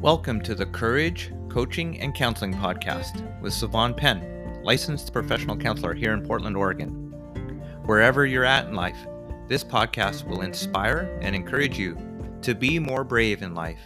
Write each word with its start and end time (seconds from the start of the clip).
Welcome 0.00 0.40
to 0.44 0.54
the 0.54 0.64
Courage 0.64 1.30
Coaching 1.50 2.00
and 2.00 2.14
Counseling 2.14 2.54
Podcast 2.54 3.38
with 3.42 3.52
Sovann 3.52 3.94
Pen, 3.94 4.58
licensed 4.62 5.12
professional 5.12 5.58
counselor 5.58 5.92
here 5.92 6.14
in 6.14 6.26
Portland, 6.26 6.56
Oregon. 6.56 6.90
Wherever 7.84 8.24
you're 8.24 8.46
at 8.46 8.66
in 8.66 8.74
life, 8.74 8.96
this 9.46 9.62
podcast 9.62 10.26
will 10.26 10.40
inspire 10.40 11.18
and 11.20 11.36
encourage 11.36 11.78
you 11.78 11.98
to 12.40 12.54
be 12.54 12.78
more 12.78 13.04
brave 13.04 13.42
in 13.42 13.54
life 13.54 13.82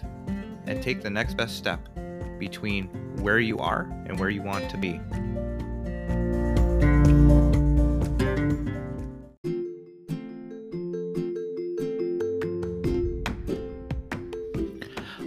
and 0.69 0.81
take 0.81 1.03
the 1.03 1.11
next 1.11 1.37
best 1.37 1.57
step 1.57 1.81
between 2.39 2.87
where 3.21 3.41
you 3.41 3.59
are 3.59 3.91
and 4.07 4.17
where 4.17 4.31
you 4.31 4.41
want 4.41 4.71
to 4.71 4.77
be. 4.77 5.01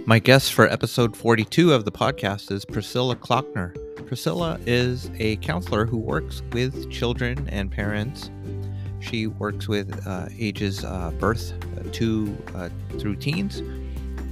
My 0.08 0.18
guest 0.18 0.54
for 0.54 0.66
episode 0.66 1.14
42 1.14 1.74
of 1.74 1.84
the 1.84 1.92
podcast 1.92 2.50
is 2.50 2.64
Priscilla 2.64 3.14
Klockner. 3.14 3.76
Priscilla 4.06 4.58
is 4.64 5.10
a 5.18 5.36
counselor 5.36 5.84
who 5.84 5.98
works 5.98 6.40
with 6.52 6.90
children 6.90 7.46
and 7.50 7.70
parents. 7.70 8.30
She 9.00 9.26
works 9.26 9.68
with 9.68 10.06
uh, 10.06 10.28
ages 10.38 10.82
uh, 10.82 11.10
birth 11.18 11.52
to 11.92 12.38
uh, 12.54 12.70
through 12.98 13.16
teens, 13.16 13.58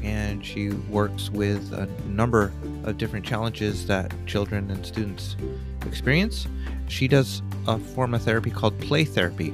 and 0.02 0.43
she 0.43 0.71
works 0.71 1.29
with 1.29 1.71
a 1.75 1.85
number 2.09 2.55
of 2.85 2.97
different 2.97 3.27
challenges 3.27 3.87
that 3.87 4.15
children 4.24 4.71
and 4.71 4.87
students 4.87 5.37
experience. 5.85 6.47
She 6.88 7.07
does 7.07 7.43
a 7.69 7.79
form 7.79 8.15
of 8.15 8.23
therapy 8.23 8.51
called 8.51 8.80
play 8.80 9.05
therapy, 9.05 9.52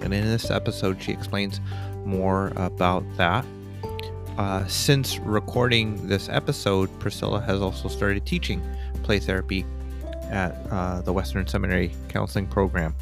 and 0.00 0.12
in 0.12 0.24
this 0.24 0.50
episode, 0.50 1.00
she 1.00 1.12
explains 1.12 1.60
more 2.04 2.48
about 2.56 3.04
that 3.18 3.44
uh, 4.38 4.66
since 4.66 5.18
recording 5.18 6.06
this 6.06 6.28
episode, 6.28 6.88
Priscilla 6.98 7.40
has 7.40 7.60
also 7.60 7.88
started 7.88 8.24
teaching 8.24 8.62
play 9.02 9.18
therapy 9.18 9.64
at 10.30 10.54
uh, 10.70 11.00
the 11.02 11.12
Western 11.12 11.46
Seminary 11.46 11.92
Counseling 12.08 12.46
Program. 12.46 12.94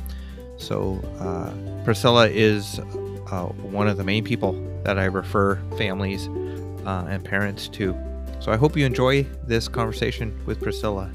So, 0.57 1.01
uh, 1.21 1.53
Priscilla 1.85 2.29
is 2.29 2.79
uh, 3.31 3.47
one 3.47 3.89
of 3.89 3.97
the 3.97 4.05
main 4.05 4.25
people 4.25 4.53
that 4.85 4.99
I 4.99 5.05
refer 5.05 5.57
families 5.77 6.29
uh, 6.87 7.07
and 7.09 7.25
parents 7.25 7.69
to. 7.69 7.97
So, 8.41 8.51
I 8.51 8.57
hope 8.57 8.77
you 8.77 8.87
enjoy 8.87 9.25
this 9.47 9.69
conversation 9.69 10.39
with 10.47 10.61
Priscilla. 10.61 11.11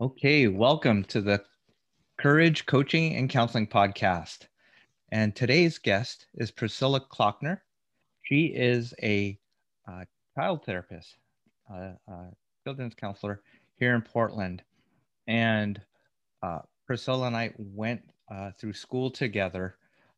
Okay, 0.00 0.48
welcome 0.48 1.04
to 1.04 1.20
the 1.20 1.42
Courage 2.18 2.66
Coaching 2.66 3.14
and 3.14 3.28
Counseling 3.28 3.66
Podcast. 3.66 4.46
And 5.12 5.36
today's 5.36 5.78
guest 5.78 6.26
is 6.34 6.50
Priscilla 6.50 7.00
Klockner. 7.00 7.60
She 8.22 8.46
is 8.46 8.92
a 9.02 9.38
uh, 9.88 10.04
child 10.34 10.64
therapist, 10.64 11.16
uh, 11.72 11.92
uh, 12.10 12.30
children's 12.64 12.94
counselor 12.94 13.40
here 13.78 13.94
in 13.94 14.02
Portland. 14.02 14.62
And 15.28 15.80
uh, 16.42 16.60
Priscilla 16.86 17.28
and 17.28 17.36
I 17.36 17.52
went 17.56 18.02
uh, 18.30 18.50
through 18.58 18.72
school 18.72 19.10
together. 19.10 19.76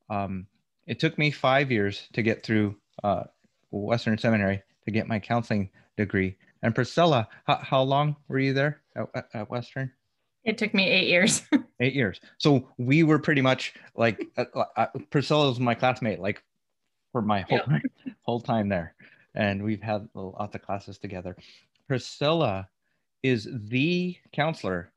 Um, 0.09 0.47
it 0.87 0.99
took 0.99 1.19
me 1.19 1.31
five 1.31 1.71
years 1.71 2.09
to 2.15 2.23
get 2.23 2.43
through 2.43 2.77
uh, 3.05 3.25
Western 3.71 4.17
Seminary 4.17 4.63
to 4.87 4.91
get 4.91 5.07
my 5.07 5.19
counseling 5.19 5.69
degree. 5.99 6.37
And 6.63 6.75
Priscilla, 6.75 7.29
how, 7.47 7.57
how 7.57 7.83
long 7.83 8.17
were 8.27 8.39
you 8.39 8.55
there 8.55 8.81
at, 8.97 9.29
at 9.35 9.51
Western? 9.51 9.93
It 10.45 10.59
took 10.59 10.75
me 10.75 10.89
eight 10.89 11.09
years. 11.09 11.43
eight 11.81 11.95
years. 11.95 12.21
So 12.39 12.69
we 12.79 13.03
were 13.03 13.19
pretty 13.19 13.43
much 13.43 13.75
like 13.97 14.21
uh, 14.37 14.45
uh, 14.77 14.87
Priscilla 15.11 15.49
was 15.49 15.61
my 15.61 15.75
classmate, 15.75 16.21
like 16.21 16.43
for 17.13 17.23
my 17.23 17.43
whole 17.43 17.61
yeah. 17.69 17.79
whole 18.23 18.41
time 18.41 18.69
there, 18.69 18.95
and 19.35 19.63
we've 19.63 19.83
had 19.83 20.09
lots 20.15 20.55
of 20.55 20.63
classes 20.63 20.99
together. 20.99 21.37
Priscilla 21.87 22.69
is 23.23 23.49
the 23.53 24.17
counselor 24.33 24.93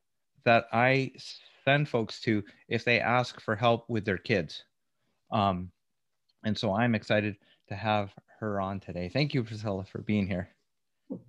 that 0.46 0.66
I 0.72 1.12
send 1.66 1.88
folks 1.90 2.20
to 2.22 2.44
if 2.68 2.84
they 2.84 3.00
ask 3.00 3.40
for 3.42 3.56
help 3.56 3.90
with 3.90 4.06
their 4.06 4.18
kids. 4.18 4.64
Um, 5.32 5.72
and 6.44 6.58
so 6.58 6.74
I'm 6.74 6.96
excited 6.96 7.36
to 7.70 7.76
have 7.76 8.12
her 8.40 8.60
on 8.60 8.80
today. 8.80 9.10
Thank 9.10 9.34
you, 9.34 9.44
Priscilla, 9.44 9.86
for 9.86 10.02
being 10.02 10.28
here. 10.28 10.50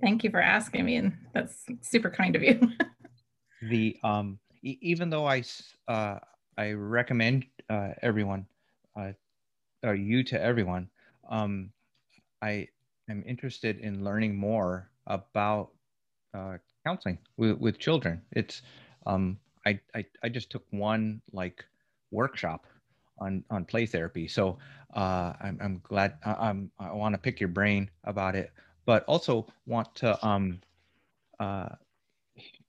Thank 0.00 0.24
you 0.24 0.30
for 0.30 0.40
asking 0.40 0.84
me, 0.84 0.96
and 0.96 1.12
that's 1.34 1.64
super 1.82 2.10
kind 2.10 2.36
of 2.36 2.42
you. 2.42 2.60
the 3.62 3.98
um, 4.04 4.38
e- 4.62 4.78
even 4.82 5.10
though 5.10 5.26
I 5.26 5.42
uh, 5.88 6.18
I 6.58 6.72
recommend 6.72 7.46
uh, 7.70 7.90
everyone 8.02 8.46
uh, 8.96 9.12
or 9.82 9.94
you 9.94 10.22
to 10.24 10.40
everyone, 10.40 10.90
um, 11.30 11.72
I 12.42 12.68
am 13.08 13.22
interested 13.26 13.78
in 13.80 14.04
learning 14.04 14.36
more 14.36 14.90
about 15.06 15.72
uh, 16.34 16.58
counseling 16.86 17.18
with, 17.36 17.58
with 17.58 17.78
children. 17.78 18.22
It's 18.32 18.62
um, 19.06 19.38
I, 19.66 19.80
I 19.94 20.04
I 20.22 20.28
just 20.28 20.50
took 20.50 20.64
one 20.70 21.22
like 21.32 21.64
workshop 22.10 22.66
on 23.18 23.44
on 23.50 23.64
play 23.64 23.86
therapy, 23.86 24.28
so 24.28 24.58
uh, 24.94 25.34
I'm 25.40 25.58
I'm 25.62 25.80
glad 25.82 26.18
I, 26.24 26.48
I'm 26.48 26.70
I 26.78 26.92
want 26.92 27.14
to 27.14 27.18
pick 27.18 27.40
your 27.40 27.48
brain 27.48 27.90
about 28.04 28.34
it, 28.36 28.52
but 28.86 29.04
also 29.04 29.46
want 29.66 29.94
to 29.96 30.24
um 30.26 30.60
uh 31.40 31.68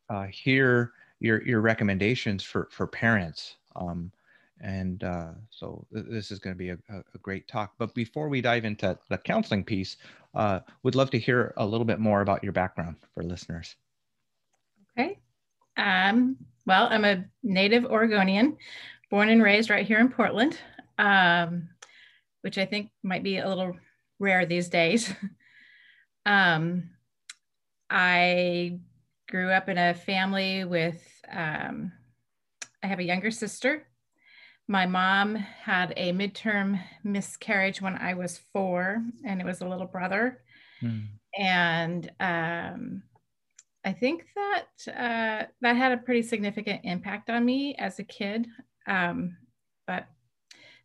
uh, 0.09 0.25
hear 0.25 0.93
your 1.19 1.41
your 1.43 1.61
recommendations 1.61 2.43
for 2.43 2.67
for 2.71 2.87
parents. 2.87 3.55
Um, 3.75 4.11
and 4.61 5.03
uh, 5.03 5.31
so 5.49 5.85
th- 5.93 6.05
this 6.07 6.31
is 6.31 6.39
going 6.39 6.55
to 6.55 6.57
be 6.57 6.69
a, 6.69 6.77
a, 6.89 7.17
great 7.21 7.47
talk. 7.47 7.73
But 7.77 7.93
before 7.93 8.29
we 8.29 8.39
dive 8.39 8.63
into 8.63 8.97
the 9.09 9.17
counseling 9.17 9.63
piece, 9.63 9.97
uh, 10.35 10.61
would 10.83 10.95
love 10.95 11.11
to 11.11 11.19
hear 11.19 11.53
a 11.57 11.65
little 11.65 11.85
bit 11.85 11.99
more 11.99 12.21
about 12.21 12.43
your 12.43 12.53
background 12.53 12.95
for 13.13 13.23
listeners. 13.23 13.75
Okay. 14.97 15.19
Um, 15.75 16.37
well, 16.65 16.87
I'm 16.89 17.03
a 17.03 17.25
native 17.41 17.85
Oregonian, 17.85 18.57
born 19.09 19.29
and 19.29 19.43
raised 19.43 19.69
right 19.69 19.85
here 19.85 19.99
in 19.99 20.09
Portland, 20.09 20.57
um, 20.97 21.67
which 22.41 22.57
I 22.57 22.65
think 22.65 22.89
might 23.03 23.23
be 23.23 23.39
a 23.39 23.49
little 23.49 23.75
rare 24.19 24.45
these 24.45 24.69
days. 24.69 25.13
um, 26.25 26.89
I 27.89 28.79
grew 29.33 29.49
up 29.49 29.67
in 29.67 29.79
a 29.79 29.95
family 29.95 30.63
with, 30.63 31.01
um, 31.31 31.91
I 32.83 32.87
have 32.87 32.99
a 32.99 33.03
younger 33.03 33.31
sister. 33.31 33.87
My 34.67 34.85
mom 34.85 35.33
had 35.33 35.91
a 35.97 36.11
midterm 36.11 36.79
miscarriage 37.03 37.81
when 37.81 37.95
I 37.95 38.13
was 38.13 38.41
four, 38.53 39.03
and 39.25 39.41
it 39.41 39.45
was 39.45 39.61
a 39.61 39.67
little 39.67 39.87
brother. 39.87 40.43
Mm. 40.83 41.07
And 41.35 42.11
um, 42.19 43.03
I 43.83 43.91
think 43.91 44.23
that 44.35 44.67
uh, 44.87 45.47
that 45.61 45.75
had 45.75 45.93
a 45.93 45.97
pretty 45.97 46.21
significant 46.21 46.81
impact 46.83 47.31
on 47.31 47.43
me 47.43 47.73
as 47.79 47.97
a 47.97 48.03
kid. 48.03 48.45
Um, 48.85 49.35
but 49.87 50.05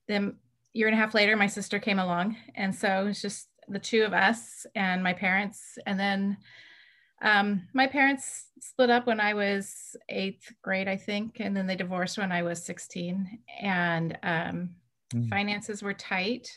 then 0.09 0.37
year 0.73 0.89
and 0.89 0.97
a 0.97 0.99
half 0.99 1.13
later, 1.13 1.37
my 1.37 1.49
sister 1.49 1.79
came 1.79 1.99
along, 1.99 2.39
and 2.55 2.75
so 2.75 3.03
it 3.03 3.05
was 3.05 3.21
just 3.21 3.49
the 3.69 3.79
two 3.79 4.05
of 4.05 4.15
us 4.15 4.65
and 4.75 5.03
my 5.03 5.13
parents. 5.13 5.77
And 5.85 6.01
then 6.01 6.39
um, 7.23 7.63
my 7.73 7.87
parents 7.87 8.47
split 8.61 8.91
up 8.91 9.07
when 9.07 9.21
I 9.21 9.35
was 9.35 9.97
eighth 10.09 10.53
grade, 10.63 10.89
I 10.89 10.97
think, 10.97 11.41
and 11.41 11.57
then 11.57 11.67
they 11.67 11.77
divorced 11.77 12.19
when 12.19 12.33
I 12.33 12.43
was 12.43 12.65
16. 12.65 13.41
And 13.61 14.19
um, 14.23 14.71
mm. 15.13 15.29
finances 15.29 15.83
were 15.83 15.95
tight. 15.95 16.49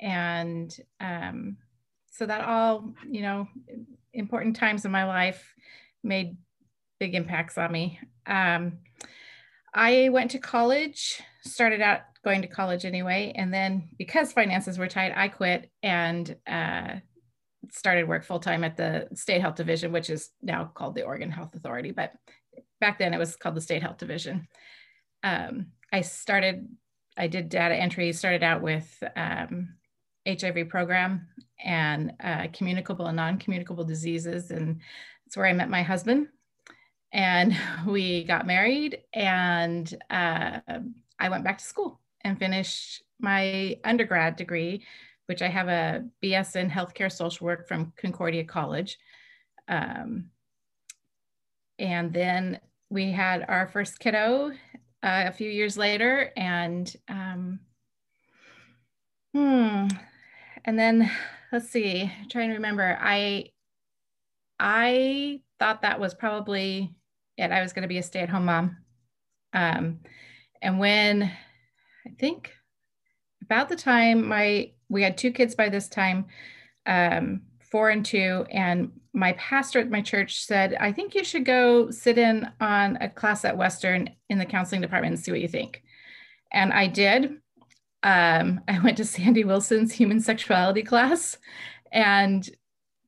And 0.00 0.74
um, 1.00 1.56
so 2.10 2.26
that 2.26 2.44
all, 2.44 2.92
you 3.08 3.22
know, 3.22 3.48
important 4.12 4.56
times 4.56 4.84
in 4.84 4.90
my 4.90 5.04
life 5.04 5.54
made 6.02 6.36
big 6.98 7.14
impacts 7.14 7.56
on 7.56 7.70
me. 7.70 8.00
Um, 8.26 8.78
I 9.74 10.10
went 10.10 10.32
to 10.32 10.38
college, 10.38 11.22
started 11.44 11.80
out 11.80 12.00
going 12.24 12.42
to 12.42 12.48
college 12.48 12.84
anyway. 12.84 13.32
And 13.34 13.52
then 13.52 13.88
because 13.98 14.32
finances 14.32 14.78
were 14.78 14.88
tight, 14.88 15.12
I 15.16 15.28
quit 15.28 15.70
and 15.82 16.36
uh, 16.46 16.96
started 17.72 18.06
work 18.06 18.24
full 18.24 18.38
time 18.38 18.64
at 18.64 18.76
the 18.76 19.08
State 19.14 19.40
Health 19.40 19.56
Division, 19.56 19.92
which 19.92 20.10
is 20.10 20.30
now 20.42 20.70
called 20.74 20.94
the 20.94 21.02
Oregon 21.02 21.30
Health 21.30 21.54
Authority, 21.54 21.90
but 21.90 22.12
back 22.80 22.98
then 22.98 23.14
it 23.14 23.18
was 23.18 23.34
called 23.34 23.54
the 23.54 23.60
State 23.60 23.82
Health 23.82 23.96
Division. 23.96 24.46
Um, 25.22 25.68
I 25.92 26.02
started, 26.02 26.68
I 27.16 27.28
did 27.28 27.48
data 27.48 27.74
entry, 27.74 28.12
started 28.12 28.42
out 28.42 28.60
with 28.60 29.02
um, 29.16 29.74
HIV 30.28 30.68
program 30.68 31.28
and 31.64 32.12
uh, 32.22 32.48
communicable 32.52 33.06
and 33.06 33.16
non-communicable 33.16 33.84
diseases. 33.84 34.50
And 34.50 34.80
that's 35.24 35.36
where 35.36 35.46
I 35.46 35.52
met 35.52 35.70
my 35.70 35.82
husband. 35.82 36.28
And 37.12 37.56
we 37.86 38.24
got 38.24 38.46
married 38.46 38.98
and 39.14 39.92
uh, 40.10 40.60
I 41.18 41.28
went 41.28 41.44
back 41.44 41.58
to 41.58 41.64
school 41.64 42.00
and 42.22 42.38
finished 42.38 43.02
my 43.18 43.78
undergrad 43.84 44.36
degree 44.36 44.82
which 45.32 45.40
I 45.40 45.48
have 45.48 45.68
a 45.68 46.04
BS 46.22 46.56
in 46.56 46.68
healthcare 46.68 47.10
social 47.10 47.46
work 47.46 47.66
from 47.66 47.94
Concordia 47.96 48.44
College. 48.44 48.98
Um, 49.66 50.26
and 51.78 52.12
then 52.12 52.60
we 52.90 53.10
had 53.10 53.46
our 53.48 53.66
first 53.66 53.98
kiddo 53.98 54.50
uh, 55.02 55.24
a 55.26 55.32
few 55.32 55.48
years 55.48 55.78
later, 55.78 56.30
and 56.36 56.94
um, 57.08 57.60
Hmm. 59.34 59.88
And 60.64 60.78
then 60.78 61.10
let's 61.50 61.70
see, 61.70 62.12
trying 62.28 62.50
to 62.50 62.56
remember. 62.56 62.98
I 63.00 63.50
I 64.60 65.40
thought 65.58 65.82
that 65.82 65.98
was 65.98 66.12
probably 66.14 66.94
it. 67.38 67.50
I 67.50 67.62
was 67.62 67.72
going 67.72 67.82
to 67.82 67.88
be 67.88 67.98
a 67.98 68.02
stay-at-home 68.02 68.44
mom. 68.44 68.76
Um, 69.54 70.00
and 70.60 70.78
when 70.78 71.22
I 71.22 72.10
think 72.18 72.52
about 73.42 73.68
the 73.68 73.76
time 73.76 74.26
my 74.26 74.70
we 74.88 75.02
had 75.02 75.16
two 75.16 75.32
kids 75.32 75.54
by 75.54 75.68
this 75.68 75.88
time, 75.88 76.26
um, 76.86 77.42
four 77.70 77.90
and 77.90 78.04
two, 78.04 78.46
and 78.50 78.92
my 79.14 79.32
pastor 79.32 79.78
at 79.78 79.90
my 79.90 80.00
church 80.00 80.44
said, 80.44 80.74
I 80.78 80.92
think 80.92 81.14
you 81.14 81.24
should 81.24 81.44
go 81.44 81.90
sit 81.90 82.18
in 82.18 82.50
on 82.60 82.96
a 83.00 83.08
class 83.08 83.44
at 83.44 83.56
Western 83.56 84.10
in 84.28 84.38
the 84.38 84.46
counseling 84.46 84.80
department 84.80 85.14
and 85.14 85.22
see 85.22 85.30
what 85.30 85.40
you 85.40 85.48
think. 85.48 85.82
And 86.52 86.72
I 86.72 86.86
did. 86.86 87.38
Um, 88.02 88.60
I 88.68 88.78
went 88.80 88.96
to 88.98 89.04
Sandy 89.04 89.44
Wilson's 89.44 89.92
human 89.92 90.20
sexuality 90.20 90.82
class, 90.82 91.38
and 91.90 92.48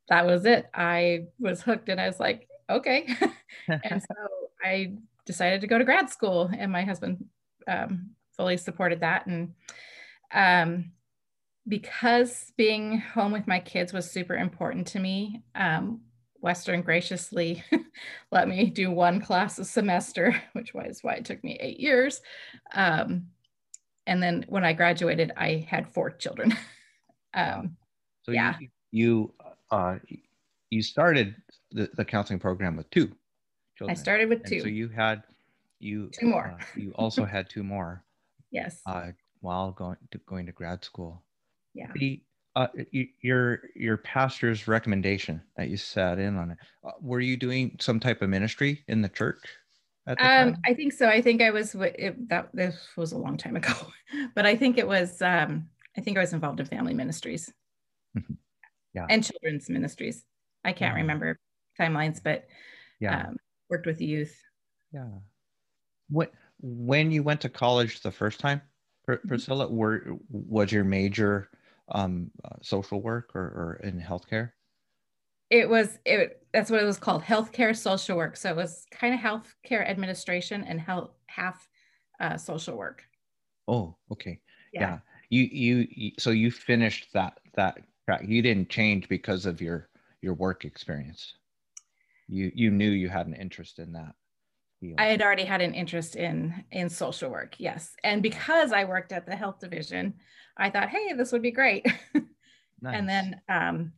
that 0.08 0.26
was 0.26 0.44
it. 0.44 0.66
I 0.74 1.26
was 1.38 1.62
hooked, 1.62 1.88
and 1.88 2.00
I 2.00 2.06
was 2.06 2.20
like, 2.20 2.48
okay. 2.68 3.08
and 3.68 4.02
so 4.02 4.14
I 4.62 4.94
decided 5.26 5.60
to 5.62 5.66
go 5.66 5.78
to 5.78 5.84
grad 5.84 6.10
school, 6.10 6.50
and 6.56 6.70
my 6.70 6.82
husband 6.82 7.24
um, 7.66 8.10
fully 8.36 8.56
supported 8.56 9.00
that. 9.00 9.26
And 9.26 9.54
um, 10.34 10.92
because 11.66 12.52
being 12.56 12.98
home 12.98 13.32
with 13.32 13.46
my 13.46 13.60
kids 13.60 13.92
was 13.92 14.10
super 14.10 14.34
important 14.34 14.86
to 14.88 14.98
me, 14.98 15.42
um, 15.54 16.00
Western 16.40 16.82
graciously 16.82 17.64
let 18.30 18.48
me 18.48 18.68
do 18.68 18.90
one 18.90 19.20
class 19.20 19.58
a 19.58 19.64
semester, 19.64 20.34
which 20.52 20.74
was 20.74 20.98
why 21.00 21.14
it 21.14 21.24
took 21.24 21.42
me 21.42 21.56
eight 21.58 21.80
years. 21.80 22.20
Um, 22.74 23.28
and 24.06 24.22
then 24.22 24.44
when 24.48 24.64
I 24.64 24.74
graduated, 24.74 25.32
I 25.38 25.66
had 25.68 25.88
four 25.88 26.10
children. 26.10 26.54
um, 27.34 27.76
so 28.24 28.32
yeah. 28.32 28.56
you 28.60 28.68
you, 28.90 29.34
uh, 29.70 29.96
you 30.70 30.82
started 30.82 31.34
the, 31.72 31.90
the 31.96 32.04
counseling 32.04 32.38
program 32.38 32.76
with 32.76 32.88
two 32.90 33.10
children. 33.76 33.96
I 33.96 34.00
started 34.00 34.28
with 34.28 34.44
two. 34.44 34.56
And 34.56 34.62
so 34.62 34.68
you 34.68 34.88
had 34.88 35.22
you 35.80 36.10
two 36.12 36.26
more. 36.26 36.56
Uh, 36.60 36.64
you 36.76 36.92
also 36.92 37.24
had 37.24 37.48
two 37.50 37.64
more. 37.64 38.04
Yes. 38.52 38.80
Uh, 38.86 39.08
while 39.44 39.72
going 39.72 39.96
to 40.10 40.18
going 40.26 40.46
to 40.46 40.52
grad 40.52 40.82
school. 40.84 41.22
Yeah. 41.74 41.88
The, 41.94 42.20
uh, 42.56 42.68
your 43.20 43.62
your 43.74 43.96
pastor's 43.98 44.68
recommendation 44.68 45.42
that 45.56 45.68
you 45.68 45.76
sat 45.76 46.18
in 46.18 46.36
on 46.36 46.52
it. 46.52 46.58
Uh, 46.84 46.92
were 47.00 47.20
you 47.20 47.36
doing 47.36 47.76
some 47.80 47.98
type 47.98 48.22
of 48.22 48.30
ministry 48.30 48.84
in 48.88 49.02
the 49.02 49.08
church? 49.08 49.40
um, 50.06 50.16
time? 50.16 50.56
I 50.64 50.72
think 50.72 50.92
so. 50.92 51.08
I 51.08 51.20
think 51.20 51.42
I 51.42 51.50
was. 51.50 51.74
It, 51.74 52.28
that 52.28 52.50
this 52.54 52.76
was 52.96 53.12
a 53.12 53.18
long 53.18 53.36
time 53.36 53.56
ago, 53.62 53.74
but 54.34 54.46
I 54.46 54.56
think 54.56 54.78
it 54.78 54.86
was. 54.86 55.20
Um, 55.20 55.68
I 55.96 56.00
think 56.00 56.16
I 56.16 56.20
was 56.20 56.32
involved 56.32 56.60
in 56.60 56.66
family 56.66 56.94
ministries. 56.94 57.52
Mm-hmm. 58.16 58.34
yeah. 58.94 59.06
And 59.10 59.24
children's 59.24 59.68
ministries. 59.68 60.24
I 60.64 60.72
can't 60.72 60.94
yeah. 60.94 61.00
remember 61.00 61.38
timelines, 61.78 62.22
but 62.22 62.46
yeah, 63.00 63.26
um, 63.26 63.36
worked 63.68 63.86
with 63.86 64.00
youth. 64.00 64.40
Yeah. 64.92 65.08
What 66.08 66.32
when 66.60 67.10
you 67.10 67.24
went 67.24 67.40
to 67.40 67.48
college 67.48 68.00
the 68.00 68.12
first 68.12 68.38
time. 68.38 68.62
Priscilla, 69.04 69.68
were 69.68 70.16
was 70.30 70.72
your 70.72 70.84
major 70.84 71.50
um, 71.90 72.30
uh, 72.44 72.56
social 72.62 73.02
work 73.02 73.34
or, 73.34 73.40
or 73.42 73.80
in 73.82 74.00
healthcare? 74.00 74.52
It 75.50 75.68
was 75.68 75.98
it. 76.04 76.46
That's 76.52 76.70
what 76.70 76.82
it 76.82 76.86
was 76.86 76.98
called, 76.98 77.22
healthcare 77.22 77.76
social 77.76 78.16
work. 78.16 78.36
So 78.36 78.50
it 78.50 78.56
was 78.56 78.86
kind 78.90 79.14
of 79.14 79.20
healthcare 79.20 79.88
administration 79.88 80.64
and 80.64 80.80
health 80.80 81.10
half 81.26 81.68
uh, 82.20 82.36
social 82.36 82.76
work. 82.76 83.02
Oh, 83.68 83.96
okay. 84.10 84.40
Yeah. 84.72 84.80
yeah. 84.80 84.98
You, 85.30 85.42
you 85.42 85.88
you 85.90 86.12
so 86.18 86.30
you 86.30 86.50
finished 86.50 87.08
that 87.12 87.40
that 87.54 87.78
track. 88.06 88.22
You 88.26 88.42
didn't 88.42 88.68
change 88.68 89.08
because 89.08 89.46
of 89.46 89.60
your 89.60 89.88
your 90.22 90.34
work 90.34 90.64
experience. 90.64 91.34
You 92.28 92.50
you 92.54 92.70
knew 92.70 92.90
you 92.90 93.08
had 93.08 93.26
an 93.26 93.34
interest 93.34 93.78
in 93.78 93.92
that. 93.92 94.14
Field. 94.84 95.00
I 95.00 95.06
had 95.06 95.22
already 95.22 95.44
had 95.44 95.60
an 95.60 95.74
interest 95.74 96.16
in 96.16 96.64
in 96.70 96.88
social 96.88 97.30
work. 97.30 97.54
Yes, 97.58 97.94
and 98.04 98.22
because 98.22 98.72
I 98.72 98.84
worked 98.84 99.12
at 99.12 99.26
the 99.26 99.36
health 99.36 99.60
division, 99.60 100.14
I 100.56 100.70
thought, 100.70 100.90
hey, 100.90 101.12
this 101.14 101.32
would 101.32 101.42
be 101.42 101.50
great. 101.50 101.86
nice. 102.14 102.24
And 102.82 103.08
then 103.08 103.40
um, 103.48 103.92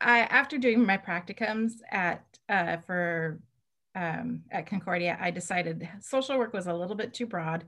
I, 0.00 0.20
after 0.20 0.58
doing 0.58 0.84
my 0.84 0.98
practicums 0.98 1.74
at 1.90 2.24
uh, 2.48 2.78
for 2.78 3.40
um, 3.94 4.42
at 4.50 4.66
Concordia, 4.66 5.16
I 5.20 5.30
decided 5.30 5.88
social 6.00 6.38
work 6.38 6.52
was 6.52 6.66
a 6.66 6.74
little 6.74 6.96
bit 6.96 7.14
too 7.14 7.26
broad 7.26 7.64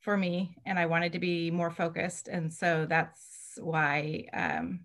for 0.00 0.16
me, 0.16 0.56
and 0.66 0.78
I 0.78 0.86
wanted 0.86 1.12
to 1.12 1.18
be 1.18 1.50
more 1.50 1.70
focused. 1.70 2.28
And 2.28 2.52
so 2.52 2.86
that's 2.88 3.58
why, 3.58 4.26
um, 4.32 4.80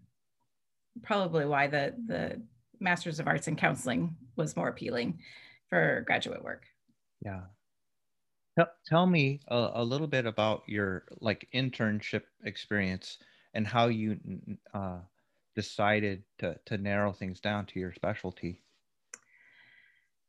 probably 1.02 1.46
why 1.46 1.68
the 1.68 1.94
the 2.08 2.42
Masters 2.80 3.20
of 3.20 3.28
Arts 3.28 3.48
in 3.48 3.56
Counseling 3.56 4.16
was 4.36 4.56
more 4.56 4.70
appealing 4.70 5.20
for 5.70 6.04
graduate 6.06 6.44
work. 6.44 6.66
Yeah, 7.22 7.42
Tell, 8.60 8.68
tell 8.86 9.06
me 9.06 9.40
a, 9.48 9.72
a, 9.76 9.84
little 9.84 10.08
bit 10.08 10.26
about 10.26 10.64
your 10.68 11.06
like 11.22 11.48
internship 11.54 12.24
experience 12.44 13.18
and 13.54 13.66
how 13.66 13.88
you 13.88 14.20
uh, 14.74 14.98
decided 15.56 16.24
to, 16.40 16.60
to 16.66 16.78
narrow 16.78 17.14
things 17.14 17.40
down 17.40 17.66
to 17.68 17.80
your 17.80 17.94
specialty. 17.94 18.62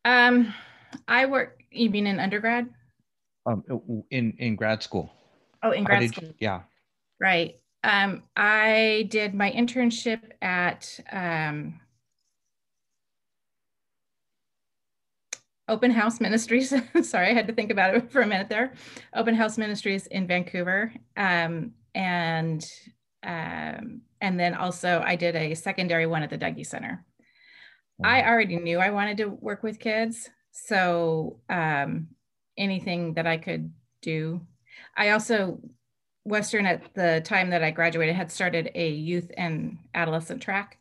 Um, 0.05 0.55
I 1.09 1.27
work. 1.27 1.61
You 1.73 1.91
mean 1.91 2.07
in 2.07 2.21
undergrad? 2.21 2.69
Um, 3.47 3.65
in 4.11 4.35
in 4.39 4.55
grad 4.55 4.83
school. 4.83 5.11
Oh, 5.65 5.73
in 5.73 5.83
grad 5.83 6.09
school. 6.09 6.29
You, 6.29 6.35
yeah. 6.39 6.61
Right. 7.21 7.57
Um, 7.83 8.23
I 8.37 9.09
did 9.11 9.35
my 9.35 9.51
internship 9.51 10.21
at 10.41 11.01
um, 11.11 11.81
Open 15.71 15.93
House 15.93 16.21
Ministries. 16.21 16.75
Sorry, 17.03 17.29
I 17.29 17.33
had 17.33 17.47
to 17.47 17.55
think 17.55 17.71
about 17.71 17.95
it 17.95 18.11
for 18.11 18.23
a 18.23 18.27
minute 18.27 18.49
there. 18.49 18.73
Open 19.15 19.37
House 19.37 19.57
Ministries 19.57 20.07
in 20.09 20.27
Vancouver, 20.27 20.93
um, 21.17 21.73
and 21.95 22.63
um, 23.23 24.03
and 24.21 24.39
then 24.39 24.55
also 24.55 25.01
I 25.05 25.15
did 25.15 25.37
a 25.37 25.55
secondary 25.55 26.07
one 26.07 26.25
at 26.25 26.31
the 26.31 26.39
Dougy 26.39 26.67
Center. 26.67 27.05
I 28.03 28.25
already 28.25 28.57
knew 28.57 28.79
I 28.79 28.91
wanted 28.91 29.19
to 29.19 29.27
work 29.27 29.63
with 29.63 29.79
kids, 29.79 30.29
so 30.51 31.41
um, 31.49 32.09
anything 32.59 33.15
that 33.15 33.29
I 33.29 33.37
could 33.37 33.73
do. 34.03 34.41
I 34.97 35.11
also 35.11 35.61
Western 36.25 36.67
at 36.67 36.95
the 36.95 37.23
time 37.25 37.51
that 37.51 37.63
I 37.63 37.71
graduated 37.71 38.17
had 38.17 38.33
started 38.33 38.73
a 38.75 38.91
youth 38.91 39.31
and 39.37 39.79
adolescent 39.95 40.43
track, 40.43 40.79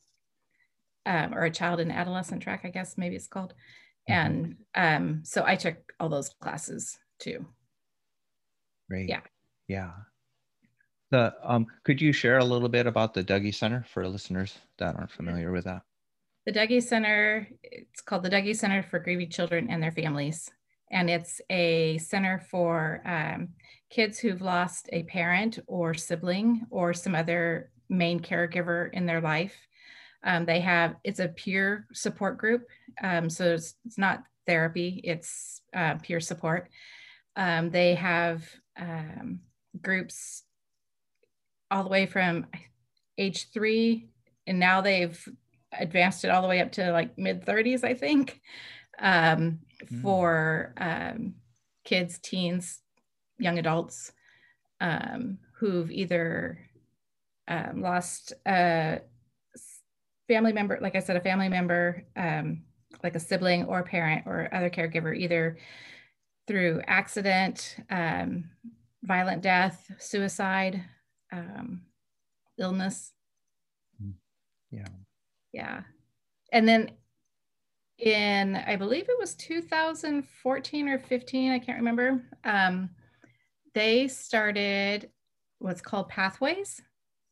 um, 1.06 1.36
or 1.36 1.44
a 1.44 1.52
child 1.52 1.80
and 1.80 1.92
adolescent 1.92 2.42
track, 2.42 2.62
I 2.64 2.70
guess 2.70 2.98
maybe 2.98 3.16
it's 3.16 3.28
called. 3.28 3.54
Mm-hmm. 4.10 4.14
and 4.14 4.56
um, 4.76 5.22
so 5.24 5.44
I 5.46 5.56
took 5.56 5.78
all 6.00 6.10
those 6.10 6.30
classes 6.42 6.98
too. 7.20 7.46
Great. 8.90 9.10
Yeah. 9.10 9.22
Yeah. 9.68 9.92
The 11.12 11.34
um, 11.44 11.68
could 11.84 12.02
you 12.02 12.12
share 12.12 12.38
a 12.38 12.46
little 12.46 12.70
bit 12.70 12.86
about 12.88 13.14
the 13.14 13.24
Dougy 13.24 13.54
Center 13.54 13.86
for 13.92 14.08
listeners 14.08 14.58
that 14.78 14.96
aren't 14.96 15.12
familiar 15.12 15.52
with 15.52 15.66
that? 15.66 15.82
The 16.46 16.52
Dougy 16.52 16.82
Center, 16.82 17.48
it's 17.64 18.02
called 18.02 18.24
the 18.24 18.30
Dougy 18.30 18.56
Center 18.56 18.84
for 18.84 19.00
Grieving 19.00 19.30
Children 19.30 19.70
and 19.70 19.82
Their 19.82 19.92
Families. 19.92 20.50
And 20.92 21.10
it's 21.10 21.42
a 21.50 21.98
center 22.00 22.40
for 22.50 23.02
um, 23.06 23.50
kids 23.90 24.18
who've 24.18 24.42
lost 24.42 24.90
a 24.92 25.04
parent 25.04 25.60
or 25.68 25.94
sibling 25.94 26.66
or 26.72 26.94
some 26.94 27.14
other 27.14 27.70
main 27.90 28.20
caregiver 28.20 28.92
in 28.94 29.06
their 29.06 29.22
life. 29.22 29.56
Um, 30.24 30.46
they 30.46 30.60
have, 30.60 30.96
it's 31.04 31.20
a 31.20 31.30
peer 31.30 31.88
support 31.94 32.38
group. 32.38 32.68
Um, 33.02 33.30
so 33.30 33.54
it's, 33.54 33.76
it's, 33.86 33.98
not 33.98 34.24
therapy, 34.46 35.00
it's 35.04 35.62
uh, 35.74 35.96
peer 35.96 36.20
support. 36.20 36.70
Um, 37.36 37.70
they 37.70 37.96
have 37.96 38.44
um, 38.78 39.42
groups 39.82 40.44
all 41.72 41.84
the 41.84 41.90
way 41.90 42.06
from 42.06 42.48
age 43.18 43.52
three, 43.54 44.10
and 44.48 44.60
now 44.60 44.82
they've 44.82 45.28
advanced 45.78 46.26
it 46.26 46.32
all 46.32 46.42
the 46.42 46.48
way 46.48 46.62
up 46.62 46.72
to 46.74 46.92
like 46.92 47.18
mid 47.18 47.46
30s, 47.46 47.84
I 47.84 47.94
think, 47.94 48.42
mm. 49.02 49.58
for 50.02 50.74
um, 50.78 51.36
kids, 51.86 52.20
teens, 52.20 52.80
young 53.38 53.60
adults 53.60 54.12
who've 55.54 55.92
either 55.92 56.60
lost 57.76 58.34
uh, 58.46 58.98
family 60.30 60.54
member, 60.54 60.78
like 60.80 60.96
I 60.96 61.00
said, 61.00 61.18
a 61.18 61.22
family 61.22 61.50
member, 61.50 62.06
um, 62.16 62.62
like 63.04 63.16
a 63.16 63.20
sibling 63.20 63.66
or 63.66 63.80
a 63.80 63.84
parent 63.84 64.26
or 64.28 64.48
other 64.54 64.70
caregiver, 64.70 65.18
either 65.18 65.58
through 66.48 66.82
accident, 66.88 67.78
um, 67.90 68.50
violent 69.04 69.42
death, 69.42 69.92
suicide, 69.98 70.82
um, 71.34 71.82
illness. 72.58 73.12
Hmm. 74.02 74.12
Yeah. 74.72 74.88
Yeah. 75.52 75.82
And 76.54 76.68
then 76.68 76.92
in, 77.98 78.56
I 78.56 78.76
believe 78.76 79.10
it 79.10 79.20
was 79.20 79.36
2014 79.36 80.88
or 80.88 81.00
15, 81.00 81.52
I 81.52 81.60
can't 81.60 81.80
remember, 81.80 82.24
um, 82.44 82.92
they 83.74 84.08
started 84.08 85.10
what's 85.60 85.82
called 85.82 86.10
Pathways. 86.10 86.82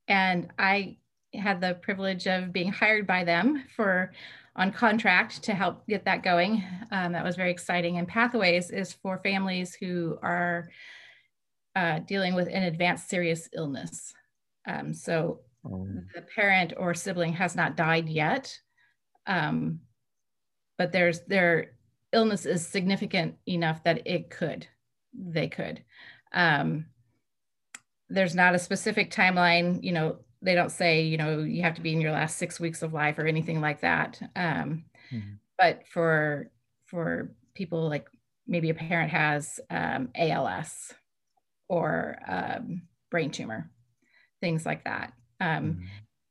And 0.07 0.49
I 0.57 0.97
had 1.37 1.61
the 1.61 1.75
privilege 1.75 2.27
of 2.27 2.51
being 2.51 2.71
hired 2.71 3.07
by 3.07 3.23
them 3.23 3.63
for 3.75 4.11
on 4.55 4.71
contract 4.71 5.43
to 5.43 5.53
help 5.53 5.85
get 5.87 6.03
that 6.05 6.23
going. 6.23 6.63
Um, 6.91 7.11
that 7.11 7.23
was 7.23 7.35
very 7.35 7.51
exciting. 7.51 7.97
And 7.97 8.07
Pathways 8.07 8.71
is 8.71 8.93
for 8.93 9.19
families 9.19 9.75
who 9.75 10.17
are 10.23 10.67
uh, 11.75 11.99
dealing 11.99 12.33
with 12.33 12.47
an 12.47 12.63
advanced 12.63 13.07
serious 13.07 13.47
illness. 13.53 14.13
Um, 14.67 14.93
so 14.93 15.41
oh. 15.63 15.87
the 16.15 16.23
parent 16.23 16.73
or 16.75 16.95
sibling 16.95 17.33
has 17.33 17.55
not 17.55 17.77
died 17.77 18.09
yet, 18.09 18.57
um, 19.27 19.79
but 20.77 20.91
there's 20.91 21.21
their 21.21 21.73
illness 22.13 22.45
is 22.45 22.65
significant 22.65 23.35
enough 23.47 23.83
that 23.83 24.07
it 24.07 24.31
could, 24.31 24.65
they 25.13 25.47
could. 25.47 25.83
Um, 26.33 26.87
there's 28.09 28.35
not 28.35 28.55
a 28.55 28.59
specific 28.59 29.11
timeline, 29.11 29.83
you 29.83 29.91
know, 29.91 30.17
they 30.41 30.55
don't 30.55 30.71
say, 30.71 31.01
you 31.01 31.17
know, 31.17 31.39
you 31.39 31.63
have 31.63 31.75
to 31.75 31.81
be 31.81 31.93
in 31.93 32.01
your 32.01 32.11
last 32.11 32.37
six 32.37 32.59
weeks 32.59 32.81
of 32.83 32.93
life 32.93 33.17
or 33.17 33.25
anything 33.25 33.61
like 33.61 33.81
that. 33.81 34.19
Um, 34.35 34.85
mm-hmm. 35.11 35.35
But 35.57 35.87
for 35.87 36.51
for 36.85 37.31
people 37.55 37.89
like 37.89 38.07
maybe 38.47 38.69
a 38.69 38.73
parent 38.73 39.11
has 39.11 39.59
um, 39.69 40.09
ALS 40.15 40.93
or 41.67 42.17
um, 42.27 42.83
brain 43.11 43.31
tumor, 43.31 43.69
things 44.41 44.65
like 44.65 44.83
that. 44.85 45.13
Um, 45.41 45.47
mm-hmm. 45.63 45.85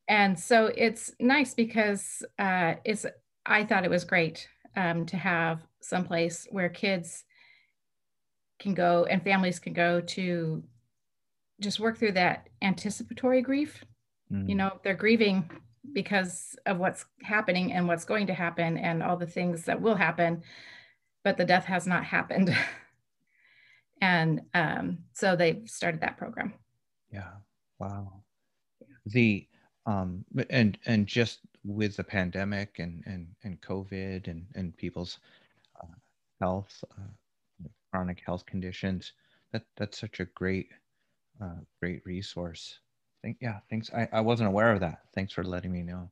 And 0.08 0.38
so 0.38 0.66
it's 0.76 1.12
nice 1.18 1.54
because 1.54 2.22
uh, 2.38 2.75
it's. 2.84 3.06
I 3.44 3.64
thought 3.64 3.84
it 3.84 3.90
was 3.90 4.04
great 4.04 4.48
um, 4.76 5.06
to 5.06 5.16
have 5.16 5.60
some 5.80 6.04
place 6.04 6.46
where 6.50 6.68
kids 6.68 7.25
can 8.58 8.75
go 8.75 9.04
and 9.04 9.22
families 9.22 9.58
can 9.58 9.72
go 9.72 10.00
to 10.00 10.64
just 11.60 11.80
work 11.80 11.98
through 11.98 12.12
that 12.12 12.48
anticipatory 12.62 13.42
grief 13.42 13.84
Mm. 14.33 14.49
You 14.49 14.54
know, 14.54 14.80
they're 14.83 14.95
grieving 14.95 15.49
because 15.92 16.56
of 16.66 16.78
what's 16.78 17.04
happening 17.23 17.73
and 17.73 17.87
what's 17.87 18.04
going 18.04 18.26
to 18.26 18.35
happen 18.35 18.76
and 18.76 19.02
all 19.02 19.16
the 19.16 19.26
things 19.26 19.64
that 19.64 19.80
will 19.80 19.95
happen, 19.95 20.42
but 21.25 21.37
the 21.37 21.45
death 21.45 21.64
has 21.64 21.87
not 21.87 22.04
happened. 22.04 22.54
and 24.00 24.42
um, 24.54 24.99
so 25.12 25.37
they 25.37 25.62
started 25.66 26.00
that 26.00 26.18
program. 26.18 26.54
Yeah. 27.12 27.33
Wow. 27.78 28.23
The 29.06 29.47
um 29.87 30.25
and 30.50 30.76
and 30.87 31.06
just 31.06 31.40
with 31.64 31.97
the 31.97 32.04
pandemic 32.04 32.78
and 32.78 33.04
and 33.06 33.28
and 33.45 33.61
COVID 33.61 34.26
and 34.26 34.45
and 34.54 34.76
people's 34.76 35.18
uh, 35.80 35.95
health, 36.40 36.83
uh, 36.99 37.68
chronic 37.92 38.21
health 38.26 38.45
conditions, 38.47 39.12
that 39.52 39.62
that's 39.76 39.99
such 39.99 40.18
a 40.21 40.25
great 40.25 40.68
uh, 41.40 41.61
great 41.80 42.04
resource 42.04 42.80
Thank, 43.23 43.38
yeah, 43.40 43.58
thanks. 43.70 43.90
I, 43.94 44.08
I 44.12 44.20
wasn't 44.20 44.49
aware 44.49 44.73
of 44.73 44.80
that. 44.80 45.00
Thanks 45.14 45.32
for 45.32 45.44
letting 45.44 45.73
me 45.73 45.82
know. 45.82 46.11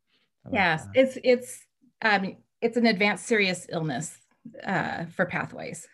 Yes, 0.52 0.84
that. 0.87 0.92
it's 0.94 1.18
it's 1.25 1.66
um 2.02 2.37
it's 2.61 2.76
an 2.76 2.87
advanced 2.87 3.26
serious 3.26 3.66
illness 3.70 4.18
uh, 4.66 5.06
for 5.06 5.25
pathways. 5.25 5.87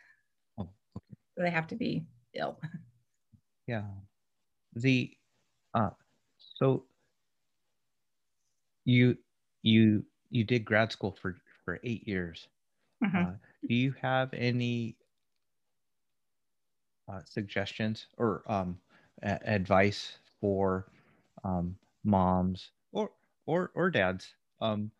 Oh, 0.59 0.69
okay. 0.97 1.17
So 1.37 1.43
they 1.43 1.51
have 1.51 1.69
to 1.69 1.77
be 1.77 2.05
ill. 2.35 2.59
Yeah. 3.67 3.83
The 4.75 5.13
uh 5.75 5.91
so 6.37 6.85
you 8.85 9.17
you 9.63 10.05
you 10.31 10.45
did 10.45 10.65
grad 10.65 10.91
school 10.91 11.17
for 11.21 11.37
for 11.65 11.79
eight 11.85 12.09
years. 12.09 12.49
Mm-hmm. 13.05 13.17
Uh, 13.17 13.33
do 13.69 13.75
you 13.75 13.95
have 14.03 14.33
any 14.35 14.97
uh, 17.11 17.21
suggestions 17.25 18.07
or 18.19 18.43
um, 18.47 18.79
advice 19.23 20.19
for 20.41 20.87
um, 21.45 21.77
moms 22.05 22.71
or 22.93 23.11
or 23.47 23.71
or 23.75 23.91
dads, 23.91 24.35
um, 24.61 24.91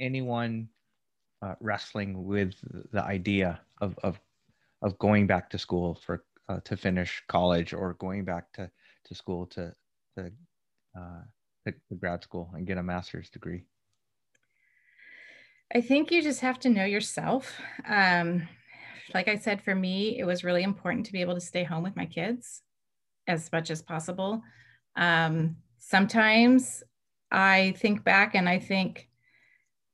anyone 0.00 0.68
uh, 1.42 1.54
wrestling 1.60 2.24
with 2.24 2.54
the 2.92 3.02
idea 3.02 3.60
of 3.80 3.98
of 4.02 4.20
of 4.82 4.98
going 4.98 5.26
back 5.26 5.50
to 5.50 5.58
school 5.58 5.98
for 6.04 6.24
uh, 6.48 6.60
to 6.64 6.76
finish 6.76 7.22
college 7.28 7.72
or 7.72 7.94
going 7.94 8.24
back 8.24 8.52
to 8.52 8.70
to 9.04 9.14
school 9.14 9.46
to 9.46 9.72
to, 10.16 10.30
uh, 10.98 11.22
to, 11.66 11.72
to 11.72 11.94
grad 11.98 12.22
school 12.22 12.50
and 12.54 12.66
get 12.66 12.78
a 12.78 12.82
master's 12.82 13.30
degree. 13.30 13.64
I 15.74 15.80
think 15.80 16.10
you 16.10 16.22
just 16.22 16.40
have 16.40 16.60
to 16.60 16.70
know 16.70 16.84
yourself. 16.84 17.60
Um, 17.88 18.48
like 19.14 19.28
I 19.28 19.36
said, 19.36 19.62
for 19.62 19.74
me, 19.74 20.18
it 20.18 20.24
was 20.24 20.44
really 20.44 20.62
important 20.62 21.06
to 21.06 21.12
be 21.12 21.20
able 21.20 21.34
to 21.34 21.40
stay 21.40 21.64
home 21.64 21.82
with 21.82 21.96
my 21.96 22.06
kids 22.06 22.62
as 23.26 23.50
much 23.52 23.70
as 23.70 23.82
possible. 23.82 24.42
Um, 24.96 25.56
sometimes 25.78 26.82
I 27.30 27.74
think 27.78 28.04
back 28.04 28.34
and 28.34 28.48
I 28.48 28.58
think, 28.58 29.08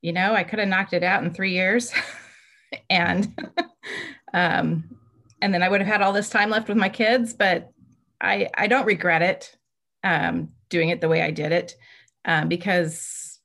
you 0.01 0.13
know, 0.13 0.35
I 0.35 0.45
could 0.45 0.59
have 0.59 0.69
knocked 0.69 0.93
it 0.93 1.03
out 1.03 1.23
in 1.23 1.33
three 1.33 1.53
years, 1.53 1.93
and 2.91 3.37
um, 4.35 4.97
and 5.41 5.53
then 5.53 5.63
I 5.63 5.69
would 5.69 5.81
have 5.81 5.89
had 5.89 6.03
all 6.03 6.13
this 6.13 6.31
time 6.31 6.51
left 6.51 6.69
with 6.69 6.77
my 6.77 6.89
kids. 6.89 7.35
But 7.35 7.73
I 8.21 8.49
I 8.55 8.67
don't 8.67 8.87
regret 8.87 9.23
it 9.23 9.57
um, 10.05 10.51
doing 10.69 10.89
it 10.89 11.01
the 11.01 11.09
way 11.09 11.23
I 11.23 11.31
did 11.31 11.53
it 11.53 11.77
um, 12.25 12.49
because 12.49 13.41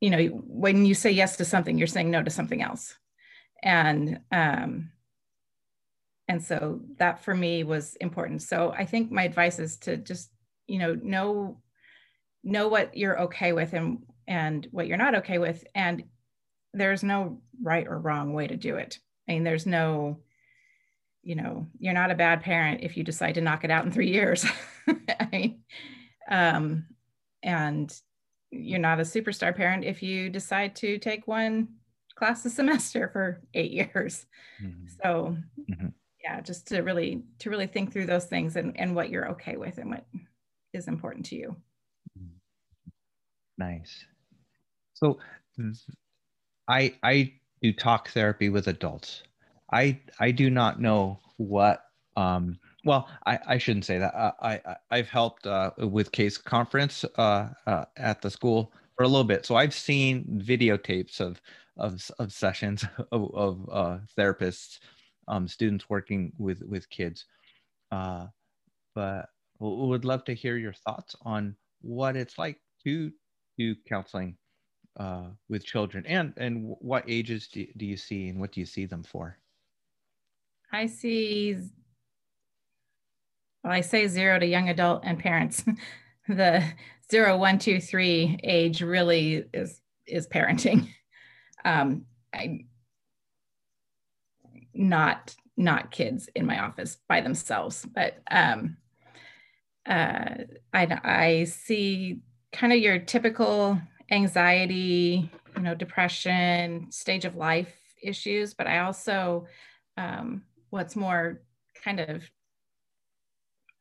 you 0.00 0.10
know 0.10 0.24
when 0.46 0.84
you 0.84 0.94
say 0.94 1.10
yes 1.10 1.36
to 1.36 1.44
something, 1.44 1.78
you're 1.78 1.86
saying 1.86 2.10
no 2.10 2.22
to 2.22 2.30
something 2.30 2.62
else, 2.62 2.96
and 3.62 4.20
um, 4.32 4.90
and 6.28 6.42
so 6.42 6.80
that 6.98 7.24
for 7.24 7.34
me 7.34 7.64
was 7.64 7.96
important. 7.96 8.42
So 8.42 8.72
I 8.76 8.84
think 8.84 9.10
my 9.10 9.24
advice 9.24 9.58
is 9.58 9.76
to 9.78 9.96
just 9.96 10.30
you 10.70 10.78
know 10.78 10.94
know 10.94 11.60
know 12.44 12.68
what 12.68 12.96
you're 12.96 13.22
okay 13.22 13.52
with 13.52 13.72
and 13.72 14.06
and 14.28 14.68
what 14.70 14.86
you're 14.86 14.96
not 14.96 15.16
okay 15.16 15.38
with 15.38 15.64
and 15.74 16.04
there's 16.72 17.02
no 17.02 17.40
right 17.60 17.88
or 17.88 17.98
wrong 17.98 18.32
way 18.32 18.46
to 18.46 18.56
do 18.56 18.76
it 18.76 18.98
i 19.28 19.32
mean 19.32 19.42
there's 19.42 19.66
no 19.66 20.20
you 21.22 21.34
know 21.34 21.66
you're 21.78 21.92
not 21.92 22.12
a 22.12 22.14
bad 22.14 22.40
parent 22.40 22.82
if 22.82 22.96
you 22.96 23.02
decide 23.02 23.34
to 23.34 23.40
knock 23.40 23.64
it 23.64 23.70
out 23.70 23.84
in 23.84 23.90
three 23.90 24.10
years 24.10 24.46
I 24.88 25.28
mean, 25.30 25.60
um, 26.30 26.86
and 27.42 27.92
you're 28.50 28.78
not 28.78 29.00
a 29.00 29.04
superstar 29.04 29.54
parent 29.54 29.84
if 29.84 30.02
you 30.02 30.30
decide 30.30 30.76
to 30.76 30.98
take 30.98 31.26
one 31.26 31.68
class 32.14 32.44
a 32.44 32.50
semester 32.50 33.08
for 33.12 33.42
eight 33.54 33.72
years 33.72 34.26
mm-hmm. 34.62 34.86
so 35.02 35.36
mm-hmm. 35.68 35.88
yeah 36.24 36.40
just 36.40 36.68
to 36.68 36.80
really 36.80 37.22
to 37.40 37.50
really 37.50 37.66
think 37.66 37.92
through 37.92 38.06
those 38.06 38.26
things 38.26 38.56
and, 38.56 38.78
and 38.78 38.94
what 38.94 39.10
you're 39.10 39.30
okay 39.30 39.56
with 39.56 39.78
and 39.78 39.90
what 39.90 40.04
is 40.72 40.88
important 40.88 41.26
to 41.26 41.36
you. 41.36 41.56
Nice. 43.58 44.04
So 44.94 45.18
I 46.68 46.94
I 47.02 47.32
do 47.62 47.72
talk 47.72 48.08
therapy 48.08 48.48
with 48.48 48.68
adults. 48.68 49.22
I 49.72 50.00
I 50.18 50.30
do 50.30 50.50
not 50.50 50.80
know 50.80 51.18
what 51.36 51.84
um 52.16 52.58
well 52.84 53.08
I, 53.26 53.38
I 53.46 53.58
shouldn't 53.58 53.84
say 53.84 53.98
that 53.98 54.14
I, 54.14 54.60
I 54.64 54.76
I've 54.90 55.08
helped 55.08 55.46
uh, 55.46 55.70
with 55.78 56.12
case 56.12 56.38
conference 56.38 57.04
uh, 57.16 57.48
uh, 57.66 57.84
at 57.96 58.22
the 58.22 58.30
school 58.30 58.72
for 58.96 59.04
a 59.04 59.08
little 59.08 59.24
bit 59.24 59.46
so 59.46 59.56
I've 59.56 59.74
seen 59.74 60.24
videotapes 60.44 61.20
of 61.20 61.40
of, 61.76 62.10
of 62.18 62.32
sessions 62.32 62.84
of, 63.12 63.34
of 63.34 63.68
uh, 63.70 63.98
therapists 64.18 64.80
um, 65.28 65.46
students 65.46 65.88
working 65.88 66.32
with 66.38 66.62
with 66.62 66.88
kids 66.90 67.26
uh, 67.92 68.26
but 68.94 69.28
would 69.60 70.04
love 70.04 70.24
to 70.24 70.34
hear 70.34 70.56
your 70.56 70.72
thoughts 70.72 71.14
on 71.22 71.54
what 71.82 72.16
it's 72.16 72.38
like 72.38 72.58
to 72.84 73.12
do 73.58 73.74
counseling 73.88 74.36
uh, 74.98 75.26
with 75.48 75.64
children 75.64 76.04
and 76.06 76.32
and 76.36 76.74
what 76.80 77.04
ages 77.06 77.48
do, 77.48 77.66
do 77.76 77.86
you 77.86 77.96
see 77.96 78.28
and 78.28 78.40
what 78.40 78.52
do 78.52 78.60
you 78.60 78.66
see 78.66 78.86
them 78.86 79.02
for? 79.02 79.38
I 80.72 80.86
see 80.86 81.56
well 83.62 83.72
i 83.72 83.80
say 83.82 84.06
zero 84.06 84.38
to 84.38 84.46
young 84.46 84.68
adult 84.68 85.02
and 85.04 85.18
parents. 85.18 85.64
The 86.28 86.62
zero 87.10 87.36
one 87.38 87.58
two 87.58 87.80
three 87.80 88.38
age 88.44 88.82
really 88.82 89.44
is 89.52 89.80
is 90.06 90.26
parenting. 90.28 90.88
Um 91.64 92.06
i 92.32 92.64
not 94.72 95.34
not 95.58 95.90
kids 95.90 96.28
in 96.34 96.46
my 96.46 96.60
office 96.60 96.96
by 97.06 97.20
themselves 97.20 97.86
but 97.92 98.18
um 98.30 98.78
uh, 99.90 100.44
I, 100.72 101.00
I 101.02 101.44
see 101.44 102.20
kind 102.52 102.72
of 102.72 102.78
your 102.78 103.00
typical 103.00 103.78
anxiety, 104.10 105.30
you 105.56 105.62
know, 105.62 105.74
depression, 105.74 106.86
stage 106.90 107.24
of 107.24 107.34
life 107.34 107.74
issues, 108.00 108.54
but 108.54 108.68
I 108.68 108.78
also, 108.78 109.46
um, 109.96 110.42
what's 110.70 110.94
more 110.94 111.42
kind 111.84 111.98
of, 111.98 112.22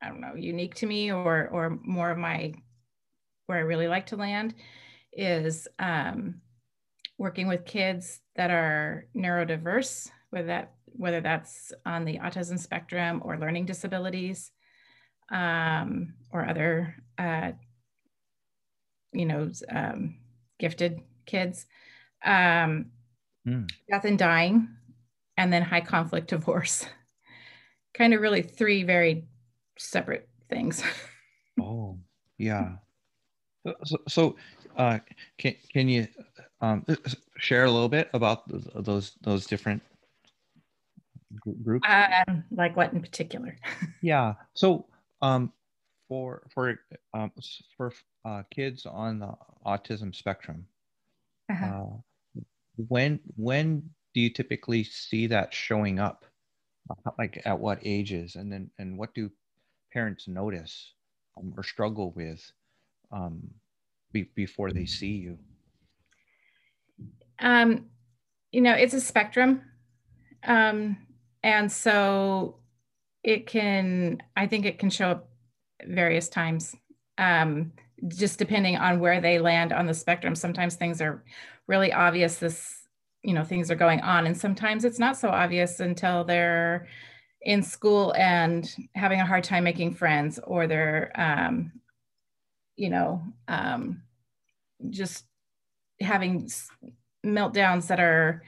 I 0.02 0.08
don't 0.08 0.20
know, 0.20 0.34
unique 0.36 0.76
to 0.76 0.88
me 0.88 1.12
or, 1.12 1.48
or 1.50 1.78
more 1.84 2.10
of 2.10 2.18
my, 2.18 2.56
where 3.46 3.60
I 3.60 3.62
really 3.62 3.88
like 3.88 4.08
to 4.08 4.16
land 4.16 4.56
is 5.14 5.68
um, 5.78 6.42
working 7.20 7.48
with 7.48 7.66
kids 7.66 8.20
that 8.36 8.50
are 8.50 9.06
neurodiverse, 9.16 10.10
whether 10.32 10.48
that, 10.48 10.74
whether 10.86 11.22
that's 11.22 11.72
on 11.86 12.04
the 12.04 12.18
autism 12.18 12.58
spectrum 12.58 13.22
or 13.24 13.38
learning 13.38 13.66
disabilities 13.66 14.52
um, 15.32 16.14
or 16.32 16.48
other, 16.48 16.96
uh, 17.18 17.52
you 19.12 19.26
know, 19.26 19.52
um, 19.70 20.18
gifted 20.60 21.02
kids, 21.26 21.66
um, 22.24 22.88
mm. 23.48 23.70
death 23.90 24.06
and 24.06 24.20
dying, 24.20 24.68
and 25.38 25.52
then 25.52 25.62
high 25.62 25.82
conflict 25.82 26.28
divorce. 26.30 26.86
kind 27.94 28.14
of 28.14 28.22
really 28.22 28.42
three 28.42 28.84
very 28.84 29.26
separate 29.78 30.28
things. 30.50 30.84
oh, 31.62 31.98
yeah. 32.38 32.76
So, 33.84 33.98
so 34.08 34.36
uh, 34.78 35.00
can 35.38 35.56
can 35.72 35.90
you 35.90 36.08
um, 36.62 36.86
share 37.38 37.66
a 37.66 37.72
little 37.72 37.90
bit 37.90 38.10
about 38.14 38.44
those 38.48 39.18
those 39.22 39.46
different 39.46 39.82
groups? 41.64 41.88
Um, 41.88 42.44
like 42.52 42.76
what 42.76 42.94
in 42.94 43.02
particular? 43.02 43.58
yeah. 44.02 44.34
So 44.54 44.86
um, 45.22 45.52
for 46.08 46.44
for 46.54 46.80
um, 47.14 47.32
for 47.78 47.94
uh, 48.26 48.44
kids 48.52 48.86
on 48.86 49.20
the 49.20 49.32
autism 49.66 50.14
spectrum, 50.14 50.66
uh-huh. 51.52 51.66
uh, 51.66 52.42
when 52.88 53.20
when 53.36 53.90
do 54.14 54.22
you 54.22 54.30
typically 54.30 54.84
see 54.84 55.28
that 55.28 55.54
showing 55.54 56.00
up? 56.00 56.26
Like 57.20 57.42
at 57.46 57.60
what 57.60 57.80
ages, 57.84 58.36
and 58.36 58.52
then 58.52 58.72
and 58.80 58.98
what 58.98 59.14
do 59.14 59.30
parents 59.94 60.28
notice 60.28 60.94
um, 61.38 61.54
or 61.56 61.64
struggle 61.64 62.12
with 62.16 62.52
um, 63.12 63.42
be, 64.12 64.24
before 64.36 64.72
they 64.72 64.86
see 64.86 65.12
you? 65.12 65.38
Um, 67.40 67.86
you 68.52 68.62
know, 68.62 68.74
it's 68.74 68.94
a 68.94 69.02
spectrum. 69.02 69.62
Um, 70.44 70.98
and 71.44 71.72
so 71.72 72.59
it 73.24 73.48
can, 73.48 74.22
I 74.36 74.48
think 74.48 74.66
it 74.66 74.80
can 74.80 74.90
show 74.90 75.10
up 75.10 75.30
various 75.86 76.30
times, 76.30 76.76
um, 77.18 77.72
just 78.08 78.40
depending 78.40 78.78
on 78.78 79.00
where 79.00 79.20
they 79.20 79.40
land 79.40 79.74
on 79.74 79.86
the 79.86 79.94
spectrum. 79.94 80.36
Sometimes 80.36 80.76
things 80.76 81.02
are 81.02 81.24
really 81.68 81.92
obvious, 81.92 82.38
this, 82.38 82.88
you 83.24 83.34
know, 83.34 83.44
things 83.44 83.70
are 83.70 83.76
going 83.76 84.02
on. 84.02 84.26
And 84.26 84.38
sometimes 84.38 84.86
it's 84.86 85.00
not 85.00 85.18
so 85.18 85.30
obvious 85.30 85.80
until 85.80 86.24
they're 86.24 86.88
in 87.42 87.64
school 87.64 88.14
and 88.18 88.74
having 88.96 89.20
a 89.20 89.26
hard 89.26 89.44
time 89.44 89.64
making 89.64 89.94
friends 89.94 90.40
or 90.46 90.68
they're, 90.68 91.12
um, 91.16 91.72
you 92.76 92.90
know, 92.90 93.22
um, 93.48 94.02
just 94.90 95.26
having 96.00 96.50
meltdowns 97.26 97.88
that 97.88 98.00
are 98.00 98.44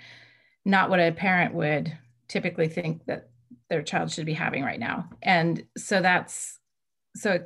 not 0.64 0.90
what 0.90 1.00
a 1.00 1.12
parent 1.12 1.54
would 1.54 1.98
typically 2.28 2.70
think 2.70 3.06
that 3.06 3.31
their 3.72 3.82
child 3.82 4.12
should 4.12 4.26
be 4.26 4.34
having 4.34 4.64
right 4.64 4.80
now. 4.80 5.10
And 5.24 5.64
so 5.78 6.02
that's 6.02 6.60
so 7.16 7.40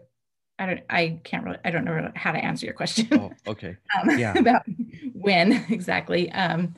I 0.58 0.66
don't 0.66 0.82
I 0.90 1.20
can't 1.24 1.46
really 1.46 1.60
I 1.64 1.70
don't 1.70 1.86
know 1.86 2.12
how 2.16 2.32
to 2.32 2.44
answer 2.44 2.66
your 2.66 2.74
question. 2.74 3.08
Oh, 3.12 3.32
okay. 3.48 3.78
um, 4.02 4.18
yeah. 4.18 4.34
about 4.38 4.64
when 5.14 5.52
exactly. 5.70 6.32
Um, 6.32 6.74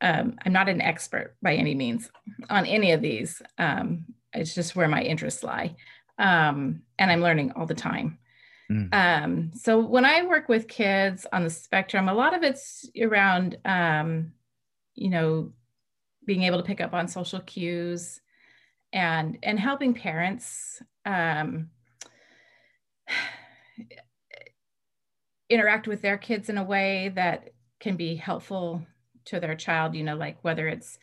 um, 0.00 0.36
I'm 0.44 0.52
not 0.52 0.68
an 0.68 0.80
expert 0.80 1.34
by 1.42 1.54
any 1.56 1.74
means 1.74 2.08
on 2.48 2.66
any 2.66 2.92
of 2.92 3.02
these. 3.02 3.42
Um, 3.58 4.04
it's 4.32 4.54
just 4.54 4.76
where 4.76 4.88
my 4.88 5.02
interests 5.02 5.42
lie. 5.42 5.74
Um, 6.18 6.82
and 6.98 7.10
I'm 7.10 7.22
learning 7.22 7.52
all 7.56 7.66
the 7.66 7.74
time. 7.74 8.18
Mm. 8.70 8.94
Um, 8.94 9.50
so 9.54 9.80
when 9.80 10.04
I 10.04 10.22
work 10.22 10.48
with 10.48 10.68
kids 10.68 11.26
on 11.32 11.42
the 11.42 11.50
spectrum, 11.50 12.08
a 12.08 12.14
lot 12.14 12.34
of 12.34 12.42
it's 12.44 12.88
around, 13.00 13.58
um, 13.64 14.32
you 14.94 15.08
know, 15.10 15.52
being 16.26 16.42
able 16.42 16.58
to 16.58 16.64
pick 16.64 16.80
up 16.80 16.92
on 16.92 17.08
social 17.08 17.40
cues 17.40 18.20
and 18.92 19.38
and 19.42 19.58
helping 19.58 19.94
parents 19.94 20.82
um, 21.04 21.70
interact 25.50 25.86
with 25.86 26.02
their 26.02 26.18
kids 26.18 26.48
in 26.48 26.58
a 26.58 26.64
way 26.64 27.12
that 27.14 27.50
can 27.80 27.96
be 27.96 28.16
helpful 28.16 28.86
to 29.26 29.40
their 29.40 29.54
child. 29.54 29.94
You 29.94 30.04
know, 30.04 30.16
like 30.16 30.38
whether 30.42 30.68
it's 30.68 30.98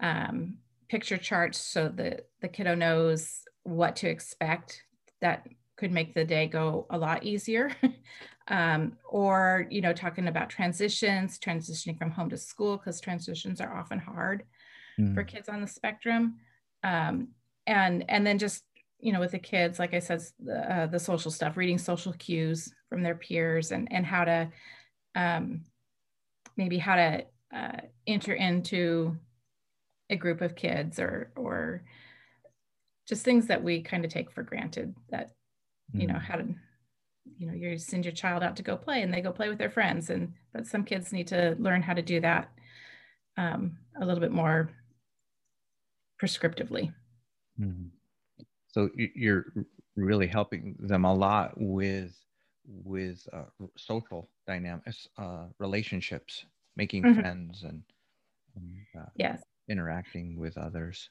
um, 0.00 0.58
picture 0.88 1.16
charts 1.16 1.58
so 1.58 1.88
that 1.88 2.28
the 2.40 2.48
kiddo 2.48 2.74
knows 2.74 3.42
what 3.62 3.96
to 3.96 4.08
expect 4.08 4.82
that 5.20 5.46
could 5.76 5.90
make 5.90 6.14
the 6.14 6.24
day 6.24 6.46
go 6.46 6.86
a 6.90 6.98
lot 6.98 7.24
easier. 7.24 7.70
um, 8.48 8.96
or, 9.08 9.66
you 9.70 9.80
know, 9.80 9.92
talking 9.92 10.28
about 10.28 10.50
transitions, 10.50 11.38
transitioning 11.38 11.98
from 11.98 12.10
home 12.10 12.30
to 12.30 12.36
school, 12.36 12.76
because 12.76 13.00
transitions 13.00 13.60
are 13.60 13.76
often 13.76 13.98
hard 13.98 14.44
mm. 15.00 15.14
for 15.14 15.24
kids 15.24 15.48
on 15.48 15.60
the 15.60 15.66
spectrum. 15.66 16.36
Um, 16.84 17.28
and, 17.66 18.04
and 18.08 18.24
then 18.24 18.38
just, 18.38 18.62
you 19.00 19.12
know, 19.12 19.20
with 19.20 19.32
the 19.32 19.38
kids, 19.38 19.78
like 19.78 19.94
I 19.94 19.98
said, 19.98 20.22
the, 20.38 20.74
uh, 20.74 20.86
the 20.86 21.00
social 21.00 21.30
stuff, 21.30 21.56
reading 21.56 21.78
social 21.78 22.12
cues 22.12 22.72
from 22.88 23.02
their 23.02 23.16
peers 23.16 23.72
and, 23.72 23.88
and 23.90 24.06
how 24.06 24.24
to 24.24 24.48
um, 25.16 25.64
maybe 26.56 26.78
how 26.78 26.96
to 26.96 27.24
uh, 27.54 27.80
enter 28.06 28.34
into 28.34 29.16
a 30.10 30.16
group 30.16 30.40
of 30.40 30.54
kids 30.54 30.98
or, 30.98 31.32
or 31.36 31.82
just 33.08 33.24
things 33.24 33.46
that 33.46 33.62
we 33.62 33.82
kind 33.82 34.04
of 34.04 34.10
take 34.10 34.30
for 34.30 34.42
granted 34.42 34.94
that 35.10 35.30
you 35.92 36.06
know 36.06 36.14
mm. 36.14 36.22
how 36.22 36.36
to 36.36 36.46
you 37.38 37.46
know 37.46 37.52
you 37.52 37.76
send 37.78 38.04
your 38.04 38.12
child 38.12 38.42
out 38.42 38.56
to 38.56 38.62
go 38.62 38.76
play 38.76 39.02
and 39.02 39.12
they 39.12 39.20
go 39.20 39.32
play 39.32 39.48
with 39.48 39.58
their 39.58 39.70
friends 39.70 40.10
and 40.10 40.32
but 40.52 40.66
some 40.66 40.84
kids 40.84 41.12
need 41.12 41.26
to 41.26 41.56
learn 41.58 41.82
how 41.82 41.94
to 41.94 42.02
do 42.02 42.20
that 42.20 42.50
um, 43.36 43.76
a 44.00 44.04
little 44.04 44.20
bit 44.20 44.32
more 44.32 44.70
prescriptively 46.24 46.92
mm-hmm. 47.60 47.88
so 48.68 48.88
you're 48.96 49.46
really 49.96 50.26
helping 50.26 50.74
them 50.78 51.04
a 51.04 51.14
lot 51.14 51.52
with 51.56 52.16
with 52.66 53.26
uh, 53.32 53.66
social 53.76 54.30
dynamics 54.46 55.08
uh, 55.18 55.44
relationships 55.58 56.46
making 56.76 57.02
mm-hmm. 57.02 57.20
friends 57.20 57.62
and, 57.62 57.82
and 58.56 58.74
uh, 58.98 59.08
yes 59.16 59.42
interacting 59.68 60.38
with 60.38 60.56
others 60.56 61.10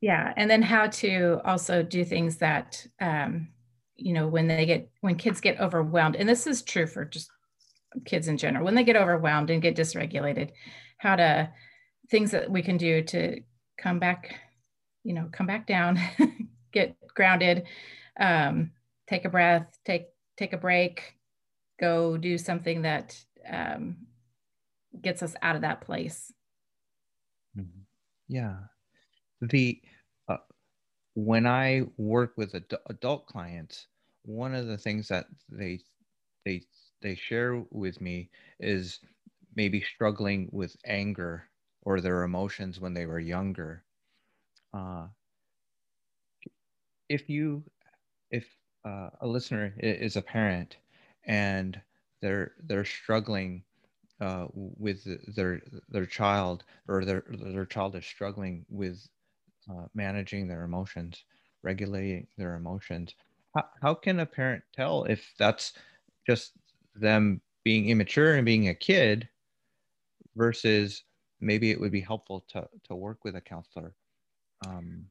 yeah 0.00 0.32
and 0.36 0.50
then 0.50 0.62
how 0.62 0.86
to 0.86 1.40
also 1.44 1.82
do 1.82 2.04
things 2.04 2.36
that 2.36 2.86
um, 3.00 3.48
you 3.96 4.12
know 4.12 4.26
when 4.26 4.46
they 4.46 4.66
get 4.66 4.88
when 5.00 5.16
kids 5.16 5.40
get 5.40 5.60
overwhelmed 5.60 6.16
and 6.16 6.28
this 6.28 6.46
is 6.46 6.62
true 6.62 6.86
for 6.86 7.04
just 7.04 7.30
kids 8.04 8.28
in 8.28 8.36
general 8.36 8.64
when 8.64 8.74
they 8.74 8.84
get 8.84 8.96
overwhelmed 8.96 9.50
and 9.50 9.62
get 9.62 9.76
dysregulated 9.76 10.50
how 10.98 11.16
to 11.16 11.48
things 12.10 12.30
that 12.30 12.50
we 12.50 12.62
can 12.62 12.76
do 12.76 13.02
to 13.02 13.40
come 13.78 13.98
back 13.98 14.36
you 15.06 15.14
know 15.14 15.28
come 15.32 15.46
back 15.46 15.66
down 15.66 15.98
get 16.72 16.96
grounded 17.14 17.64
um, 18.18 18.72
take 19.06 19.24
a 19.24 19.28
breath 19.28 19.78
take 19.84 20.06
take 20.36 20.52
a 20.52 20.58
break 20.58 21.14
go 21.80 22.16
do 22.16 22.36
something 22.36 22.82
that 22.82 23.18
um, 23.48 23.96
gets 25.00 25.22
us 25.22 25.34
out 25.42 25.56
of 25.56 25.62
that 25.62 25.80
place 25.80 26.32
mm-hmm. 27.56 27.80
yeah 28.28 28.56
the 29.40 29.80
when 31.16 31.46
I 31.46 31.82
work 31.96 32.34
with 32.36 32.54
ad- 32.54 32.78
adult 32.90 33.26
clients, 33.26 33.86
one 34.22 34.54
of 34.54 34.66
the 34.66 34.76
things 34.76 35.08
that 35.08 35.26
they 35.48 35.80
they 36.44 36.62
they 37.02 37.14
share 37.14 37.64
with 37.70 38.00
me 38.00 38.30
is 38.60 39.00
maybe 39.56 39.80
struggling 39.80 40.48
with 40.52 40.76
anger 40.84 41.48
or 41.82 42.00
their 42.00 42.22
emotions 42.22 42.78
when 42.78 42.92
they 42.92 43.06
were 43.06 43.18
younger. 43.18 43.82
Uh, 44.72 45.08
if 47.08 47.28
you 47.28 47.62
if 48.30 48.46
uh, 48.84 49.10
a 49.20 49.26
listener 49.26 49.74
is 49.78 50.16
a 50.16 50.22
parent 50.22 50.76
and 51.24 51.80
they're 52.22 52.52
they're 52.64 52.84
struggling 52.84 53.62
uh, 54.20 54.46
with 54.54 55.04
their 55.34 55.60
their 55.88 56.06
child 56.06 56.64
or 56.88 57.04
their 57.04 57.24
their 57.30 57.66
child 57.66 57.96
is 57.96 58.06
struggling 58.06 58.64
with 58.68 59.08
uh, 59.70 59.86
managing 59.94 60.48
their 60.48 60.64
emotions, 60.64 61.24
regulating 61.62 62.26
their 62.38 62.54
emotions. 62.56 63.14
How, 63.54 63.64
how 63.82 63.94
can 63.94 64.20
a 64.20 64.26
parent 64.26 64.62
tell 64.74 65.04
if 65.04 65.34
that's 65.38 65.74
just 66.26 66.52
them 66.94 67.40
being 67.64 67.88
immature 67.88 68.34
and 68.36 68.46
being 68.46 68.68
a 68.68 68.74
kid 68.74 69.28
versus 70.36 71.02
maybe 71.40 71.70
it 71.70 71.80
would 71.80 71.92
be 71.92 72.00
helpful 72.00 72.44
to, 72.48 72.68
to 72.84 72.94
work 72.94 73.24
with 73.24 73.36
a 73.36 73.40
counselor? 73.40 73.94
Um, 74.64 75.06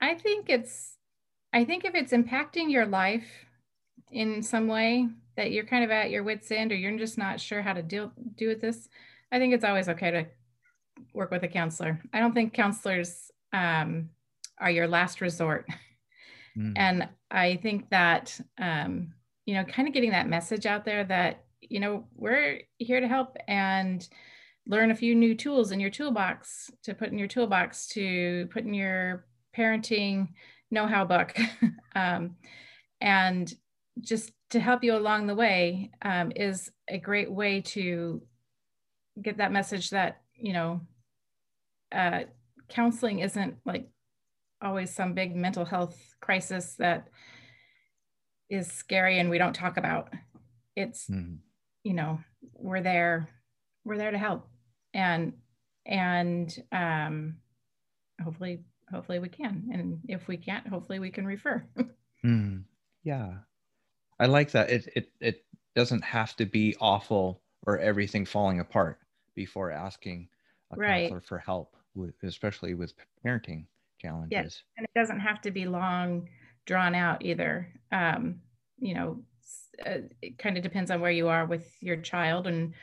I 0.00 0.14
think 0.14 0.50
it's, 0.50 0.96
I 1.52 1.64
think 1.64 1.84
if 1.84 1.94
it's 1.94 2.12
impacting 2.12 2.70
your 2.70 2.86
life 2.86 3.46
in 4.10 4.42
some 4.42 4.68
way 4.68 5.08
that 5.36 5.50
you're 5.50 5.64
kind 5.64 5.84
of 5.84 5.90
at 5.90 6.10
your 6.10 6.22
wits 6.22 6.50
end 6.50 6.72
or 6.72 6.76
you're 6.76 6.98
just 6.98 7.18
not 7.18 7.40
sure 7.40 7.62
how 7.62 7.72
to 7.72 7.82
deal 7.82 8.12
do 8.36 8.48
with 8.48 8.60
this, 8.60 8.88
I 9.32 9.38
think 9.38 9.54
it's 9.54 9.64
always 9.64 9.88
okay 9.88 10.10
to 10.10 10.26
work 11.12 11.30
with 11.30 11.42
a 11.42 11.48
counselor. 11.48 12.00
I 12.12 12.20
don't 12.20 12.34
think 12.34 12.52
counselors 12.52 13.30
um, 13.52 14.10
are 14.58 14.70
your 14.70 14.86
last 14.86 15.20
resort. 15.20 15.66
Mm. 16.56 16.72
And 16.76 17.08
I 17.30 17.56
think 17.56 17.90
that, 17.90 18.38
um, 18.58 19.12
you 19.46 19.54
know, 19.54 19.64
kind 19.64 19.88
of 19.88 19.94
getting 19.94 20.10
that 20.10 20.28
message 20.28 20.66
out 20.66 20.84
there 20.84 21.04
that, 21.04 21.44
you 21.60 21.80
know, 21.80 22.04
we're 22.14 22.60
here 22.78 23.00
to 23.00 23.08
help 23.08 23.36
and 23.48 24.06
learn 24.66 24.90
a 24.90 24.96
few 24.96 25.14
new 25.14 25.34
tools 25.34 25.72
in 25.72 25.80
your 25.80 25.90
toolbox 25.90 26.70
to 26.82 26.94
put 26.94 27.10
in 27.10 27.18
your 27.18 27.28
toolbox 27.28 27.86
to 27.88 28.48
put 28.50 28.64
in 28.64 28.74
your 28.74 29.26
parenting 29.56 30.28
know-how 30.70 31.04
book 31.04 31.36
Um, 31.94 32.36
and 33.00 33.52
just 34.00 34.32
to 34.50 34.60
help 34.60 34.82
you 34.82 34.96
along 34.96 35.26
the 35.26 35.34
way 35.34 35.90
um, 36.02 36.32
is 36.34 36.70
a 36.88 36.98
great 36.98 37.30
way 37.30 37.60
to 37.60 38.22
get 39.20 39.38
that 39.38 39.52
message 39.52 39.90
that, 39.90 40.20
you 40.36 40.52
know, 40.52 40.80
uh, 41.92 42.20
counseling 42.68 43.20
isn't 43.20 43.56
like 43.64 43.88
always 44.60 44.92
some 44.92 45.14
big 45.14 45.36
mental 45.36 45.64
health 45.64 45.96
crisis 46.20 46.74
that 46.78 47.08
is 48.50 48.70
scary 48.70 49.18
and 49.18 49.30
we 49.30 49.38
don't 49.38 49.54
talk 49.54 49.76
about. 49.76 50.12
It's, 50.74 51.06
mm. 51.06 51.38
you 51.84 51.94
know, 51.94 52.20
we're 52.54 52.82
there, 52.82 53.28
we're 53.84 53.98
there 53.98 54.10
to 54.10 54.18
help. 54.18 54.48
And, 54.94 55.34
and 55.84 56.56
um, 56.72 57.36
hopefully, 58.22 58.60
hopefully 58.90 59.18
we 59.18 59.28
can. 59.28 59.68
And 59.72 60.00
if 60.08 60.28
we 60.28 60.36
can't, 60.36 60.66
hopefully 60.66 60.98
we 60.98 61.10
can 61.10 61.26
refer. 61.26 61.64
mm. 62.24 62.62
Yeah. 63.02 63.32
I 64.18 64.26
like 64.26 64.52
that. 64.52 64.70
It, 64.70 64.88
it, 64.96 65.10
it 65.20 65.44
doesn't 65.74 66.04
have 66.04 66.36
to 66.36 66.46
be 66.46 66.76
awful 66.80 67.42
or 67.66 67.78
everything 67.78 68.24
falling 68.24 68.60
apart 68.60 68.98
before 69.34 69.70
asking 69.70 70.28
a 70.72 70.76
right. 70.76 71.02
counselor 71.02 71.20
for 71.20 71.38
help, 71.38 71.76
with, 71.94 72.14
especially 72.22 72.74
with 72.74 72.94
parenting 73.24 73.66
challenges. 74.00 74.30
Yes, 74.30 74.62
and 74.76 74.84
it 74.84 74.98
doesn't 74.98 75.20
have 75.20 75.40
to 75.42 75.50
be 75.50 75.66
long, 75.66 76.28
drawn 76.66 76.94
out 76.94 77.24
either. 77.24 77.72
Um, 77.92 78.40
you 78.78 78.94
know, 78.94 79.22
uh, 79.86 79.98
it 80.22 80.38
kind 80.38 80.56
of 80.56 80.62
depends 80.62 80.90
on 80.90 81.00
where 81.00 81.10
you 81.10 81.28
are 81.28 81.46
with 81.46 81.70
your 81.80 81.96
child 81.96 82.46
and 82.46 82.74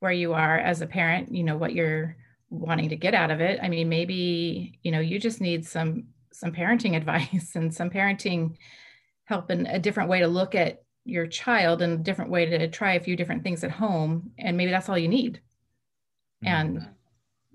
where 0.00 0.12
you 0.12 0.32
are 0.32 0.58
as 0.58 0.80
a 0.80 0.86
parent. 0.86 1.34
You 1.34 1.44
know 1.44 1.56
what 1.56 1.74
you're 1.74 2.16
wanting 2.50 2.88
to 2.88 2.96
get 2.96 3.14
out 3.14 3.30
of 3.30 3.40
it. 3.40 3.60
I 3.62 3.68
mean, 3.68 3.88
maybe 3.88 4.78
you 4.82 4.92
know 4.92 5.00
you 5.00 5.18
just 5.18 5.40
need 5.40 5.66
some 5.66 6.04
some 6.32 6.52
parenting 6.52 6.96
advice 6.96 7.54
and 7.54 7.74
some 7.74 7.90
parenting 7.90 8.56
help 9.24 9.50
and 9.50 9.66
a 9.66 9.78
different 9.78 10.08
way 10.08 10.20
to 10.20 10.28
look 10.28 10.54
at 10.54 10.82
your 11.04 11.26
child 11.26 11.82
and 11.82 11.92
a 12.00 12.02
different 12.02 12.30
way 12.30 12.46
to 12.46 12.68
try 12.68 12.94
a 12.94 13.00
few 13.00 13.16
different 13.16 13.42
things 13.42 13.64
at 13.64 13.70
home 13.70 14.30
and 14.38 14.56
maybe 14.56 14.70
that's 14.70 14.88
all 14.88 14.98
you 14.98 15.08
need 15.08 15.40
mm-hmm. 16.44 16.48
and 16.48 16.88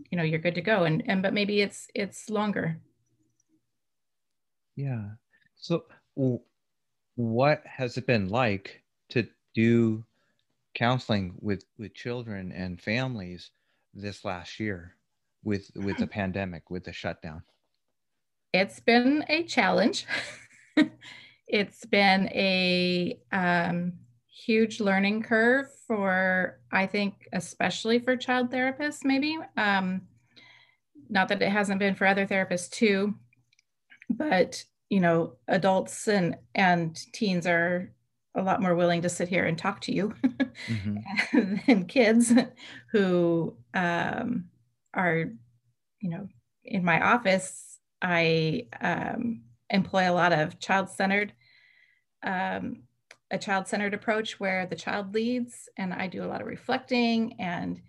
you 0.10 0.17
know 0.17 0.23
you're 0.23 0.39
good 0.39 0.56
to 0.56 0.62
go 0.62 0.84
and 0.84 1.03
and 1.08 1.21
but 1.21 1.34
maybe 1.34 1.62
it's 1.62 1.88
it's 1.93 2.29
longer 2.29 2.79
yeah 4.75 5.10
so 5.56 5.84
what 7.15 7.62
has 7.65 7.97
it 7.97 8.08
been 8.08 8.27
like 8.29 8.82
to 9.10 9.27
do 9.53 10.03
counseling 10.75 11.36
with 11.39 11.65
with 11.77 11.93
children 11.93 12.51
and 12.51 12.81
families 12.81 13.51
this 13.93 14.25
last 14.25 14.59
year 14.59 14.95
with 15.43 15.69
with 15.75 15.97
the 15.97 16.07
pandemic 16.07 16.69
with 16.69 16.83
the 16.83 16.93
shutdown? 16.93 17.43
It's 18.53 18.79
been 18.79 19.25
a 19.29 19.43
challenge. 19.43 20.05
It's 21.53 21.86
been 21.86 22.29
a 22.29 23.19
um, 23.31 23.93
huge 24.27 24.79
learning 24.79 25.21
curve 25.21 25.67
for 25.88 26.59
i 26.71 26.86
think 26.88 27.27
especially 27.31 27.99
for 27.99 28.17
child 28.17 28.49
therapists 28.49 29.05
maybe. 29.05 29.38
Um, 29.55 30.01
not 31.09 31.27
that 31.27 31.41
it 31.41 31.51
hasn't 31.51 31.79
been 31.79 31.93
for 31.93 32.07
other 32.07 32.25
therapists 32.25 32.69
too 32.69 33.13
but 34.09 34.63
you 34.89 34.99
know 34.99 35.33
adults 35.47 36.07
and 36.07 36.36
and 36.55 36.99
teens 37.13 37.45
are 37.45 37.93
a 38.36 38.41
lot 38.41 38.62
more 38.62 38.76
willing 38.76 39.02
to 39.02 39.10
sit 39.10 39.28
here 39.28 39.46
and 39.46 39.58
talk 39.58 39.80
to 39.82 39.93
you 39.93 40.13
mm-hmm. 40.67 41.56
than 41.67 41.86
kids 41.86 42.34
who 42.91 43.56
um, 43.74 44.46
are 44.93 45.26
you 46.00 46.10
know 46.10 46.28
in 46.63 46.84
my 46.84 47.02
office 47.02 47.80
i 48.02 48.65
um, 48.82 49.41
employ 49.69 50.10
a 50.10 50.13
lot 50.13 50.34
of 50.34 50.60
child-centered 50.60 51.34
um, 52.24 52.84
a 53.32 53.38
child-centered 53.38 53.93
approach 53.93 54.39
where 54.39 54.65
the 54.65 54.76
child 54.76 55.13
leads 55.13 55.69
and 55.78 55.93
i 55.93 56.08
do 56.08 56.24
a 56.24 56.28
lot 56.28 56.41
of 56.41 56.48
reflecting 56.48 57.39
and 57.39 57.82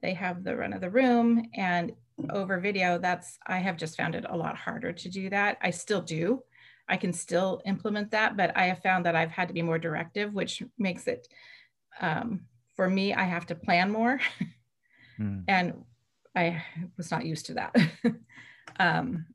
they 0.00 0.14
have 0.14 0.42
the 0.42 0.56
run 0.56 0.72
of 0.72 0.80
the 0.80 0.90
room 0.90 1.44
and 1.54 1.92
over 2.30 2.58
video, 2.58 2.98
that's, 2.98 3.38
I 3.46 3.58
have 3.58 3.76
just 3.76 3.96
found 3.96 4.14
it 4.14 4.24
a 4.28 4.36
lot 4.36 4.56
harder 4.56 4.92
to 4.92 5.08
do 5.08 5.30
that. 5.30 5.58
I 5.62 5.70
still 5.70 6.02
do. 6.02 6.42
I 6.88 6.96
can 6.96 7.12
still 7.12 7.62
implement 7.64 8.10
that, 8.10 8.36
but 8.36 8.56
I 8.56 8.66
have 8.66 8.82
found 8.82 9.06
that 9.06 9.16
I've 9.16 9.30
had 9.30 9.48
to 9.48 9.54
be 9.54 9.62
more 9.62 9.78
directive, 9.78 10.34
which 10.34 10.62
makes 10.78 11.06
it, 11.06 11.26
um, 12.00 12.42
for 12.74 12.88
me, 12.88 13.14
I 13.14 13.24
have 13.24 13.46
to 13.46 13.54
plan 13.54 13.90
more. 13.90 14.20
mm. 15.20 15.44
And 15.48 15.84
I 16.34 16.62
was 16.96 17.10
not 17.10 17.24
used 17.24 17.46
to 17.46 17.54
that. 17.54 17.76
um, 18.80 19.26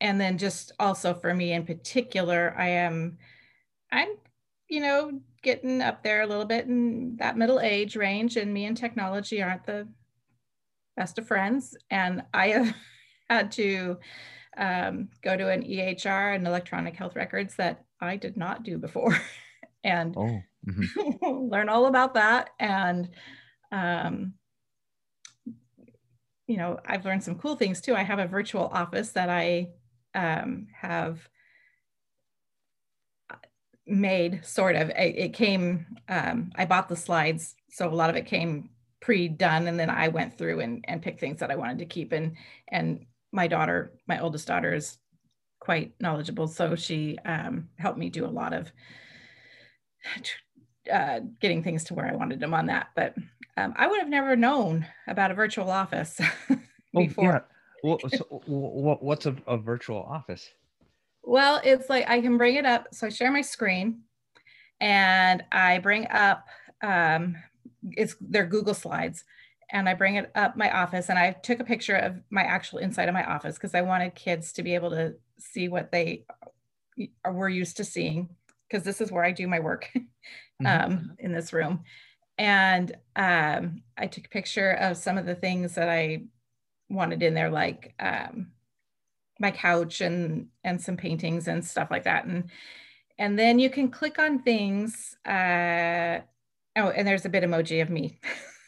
and 0.00 0.20
then 0.20 0.38
just 0.38 0.72
also 0.78 1.14
for 1.14 1.34
me 1.34 1.52
in 1.52 1.64
particular, 1.64 2.54
I 2.56 2.68
am, 2.68 3.18
I'm, 3.92 4.08
you 4.68 4.80
know, 4.80 5.20
getting 5.42 5.82
up 5.82 6.02
there 6.02 6.22
a 6.22 6.26
little 6.26 6.44
bit 6.44 6.66
in 6.66 7.16
that 7.16 7.36
middle 7.36 7.60
age 7.60 7.96
range, 7.96 8.36
and 8.36 8.52
me 8.52 8.66
and 8.66 8.76
technology 8.76 9.42
aren't 9.42 9.66
the 9.66 9.88
best 10.96 11.18
of 11.18 11.26
friends. 11.26 11.76
And 11.90 12.22
I 12.32 12.48
have 12.48 12.74
had 13.28 13.52
to 13.52 13.98
um, 14.56 15.08
go 15.22 15.36
to 15.36 15.48
an 15.48 15.62
EHR 15.62 16.34
and 16.34 16.46
electronic 16.46 16.96
health 16.96 17.16
records 17.16 17.56
that 17.56 17.84
I 18.00 18.16
did 18.16 18.36
not 18.36 18.62
do 18.62 18.78
before 18.78 19.16
and 19.84 20.16
oh, 20.16 20.40
mm-hmm. 20.68 21.26
learn 21.50 21.68
all 21.68 21.86
about 21.86 22.14
that. 22.14 22.50
And, 22.58 23.08
um, 23.72 24.34
you 26.46 26.56
know, 26.56 26.78
I've 26.84 27.04
learned 27.04 27.22
some 27.22 27.36
cool 27.36 27.56
things 27.56 27.80
too. 27.80 27.94
I 27.94 28.02
have 28.02 28.18
a 28.18 28.26
virtual 28.26 28.68
office 28.72 29.10
that 29.12 29.28
I 29.28 29.70
um, 30.14 30.66
have 30.74 31.28
made 33.86 34.44
sort 34.44 34.76
of 34.76 34.88
it, 34.90 35.16
it 35.16 35.32
came 35.32 35.84
um, 36.08 36.52
i 36.54 36.64
bought 36.64 36.88
the 36.88 36.94
slides 36.94 37.56
so 37.70 37.88
a 37.88 37.90
lot 37.90 38.08
of 38.08 38.14
it 38.14 38.24
came 38.24 38.70
pre-done 39.00 39.66
and 39.66 39.80
then 39.80 39.90
I 39.90 40.08
went 40.08 40.36
through 40.36 40.60
and, 40.60 40.84
and 40.86 41.02
picked 41.02 41.20
things 41.20 41.40
that 41.40 41.50
I 41.50 41.56
wanted 41.56 41.78
to 41.78 41.86
keep 41.86 42.12
and 42.12 42.36
and 42.68 43.06
my 43.32 43.46
daughter, 43.46 43.92
my 44.06 44.20
oldest 44.20 44.46
daughter 44.46 44.74
is 44.74 44.98
quite 45.60 45.92
knowledgeable. 46.00 46.48
So 46.48 46.74
she 46.74 47.18
um, 47.24 47.68
helped 47.78 47.98
me 47.98 48.10
do 48.10 48.26
a 48.26 48.28
lot 48.28 48.52
of 48.52 48.72
uh, 50.92 51.20
getting 51.40 51.62
things 51.62 51.84
to 51.84 51.94
where 51.94 52.06
I 52.06 52.16
wanted 52.16 52.40
them 52.40 52.54
on 52.54 52.66
that. 52.66 52.88
But 52.96 53.14
um, 53.56 53.74
I 53.76 53.86
would 53.86 54.00
have 54.00 54.08
never 54.08 54.36
known 54.36 54.86
about 55.06 55.30
a 55.30 55.34
virtual 55.34 55.70
office 55.70 56.20
before. 56.94 57.24
Oh, 57.24 57.32
yeah. 57.32 57.40
Well, 57.82 57.98
so 58.10 58.42
what's 58.46 59.26
a, 59.26 59.34
a 59.46 59.56
virtual 59.56 60.02
office? 60.02 60.50
Well, 61.22 61.60
it's 61.64 61.88
like 61.88 62.08
I 62.08 62.20
can 62.20 62.36
bring 62.36 62.56
it 62.56 62.66
up. 62.66 62.88
So 62.92 63.06
I 63.06 63.10
share 63.10 63.30
my 63.30 63.40
screen 63.40 64.02
and 64.80 65.44
I 65.52 65.78
bring 65.78 66.06
up 66.08 66.46
um, 66.82 67.36
it's 67.92 68.16
their 68.20 68.46
Google 68.46 68.74
Slides. 68.74 69.24
And 69.72 69.88
I 69.88 69.94
bring 69.94 70.16
it 70.16 70.30
up 70.34 70.56
my 70.56 70.70
office 70.70 71.08
and 71.08 71.18
I 71.18 71.32
took 71.32 71.60
a 71.60 71.64
picture 71.64 71.96
of 71.96 72.16
my 72.30 72.42
actual 72.42 72.78
inside 72.78 73.08
of 73.08 73.14
my 73.14 73.24
office 73.24 73.54
because 73.54 73.74
I 73.74 73.82
wanted 73.82 74.14
kids 74.14 74.52
to 74.54 74.62
be 74.62 74.74
able 74.74 74.90
to 74.90 75.14
see 75.38 75.68
what 75.68 75.92
they 75.92 76.24
were 77.24 77.48
used 77.48 77.76
to 77.76 77.84
seeing 77.84 78.28
because 78.68 78.84
this 78.84 79.00
is 79.00 79.12
where 79.12 79.24
I 79.24 79.32
do 79.32 79.46
my 79.46 79.60
work 79.60 79.90
mm-hmm. 79.96 80.66
um, 80.66 81.16
in 81.18 81.32
this 81.32 81.52
room. 81.52 81.84
And 82.36 82.96
um, 83.16 83.82
I 83.96 84.06
took 84.06 84.26
a 84.26 84.30
picture 84.30 84.72
of 84.72 84.96
some 84.96 85.18
of 85.18 85.26
the 85.26 85.34
things 85.34 85.74
that 85.74 85.88
I 85.88 86.24
wanted 86.88 87.22
in 87.22 87.34
there, 87.34 87.50
like 87.50 87.94
um, 88.00 88.48
my 89.38 89.50
couch 89.50 90.00
and 90.00 90.48
and 90.64 90.80
some 90.80 90.96
paintings 90.96 91.48
and 91.48 91.64
stuff 91.64 91.90
like 91.90 92.04
that. 92.04 92.24
And 92.24 92.50
and 93.18 93.38
then 93.38 93.58
you 93.58 93.70
can 93.70 93.90
click 93.90 94.18
on 94.18 94.42
things. 94.42 95.16
Uh, 95.26 96.20
Oh, 96.76 96.90
and 96.90 97.06
there's 97.06 97.24
a 97.24 97.28
bit 97.30 97.42
emoji 97.42 97.82
of 97.82 97.90
me 97.90 98.18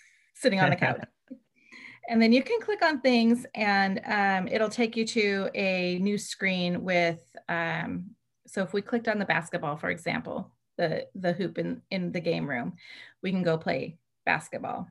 sitting 0.42 0.60
on 0.60 0.70
the 0.70 0.76
couch. 0.76 1.00
and 2.08 2.20
then 2.20 2.32
you 2.32 2.42
can 2.42 2.60
click 2.60 2.82
on 2.82 3.00
things 3.00 3.46
and 3.54 4.00
um, 4.06 4.48
it'll 4.48 4.68
take 4.68 4.96
you 4.96 5.06
to 5.06 5.48
a 5.54 5.98
new 6.00 6.18
screen 6.18 6.82
with, 6.82 7.20
um, 7.48 8.10
so 8.46 8.62
if 8.62 8.72
we 8.72 8.82
clicked 8.82 9.08
on 9.08 9.18
the 9.18 9.24
basketball, 9.24 9.76
for 9.76 9.88
example, 9.88 10.50
the, 10.76 11.06
the 11.14 11.32
hoop 11.32 11.58
in, 11.58 11.80
in 11.90 12.12
the 12.12 12.20
game 12.20 12.48
room, 12.48 12.74
we 13.22 13.30
can 13.30 13.42
go 13.42 13.56
play 13.56 13.96
basketball 14.26 14.88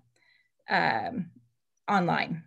um, 0.70 1.30
online 1.88 2.44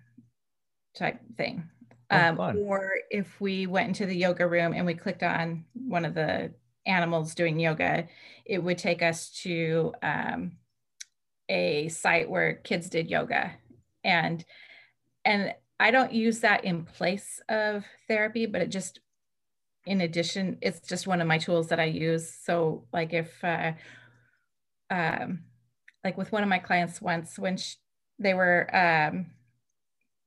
type 0.97 1.21
thing. 1.37 1.69
Oh, 2.11 2.17
um, 2.17 2.59
or 2.59 2.93
if 3.11 3.41
we 3.41 3.67
went 3.67 3.89
into 3.89 4.07
the 4.07 4.17
yoga 4.17 4.47
room 4.47 4.73
and 4.73 4.87
we 4.87 4.95
clicked 4.95 5.23
on 5.23 5.65
one 5.75 6.05
of 6.05 6.15
the 6.15 6.53
animals 6.87 7.35
doing 7.35 7.59
yoga, 7.59 8.09
it 8.45 8.63
would 8.63 8.79
take 8.79 9.03
us 9.03 9.31
to 9.43 9.95
um, 10.03 10.53
a 11.49 11.89
site 11.89 12.29
where 12.29 12.55
kids 12.55 12.89
did 12.89 13.11
yoga. 13.11 13.53
And 14.03 14.45
and 15.25 15.55
I 15.81 15.91
don't 15.91 16.13
use 16.13 16.41
that 16.41 16.65
in 16.65 16.85
place 16.85 17.41
of 17.49 17.85
therapy, 18.09 18.47
but 18.47 18.63
it 18.63 18.69
just 18.69 19.01
in 19.87 20.01
addition, 20.01 20.59
it's 20.63 20.87
just 20.89 21.07
one 21.07 21.21
of 21.21 21.27
my 21.27 21.39
tools 21.39 21.69
that 21.69 21.81
I 21.81 21.85
use. 21.85 22.33
So 22.43 22.87
like 22.93 23.13
if 23.13 23.43
uh, 23.45 23.73
um, 24.91 25.41
like 26.03 26.17
with 26.17 26.33
one 26.33 26.43
of 26.43 26.49
my 26.49 26.59
clients 26.59 27.03
once 27.03 27.39
when 27.39 27.57
she, 27.57 27.77
they 28.19 28.35
were 28.35 28.75
um, 28.75 29.27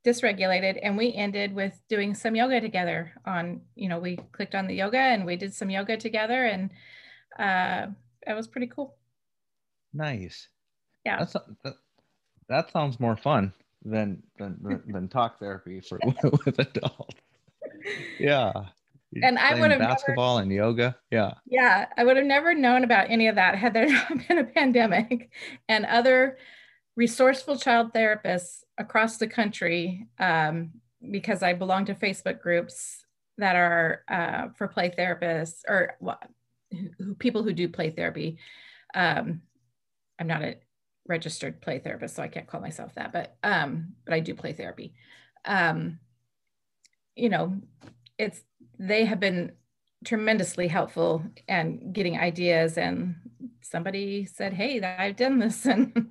dysregulated 0.07 0.79
and 0.81 0.97
we 0.97 1.13
ended 1.13 1.53
with 1.53 1.79
doing 1.89 2.13
some 2.13 2.35
yoga 2.35 2.61
together 2.61 3.11
on 3.25 3.61
you 3.75 3.89
know 3.89 3.99
we 3.99 4.17
clicked 4.31 4.55
on 4.55 4.67
the 4.67 4.73
yoga 4.73 4.97
and 4.97 5.25
we 5.25 5.35
did 5.35 5.53
some 5.53 5.69
yoga 5.69 5.97
together 5.97 6.45
and 6.45 6.69
uh 7.37 7.87
it 8.25 8.33
was 8.33 8.47
pretty 8.47 8.67
cool 8.67 8.95
nice 9.93 10.47
yeah 11.07 11.19
that's 11.19 11.33
that, 11.63 11.75
that 12.49 12.71
sounds 12.71 12.99
more 12.99 13.15
fun 13.15 13.51
than 13.83 14.21
than 14.37 14.83
than 14.87 15.07
talk 15.09 15.39
therapy 15.39 15.79
for 15.79 15.99
with 16.45 16.59
adults 16.59 17.15
yeah 18.19 18.51
and 19.23 19.39
I 19.39 19.59
would 19.59 19.71
have 19.71 19.79
basketball 19.79 20.35
never, 20.35 20.43
and 20.43 20.51
yoga. 20.51 20.97
Yeah. 21.11 21.33
Yeah. 21.45 21.85
I 21.97 22.03
would 22.03 22.17
have 22.17 22.25
never 22.25 22.53
known 22.53 22.83
about 22.83 23.09
any 23.09 23.27
of 23.27 23.35
that 23.35 23.55
had 23.55 23.73
there 23.73 23.87
not 23.91 24.27
been 24.27 24.37
a 24.37 24.43
pandemic 24.43 25.31
and 25.69 25.85
other 25.85 26.37
resourceful 26.95 27.57
child 27.57 27.93
therapists 27.93 28.63
across 28.77 29.17
the 29.17 29.27
country 29.27 30.07
um, 30.19 30.71
because 31.09 31.41
I 31.41 31.53
belong 31.53 31.85
to 31.85 31.95
Facebook 31.95 32.41
groups 32.41 33.05
that 33.37 33.55
are 33.55 34.03
uh, 34.09 34.49
for 34.57 34.67
play 34.67 34.89
therapists 34.89 35.61
or 35.67 35.95
well, 35.99 36.19
who, 36.97 37.15
people 37.15 37.43
who 37.43 37.53
do 37.53 37.69
play 37.69 37.91
therapy. 37.91 38.39
Um, 38.93 39.41
I'm 40.19 40.27
not 40.27 40.41
a 40.41 40.55
registered 41.07 41.61
play 41.61 41.79
therapist, 41.79 42.15
so 42.15 42.23
I 42.23 42.27
can't 42.27 42.47
call 42.47 42.61
myself 42.61 42.93
that, 42.95 43.11
but 43.11 43.37
um, 43.43 43.93
but 44.05 44.13
I 44.13 44.19
do 44.19 44.35
play 44.35 44.53
therapy. 44.53 44.93
Um, 45.45 45.99
you 47.15 47.29
know, 47.29 47.59
it's 48.17 48.41
they 48.79 49.05
have 49.05 49.19
been 49.19 49.53
tremendously 50.05 50.67
helpful 50.67 51.23
and 51.47 51.93
getting 51.93 52.17
ideas. 52.17 52.77
And 52.77 53.15
somebody 53.61 54.25
said, 54.25 54.53
"Hey, 54.53 54.81
I've 54.81 55.15
done 55.15 55.39
this," 55.39 55.65
and 55.65 56.09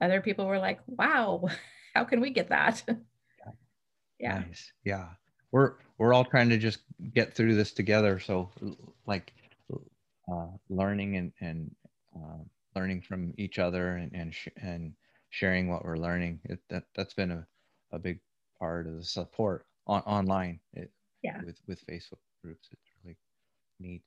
other 0.00 0.20
people 0.20 0.46
were 0.46 0.58
like, 0.58 0.80
"Wow, 0.86 1.48
how 1.94 2.04
can 2.04 2.20
we 2.20 2.30
get 2.30 2.48
that?" 2.48 2.82
yeah. 4.20 4.40
Nice. 4.40 4.72
Yeah. 4.84 5.08
We're 5.50 5.74
we're 5.98 6.12
all 6.14 6.24
trying 6.24 6.50
to 6.50 6.58
just 6.58 6.80
get 7.14 7.34
through 7.34 7.54
this 7.54 7.72
together. 7.72 8.20
So, 8.20 8.50
like, 9.06 9.32
uh, 10.30 10.46
learning 10.68 11.16
and 11.16 11.32
and 11.40 11.74
uh, 12.14 12.44
learning 12.74 13.02
from 13.02 13.34
each 13.38 13.58
other 13.58 13.96
and 13.96 14.12
and 14.14 14.34
sh- 14.34 14.48
and 14.60 14.92
sharing 15.30 15.68
what 15.68 15.84
we're 15.84 15.96
learning. 15.96 16.40
It, 16.44 16.60
that 16.70 16.84
that's 16.94 17.14
been 17.14 17.30
a, 17.30 17.46
a 17.92 17.98
big 17.98 18.20
part 18.58 18.86
of 18.86 18.96
the 18.96 19.04
support 19.04 19.66
on, 19.86 20.00
online. 20.02 20.60
It, 20.72 20.90
yeah. 21.22 21.40
with 21.44 21.60
with 21.66 21.86
Facebook 21.86 22.20
groups. 22.42 22.68
It's 22.70 22.90
really 23.04 23.16
neat. 23.80 24.02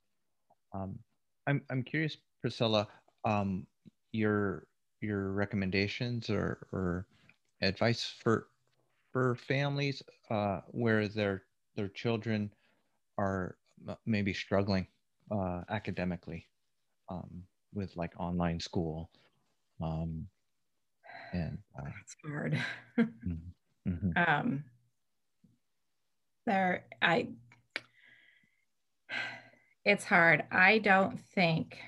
Um, 0.72 0.98
I'm 1.46 1.62
I'm 1.70 1.82
curious, 1.82 2.16
Priscilla, 2.40 2.88
um, 3.24 3.66
your 4.12 4.66
your 5.00 5.32
recommendations 5.32 6.30
or 6.30 6.66
or 6.72 7.06
advice 7.60 8.14
for 8.22 8.48
for 9.12 9.34
families 9.34 10.02
uh, 10.30 10.60
where 10.68 11.08
their 11.08 11.42
their 11.76 11.88
children 11.88 12.52
are 13.18 13.56
maybe 14.06 14.32
struggling 14.32 14.86
uh, 15.30 15.62
academically 15.68 16.46
um, 17.08 17.42
with 17.72 17.96
like 17.96 18.12
online 18.18 18.60
school. 18.60 19.10
Um, 19.80 20.26
and 21.32 21.58
uh, 21.78 21.90
it's 22.02 22.16
hard. 22.24 22.58
mm-hmm. 22.98 23.32
Mm-hmm. 23.88 24.10
Um, 24.16 24.64
there 26.46 26.84
i 27.00 27.28
it's 29.84 30.04
hard 30.04 30.44
i 30.50 30.78
don't 30.78 31.18
think 31.34 31.78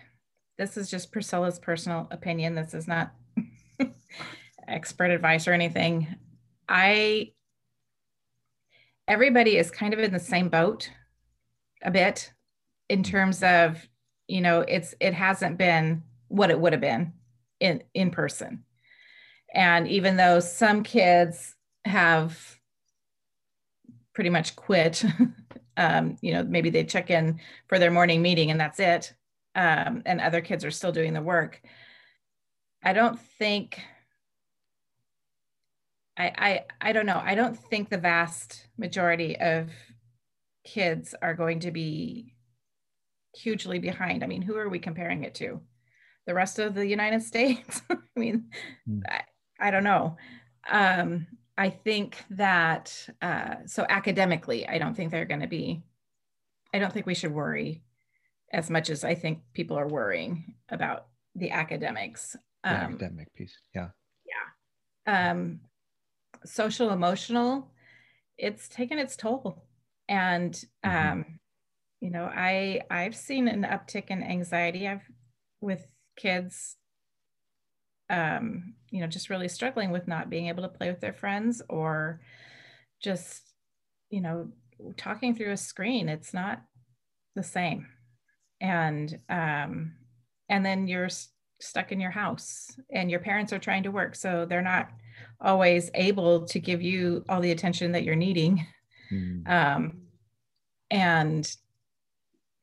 this 0.58 0.76
is 0.76 0.90
just 0.90 1.12
priscilla's 1.12 1.58
personal 1.58 2.06
opinion 2.10 2.54
this 2.54 2.74
is 2.74 2.86
not 2.86 3.12
expert 4.68 5.10
advice 5.10 5.48
or 5.48 5.52
anything 5.52 6.06
i 6.68 7.30
everybody 9.08 9.56
is 9.56 9.70
kind 9.70 9.92
of 9.92 10.00
in 10.00 10.12
the 10.12 10.20
same 10.20 10.48
boat 10.48 10.90
a 11.82 11.90
bit 11.90 12.32
in 12.88 13.02
terms 13.02 13.42
of 13.42 13.88
you 14.28 14.40
know 14.40 14.60
it's 14.60 14.94
it 15.00 15.14
hasn't 15.14 15.58
been 15.58 16.02
what 16.28 16.50
it 16.50 16.58
would 16.58 16.72
have 16.72 16.80
been 16.80 17.12
in 17.60 17.82
in 17.94 18.10
person 18.10 18.64
and 19.54 19.86
even 19.86 20.16
though 20.16 20.40
some 20.40 20.82
kids 20.82 21.54
have 21.84 22.58
pretty 24.14 24.30
much 24.30 24.56
quit. 24.56 25.04
um, 25.76 26.16
you 26.20 26.32
know, 26.32 26.42
maybe 26.44 26.70
they 26.70 26.84
check 26.84 27.10
in 27.10 27.40
for 27.68 27.78
their 27.78 27.90
morning 27.90 28.22
meeting 28.22 28.50
and 28.50 28.60
that's 28.60 28.80
it. 28.80 29.12
Um, 29.54 30.02
and 30.06 30.20
other 30.20 30.40
kids 30.40 30.64
are 30.64 30.70
still 30.70 30.92
doing 30.92 31.12
the 31.12 31.22
work. 31.22 31.60
I 32.82 32.92
don't 32.92 33.18
think 33.38 33.80
I, 36.16 36.32
I 36.80 36.88
I 36.88 36.92
don't 36.92 37.06
know. 37.06 37.20
I 37.22 37.34
don't 37.34 37.58
think 37.58 37.88
the 37.88 37.98
vast 37.98 38.66
majority 38.78 39.36
of 39.38 39.70
kids 40.64 41.14
are 41.20 41.34
going 41.34 41.60
to 41.60 41.70
be 41.70 42.33
hugely 43.34 43.78
behind. 43.78 44.22
I 44.22 44.26
mean, 44.26 44.42
who 44.42 44.56
are 44.56 44.68
we 44.68 44.78
comparing 44.78 45.24
it 45.24 45.34
to? 45.36 45.60
The 46.26 46.34
rest 46.34 46.58
of 46.58 46.74
the 46.74 46.86
United 46.86 47.22
States? 47.30 47.82
I 47.90 47.96
mean, 48.16 48.50
mm. 48.88 49.02
I, 49.08 49.22
I 49.60 49.70
don't 49.70 49.84
know. 49.84 50.16
Um, 50.70 51.26
I 51.56 51.70
think 51.70 52.24
that 52.30 53.08
uh, 53.22 53.56
so 53.66 53.86
academically, 53.88 54.66
I 54.66 54.78
don't 54.78 54.94
think 54.94 55.10
they're 55.10 55.24
going 55.24 55.42
to 55.42 55.46
be. 55.46 55.82
I 56.72 56.78
don't 56.78 56.92
think 56.92 57.06
we 57.06 57.14
should 57.14 57.32
worry 57.32 57.82
as 58.52 58.70
much 58.70 58.90
as 58.90 59.04
I 59.04 59.14
think 59.14 59.40
people 59.52 59.78
are 59.78 59.86
worrying 59.86 60.54
about 60.68 61.06
the 61.34 61.50
academics. 61.50 62.36
Um, 62.64 62.72
the 62.72 62.76
academic 62.76 63.34
piece, 63.34 63.56
yeah. 63.74 63.88
Yeah. 65.06 65.30
Um, 65.30 65.60
social 66.44 66.90
emotional, 66.90 67.70
it's 68.36 68.68
taken 68.68 68.98
its 68.98 69.16
toll, 69.16 69.64
and 70.08 70.52
mm-hmm. 70.84 71.22
You 72.04 72.10
know, 72.10 72.24
I 72.24 72.82
I've 72.90 73.16
seen 73.16 73.48
an 73.48 73.62
uptick 73.62 74.08
in 74.08 74.22
anxiety. 74.22 74.86
I've 74.86 75.08
with 75.60 75.86
kids 76.16 76.76
um, 78.10 78.74
you 78.90 79.00
know, 79.00 79.06
just 79.06 79.30
really 79.30 79.48
struggling 79.48 79.90
with 79.90 80.06
not 80.06 80.30
being 80.30 80.48
able 80.48 80.62
to 80.62 80.68
play 80.68 80.90
with 80.90 81.00
their 81.00 81.12
friends 81.12 81.62
or 81.68 82.20
just, 83.02 83.42
you 84.10 84.20
know, 84.20 84.48
talking 84.96 85.34
through 85.34 85.52
a 85.52 85.56
screen. 85.56 86.08
It's 86.08 86.34
not 86.34 86.62
the 87.34 87.42
same. 87.42 87.86
And, 88.60 89.18
um, 89.28 89.94
and 90.48 90.64
then 90.64 90.86
you're 90.86 91.08
stuck 91.60 91.92
in 91.92 92.00
your 92.00 92.10
house 92.10 92.70
and 92.92 93.10
your 93.10 93.20
parents 93.20 93.52
are 93.52 93.58
trying 93.58 93.84
to 93.84 93.90
work. 93.90 94.14
So 94.14 94.44
they're 94.44 94.62
not 94.62 94.90
always 95.40 95.90
able 95.94 96.44
to 96.46 96.58
give 96.58 96.82
you 96.82 97.24
all 97.28 97.40
the 97.40 97.52
attention 97.52 97.92
that 97.92 98.04
you're 98.04 98.14
needing. 98.16 98.66
Mm. 99.10 99.48
Um, 99.48 100.02
and 100.90 101.50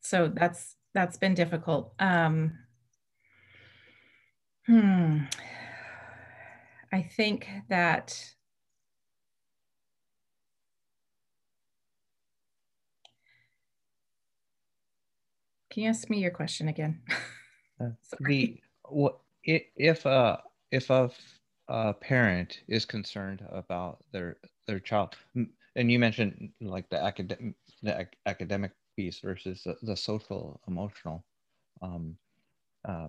so 0.02 0.28
that's, 0.28 0.76
that's 0.94 1.16
been 1.16 1.34
difficult. 1.34 1.94
Um, 1.98 2.58
Hmm. 4.66 5.24
I 6.92 7.02
think 7.02 7.48
that 7.68 8.34
Can 15.70 15.84
you 15.84 15.88
ask 15.88 16.10
me 16.10 16.18
your 16.18 16.30
question 16.30 16.68
again? 16.68 17.00
uh, 17.80 17.88
the 18.20 18.60
what 18.90 19.20
if 19.42 20.04
uh 20.04 20.36
if 20.70 20.90
a, 20.90 21.10
a 21.68 21.94
parent 21.94 22.60
is 22.68 22.84
concerned 22.84 23.42
about 23.50 24.04
their 24.12 24.36
their 24.66 24.78
child, 24.78 25.16
and 25.34 25.90
you 25.90 25.98
mentioned 25.98 26.50
like 26.60 26.90
the 26.90 27.02
academic 27.02 27.54
the 27.82 28.00
ac- 28.00 28.18
academic 28.26 28.72
piece 28.96 29.20
versus 29.20 29.62
the, 29.64 29.76
the 29.82 29.96
social 29.96 30.60
emotional 30.68 31.24
um, 31.80 32.16
uh, 32.88 33.08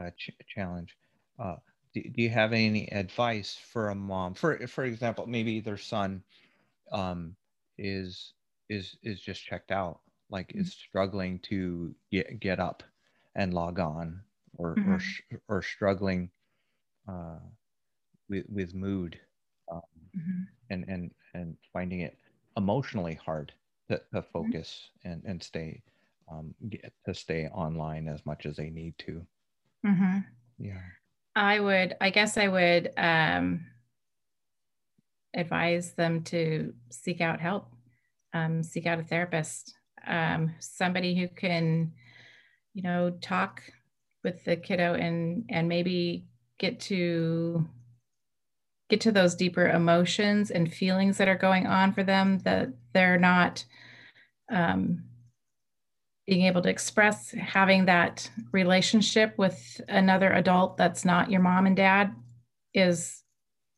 uh, 0.00 0.10
ch- 0.16 0.30
challenge. 0.46 0.96
Uh, 1.38 1.56
do, 1.94 2.02
do, 2.02 2.22
you 2.22 2.30
have 2.30 2.52
any 2.52 2.90
advice 2.92 3.58
for 3.72 3.90
a 3.90 3.94
mom? 3.94 4.34
For 4.34 4.66
for 4.66 4.84
example, 4.84 5.26
maybe 5.26 5.60
their 5.60 5.76
son 5.76 6.22
um, 6.90 7.36
is 7.78 8.32
is 8.68 8.96
is 9.02 9.20
just 9.20 9.44
checked 9.44 9.70
out, 9.70 10.00
like 10.30 10.48
mm-hmm. 10.48 10.60
is 10.60 10.72
struggling 10.72 11.38
to 11.40 11.94
get 12.10 12.40
get 12.40 12.60
up 12.60 12.82
and 13.34 13.54
log 13.54 13.78
on, 13.78 14.20
or 14.56 14.74
mm-hmm. 14.74 14.92
or 14.92 15.42
or 15.48 15.62
struggling 15.62 16.30
uh, 17.08 17.38
with 18.28 18.46
with 18.48 18.74
mood, 18.74 19.18
um, 19.70 19.82
mm-hmm. 20.16 20.42
and 20.70 20.84
and 20.88 21.10
and 21.34 21.56
finding 21.72 22.00
it 22.00 22.18
emotionally 22.56 23.14
hard 23.14 23.52
to, 23.92 24.02
to 24.12 24.20
mm-hmm. 24.20 24.30
focus 24.32 24.90
and 25.04 25.22
and 25.24 25.42
stay 25.42 25.82
um, 26.30 26.54
get 26.68 26.92
to 27.06 27.14
stay 27.14 27.48
online 27.48 28.08
as 28.08 28.24
much 28.24 28.46
as 28.46 28.56
they 28.56 28.70
need 28.70 28.94
to. 28.98 29.26
Mm-hmm. 29.86 30.18
Yeah. 30.58 30.80
I 31.34 31.60
would, 31.60 31.96
I 32.00 32.10
guess 32.10 32.36
I 32.36 32.48
would 32.48 32.90
um, 32.96 33.66
advise 35.34 35.92
them 35.92 36.22
to 36.24 36.74
seek 36.90 37.20
out 37.20 37.40
help, 37.40 37.68
um, 38.34 38.62
seek 38.62 38.86
out 38.86 39.00
a 39.00 39.02
therapist, 39.02 39.74
um, 40.06 40.54
somebody 40.58 41.18
who 41.18 41.28
can, 41.28 41.92
you 42.74 42.82
know, 42.82 43.10
talk 43.20 43.62
with 44.24 44.44
the 44.44 44.56
kiddo 44.56 44.94
and 44.94 45.44
and 45.48 45.68
maybe 45.68 46.26
get 46.58 46.80
to 46.80 47.66
get 48.92 49.00
to 49.00 49.10
those 49.10 49.34
deeper 49.34 49.70
emotions 49.70 50.50
and 50.50 50.70
feelings 50.70 51.16
that 51.16 51.26
are 51.26 51.34
going 51.34 51.66
on 51.66 51.94
for 51.94 52.02
them 52.02 52.38
that 52.40 52.68
they're 52.92 53.18
not 53.18 53.64
um, 54.52 55.02
being 56.26 56.44
able 56.44 56.60
to 56.60 56.68
express 56.68 57.30
having 57.30 57.86
that 57.86 58.30
relationship 58.52 59.32
with 59.38 59.80
another 59.88 60.30
adult 60.30 60.76
that's 60.76 61.06
not 61.06 61.30
your 61.30 61.40
mom 61.40 61.64
and 61.64 61.74
dad 61.74 62.14
is 62.74 63.22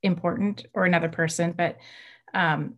important 0.03 0.67
or 0.75 0.85
another 0.85 1.09
person 1.09 1.55
but 1.57 1.77
um, 2.35 2.75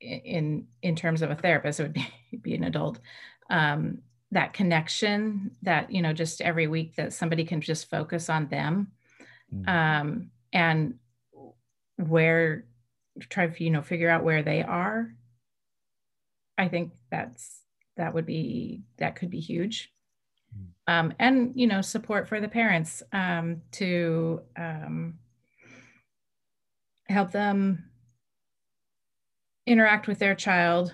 in 0.00 0.66
in 0.80 0.96
terms 0.96 1.20
of 1.20 1.30
a 1.30 1.36
therapist 1.36 1.78
it 1.78 1.82
would 1.82 1.92
be, 1.92 2.08
be 2.40 2.54
an 2.54 2.64
adult 2.64 3.00
um, 3.50 3.98
that 4.30 4.54
connection 4.54 5.50
that 5.60 5.90
you 5.90 6.00
know 6.00 6.14
just 6.14 6.40
every 6.40 6.68
week 6.68 6.96
that 6.96 7.12
somebody 7.12 7.44
can 7.44 7.60
just 7.60 7.90
focus 7.90 8.30
on 8.30 8.48
them 8.48 8.92
mm-hmm. 9.54 9.68
um, 9.68 10.30
and 10.54 10.94
where 11.96 12.64
try 13.28 13.46
to 13.46 13.64
you 13.64 13.70
know 13.70 13.82
figure 13.82 14.10
out 14.10 14.24
where 14.24 14.42
they 14.42 14.62
are 14.62 15.14
i 16.58 16.68
think 16.68 16.92
that's 17.10 17.62
that 17.96 18.12
would 18.12 18.26
be 18.26 18.82
that 18.98 19.16
could 19.16 19.30
be 19.30 19.40
huge 19.40 19.90
mm. 20.54 20.92
um, 20.92 21.14
and 21.18 21.52
you 21.54 21.66
know 21.66 21.80
support 21.80 22.28
for 22.28 22.40
the 22.40 22.48
parents 22.48 23.02
um, 23.12 23.62
to 23.72 24.40
um, 24.56 25.14
help 27.08 27.30
them 27.30 27.84
interact 29.66 30.06
with 30.06 30.18
their 30.18 30.34
child 30.34 30.92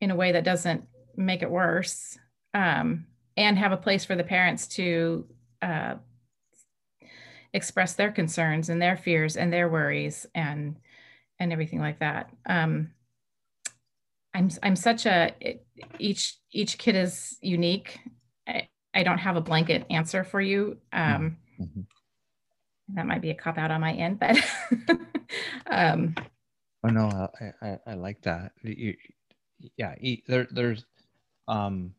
in 0.00 0.10
a 0.10 0.16
way 0.16 0.32
that 0.32 0.44
doesn't 0.44 0.84
make 1.16 1.42
it 1.42 1.50
worse 1.50 2.18
um, 2.54 3.06
and 3.36 3.58
have 3.58 3.72
a 3.72 3.76
place 3.76 4.04
for 4.04 4.14
the 4.14 4.24
parents 4.24 4.66
to 4.66 5.26
uh, 5.62 5.94
express 7.54 7.94
their 7.94 8.10
concerns 8.10 8.68
and 8.68 8.80
their 8.80 8.96
fears 8.96 9.36
and 9.36 9.52
their 9.52 9.68
worries 9.68 10.26
and 10.34 10.76
and 11.38 11.52
everything 11.52 11.80
like 11.80 11.98
that. 11.98 12.30
Um, 12.46 12.92
i'm 14.34 14.50
i'm 14.62 14.76
such 14.76 15.04
a 15.04 15.34
each 15.98 16.36
each 16.52 16.78
kid 16.78 16.96
is 16.96 17.38
unique. 17.40 18.00
I, 18.46 18.68
I 18.94 19.02
don't 19.02 19.18
have 19.18 19.36
a 19.36 19.40
blanket 19.40 19.84
answer 19.90 20.24
for 20.24 20.40
you. 20.40 20.78
Um, 20.92 21.36
mm-hmm. 21.60 21.80
that 22.94 23.06
might 23.06 23.22
be 23.22 23.30
a 23.30 23.34
cop 23.34 23.58
out 23.58 23.70
on 23.70 23.80
my 23.80 23.92
end 23.92 24.18
but 24.18 24.36
um, 25.70 26.14
oh 26.84 26.88
no 26.88 27.28
I, 27.40 27.66
I, 27.66 27.78
I 27.88 27.94
like 27.94 28.22
that. 28.22 28.52
You, 28.62 28.96
yeah 29.76 29.94
there 30.26 30.48
there's 30.50 30.84
um 31.46 31.94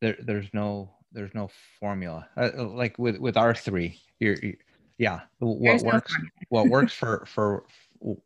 there 0.00 0.16
there's 0.20 0.48
no 0.52 0.90
there's 1.12 1.34
no 1.34 1.50
formula. 1.78 2.28
Uh, 2.36 2.50
uh, 2.56 2.64
like 2.64 2.98
with 2.98 3.18
with 3.18 3.36
our 3.36 3.54
three 3.54 4.00
you're, 4.18 4.36
you're 4.42 4.54
yeah 4.98 5.20
what 5.38 5.60
there's 5.60 5.84
works 5.84 6.14
no 6.18 6.28
what 6.48 6.66
works 6.68 6.92
for 6.92 7.24
for 7.26 7.64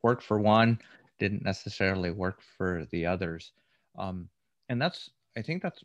worked 0.02 0.22
for 0.22 0.38
one 0.38 0.78
didn't 1.18 1.44
necessarily 1.44 2.10
work 2.10 2.40
for 2.56 2.86
the 2.90 3.06
others. 3.06 3.52
Um 3.98 4.28
and 4.68 4.80
that's 4.80 5.10
i 5.36 5.42
think 5.42 5.62
that's 5.62 5.82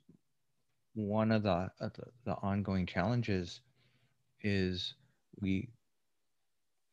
one 0.94 1.32
of 1.32 1.44
the, 1.44 1.50
uh, 1.50 1.70
the, 1.80 2.04
the 2.26 2.34
ongoing 2.42 2.86
challenges 2.86 3.62
is 4.42 4.96
we 5.40 5.70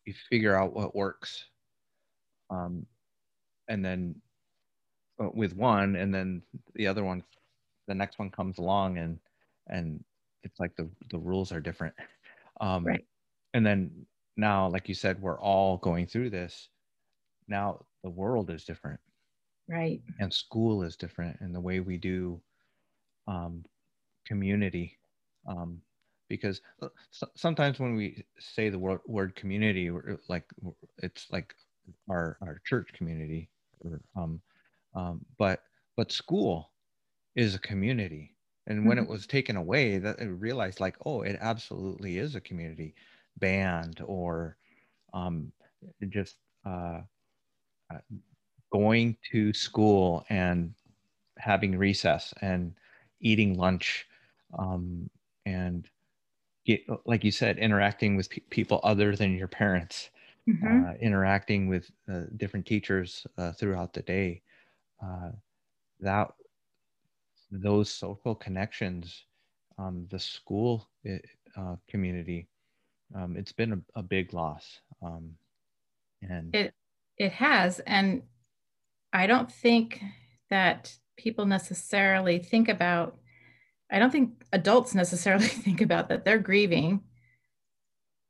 we 0.07 0.14
figure 0.31 0.55
out 0.55 0.75
what 0.75 0.94
works 0.94 1.47
um 2.51 2.87
and 3.68 3.85
then 3.85 4.14
uh, 5.21 5.29
with 5.35 5.57
one 5.57 5.97
and 5.97 6.14
then 6.14 6.42
the 6.75 6.87
other 6.87 7.05
one 7.05 7.23
the 7.87 7.94
next 7.94 8.18
one 8.18 8.31
comes 8.31 8.59
along 8.59 8.99
and 8.99 9.18
and 9.69 10.03
it's 10.43 10.61
like 10.61 10.75
the 10.77 10.89
the 11.11 11.19
rules 11.19 11.53
are 11.53 11.61
different. 11.61 11.95
Um 12.61 12.85
right. 12.85 13.05
and 13.55 13.65
then 13.65 14.05
now 14.37 14.69
like 14.69 14.89
you 14.89 14.95
said 14.95 15.23
we're 15.23 15.41
all 15.41 15.77
going 15.77 16.09
through 16.09 16.31
this. 16.31 16.71
Now 17.47 17.87
the 18.03 18.11
world 18.11 18.51
is 18.51 18.65
different. 18.65 18.99
Right. 19.69 20.01
And 20.19 20.35
school 20.35 20.83
is 20.83 20.97
different 20.97 21.37
and 21.41 21.55
the 21.55 21.61
way 21.61 21.79
we 21.79 21.99
do 21.99 22.41
um 23.29 23.65
community 24.27 24.99
um 25.47 25.81
because 26.29 26.61
uh, 26.83 26.89
sometimes 27.37 27.79
when 27.79 27.95
we 27.95 28.25
say 28.39 28.69
the 28.69 28.79
word, 28.79 29.01
word 29.07 29.35
community 29.35 29.91
like 30.29 30.45
it's 30.99 31.27
like 31.31 31.55
our 32.11 32.37
our 32.43 32.61
church 32.65 32.93
community 32.93 33.49
or, 33.81 34.01
um, 34.17 34.41
um, 34.95 35.25
but 35.39 35.63
but 35.97 36.13
school 36.13 36.73
is 37.37 37.55
a 37.55 37.59
community 37.59 38.35
and 38.69 38.87
when 38.87 38.99
mm-hmm. 38.99 39.05
it 39.05 39.11
was 39.11 39.27
taken 39.27 39.57
away 39.57 39.99
that 39.99 40.17
I 40.21 40.25
realized 40.25 40.79
like 40.79 40.97
oh 41.05 41.23
it 41.23 41.37
absolutely 41.41 42.19
is 42.19 42.37
a 42.37 42.41
community 42.41 42.95
band 43.39 44.01
or 44.07 44.57
um, 45.13 45.51
just 46.11 46.37
uh, 46.65 47.01
uh, 47.93 47.99
going 48.71 49.17
to 49.33 49.53
school 49.53 50.25
and 50.29 50.75
having 51.39 51.77
recess 51.77 52.35
and 52.43 52.75
eating 53.21 53.57
lunch 53.57 54.07
um, 54.59 55.09
and 55.47 55.89
get, 56.65 56.83
like 57.07 57.25
you 57.25 57.33
said 57.33 57.59
interacting 57.59 58.17
with 58.17 58.29
pe- 58.29 58.41
people 58.51 58.81
other 58.85 59.17
than 59.17 59.37
your 59.37 59.49
parents 59.49 60.11
mm-hmm. 60.49 60.85
uh, 60.85 60.93
interacting 61.01 61.69
with 61.69 61.91
uh, 62.13 62.23
different 62.37 62.67
teachers 62.67 63.27
uh, 63.39 63.53
throughout 63.53 63.93
the 63.93 64.03
day 64.03 64.43
uh, 65.03 65.31
that 66.01 66.33
those 67.51 67.91
social 67.91 68.35
connections, 68.35 69.25
um, 69.79 70.07
the 70.11 70.19
school 70.19 70.89
eh, 71.07 71.19
uh, 71.57 71.77
community, 71.89 72.49
um, 73.15 73.37
it's 73.37 73.53
been 73.53 73.73
a, 73.73 74.01
a 74.01 74.03
big 74.03 74.35
loss. 74.35 74.81
Um, 75.03 75.33
and 76.23 76.55
it 76.55 76.75
it 77.17 77.33
has, 77.33 77.81
and 77.81 78.23
I 79.13 79.27
don't 79.27 79.51
think 79.51 80.03
that 80.51 80.95
people 81.17 81.47
necessarily 81.47 82.39
think 82.39 82.69
about. 82.69 83.17
I 83.91 83.99
don't 83.99 84.11
think 84.11 84.45
adults 84.53 84.95
necessarily 84.95 85.47
think 85.65 85.81
about 85.81 86.09
that 86.09 86.25
they're 86.25 86.39
grieving 86.39 87.03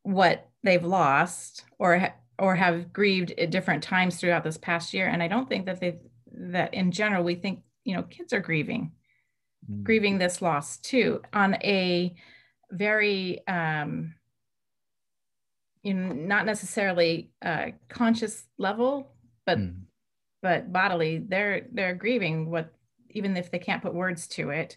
what 0.03 0.49
they've 0.63 0.85
lost 0.85 1.65
or 1.79 2.15
or 2.39 2.57
have 2.57 2.93
grieved 2.93 3.33
at 3.33 3.51
different 3.51 3.83
times 3.83 4.17
throughout 4.17 4.45
this 4.45 4.57
past 4.57 4.95
year 4.95 5.07
and 5.07 5.23
i 5.23 5.29
don't 5.29 5.49
think 5.49 5.67
that 5.67 5.81
they 5.81 5.99
that 6.33 6.73
in 6.73 6.91
general 6.91 7.23
we 7.23 7.35
think 7.35 7.61
you 7.85 7.95
know 7.95 8.03
kids 8.05 8.33
are 8.33 8.41
grieving 8.41 8.93
mm. 9.71 9.83
grieving 9.83 10.19
this 10.19 10.43
loss 10.43 10.79
too 10.79 11.23
on 11.33 11.55
a 11.63 12.15
very 12.71 13.47
um, 13.47 14.15
you 15.83 15.95
know, 15.95 16.13
not 16.13 16.47
necessarily 16.47 17.31
uh, 17.43 17.67
conscious 17.89 18.45
level, 18.59 19.13
but 19.47 19.59
mm. 19.59 19.75
but 20.43 20.73
bodily, 20.73 21.19
they're 21.27 21.67
they're 21.73 21.95
grieving 21.95 22.51
what 22.51 22.73
even 23.11 23.37
if 23.37 23.51
they 23.51 23.59
can't 23.59 23.83
put 23.83 23.95
words 23.95 24.27
to 24.29 24.51
it, 24.51 24.77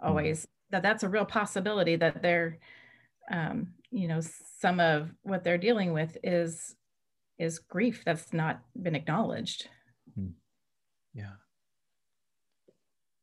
mm. 0.00 0.08
always 0.08 0.42
mm. 0.42 0.48
that 0.70 0.82
that's 0.82 1.02
a 1.02 1.08
real 1.08 1.24
possibility 1.24 1.96
that 1.96 2.22
they're 2.22 2.58
um, 3.30 3.68
you 3.90 4.08
know 4.08 4.20
some 4.60 4.78
of 4.78 5.10
what 5.22 5.42
they're 5.42 5.58
dealing 5.58 5.92
with 5.92 6.16
is 6.22 6.76
is 7.38 7.58
grief 7.58 8.02
that's 8.04 8.32
not 8.32 8.60
been 8.80 8.94
acknowledged. 8.94 9.68
Mm. 10.18 10.32
Yeah. 11.14 11.32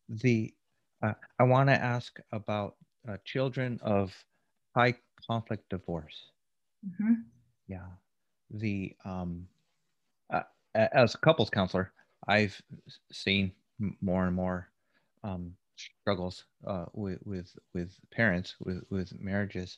The 0.10 0.54
uh, 1.02 1.14
I 1.40 1.44
want 1.44 1.70
to 1.70 1.76
ask 1.76 2.20
about 2.32 2.76
uh, 3.08 3.18
children 3.26 3.80
of 3.82 4.14
high 4.76 4.96
conflict 5.28 5.70
divorce. 5.70 6.32
Mm-hmm. 6.86 7.14
Yeah. 7.68 7.88
The 8.52 8.96
um, 9.06 9.48
uh, 10.34 10.42
as 10.76 11.16
a 11.16 11.18
couples 11.20 11.50
counselor, 11.50 11.92
I've 12.28 12.60
seen 13.12 13.52
more 14.02 14.26
and 14.26 14.36
more 14.36 14.70
um, 15.24 15.54
struggles 15.76 16.46
uh, 16.68 16.86
with 16.94 17.20
with 17.26 17.56
with 17.74 17.92
parents 18.12 18.56
with 18.60 18.84
with 18.90 19.14
marriages. 19.20 19.78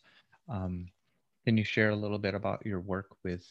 Um, 0.49 0.88
can 1.45 1.57
you 1.57 1.63
share 1.63 1.89
a 1.89 1.95
little 1.95 2.19
bit 2.19 2.34
about 2.34 2.65
your 2.65 2.79
work 2.79 3.07
with 3.24 3.45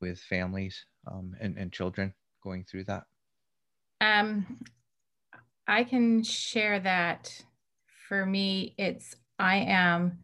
with 0.00 0.20
families 0.20 0.84
um, 1.10 1.34
and, 1.40 1.56
and 1.56 1.72
children 1.72 2.12
going 2.42 2.64
through 2.64 2.84
that? 2.84 3.04
Um, 4.00 4.58
I 5.66 5.84
can 5.84 6.22
share 6.22 6.80
that 6.80 7.44
for 8.08 8.24
me, 8.24 8.74
it's 8.78 9.16
I 9.38 9.56
am 9.56 10.18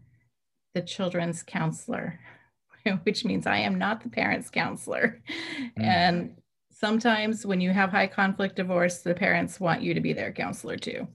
the 0.75 0.83
children's 0.83 1.43
counselor, 1.43 2.21
which 3.03 3.25
means 3.25 3.47
I 3.47 3.59
am 3.59 3.79
not 3.79 4.03
the 4.03 4.09
parents' 4.09 4.51
counselor. 4.51 5.23
Mm. 5.79 5.85
And 5.85 6.37
sometimes 6.71 7.47
when 7.47 7.63
you 7.63 7.71
have 7.71 7.91
high 7.91 8.07
conflict 8.07 8.57
divorce, 8.57 8.99
the 8.99 9.15
parents 9.15 9.59
want 9.59 9.81
you 9.81 9.95
to 9.95 10.03
be 10.03 10.13
their 10.13 10.33
counselor 10.33 10.77
too. 10.77 11.09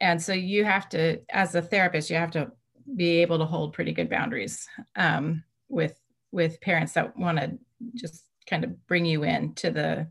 And 0.00 0.20
so 0.20 0.34
you 0.34 0.64
have 0.64 0.90
to, 0.90 1.20
as 1.30 1.54
a 1.54 1.62
therapist, 1.62 2.10
you 2.10 2.16
have 2.16 2.32
to 2.32 2.52
be 2.96 3.22
able 3.22 3.38
to 3.38 3.46
hold 3.46 3.72
pretty 3.72 3.92
good 3.92 4.10
boundaries 4.10 4.68
um, 4.96 5.42
with 5.68 5.98
with 6.32 6.60
parents 6.60 6.92
that 6.92 7.16
want 7.16 7.38
to 7.38 7.56
just 7.94 8.24
kind 8.46 8.64
of 8.64 8.86
bring 8.86 9.06
you 9.06 9.22
in 9.22 9.54
to 9.54 9.70
the 9.70 10.06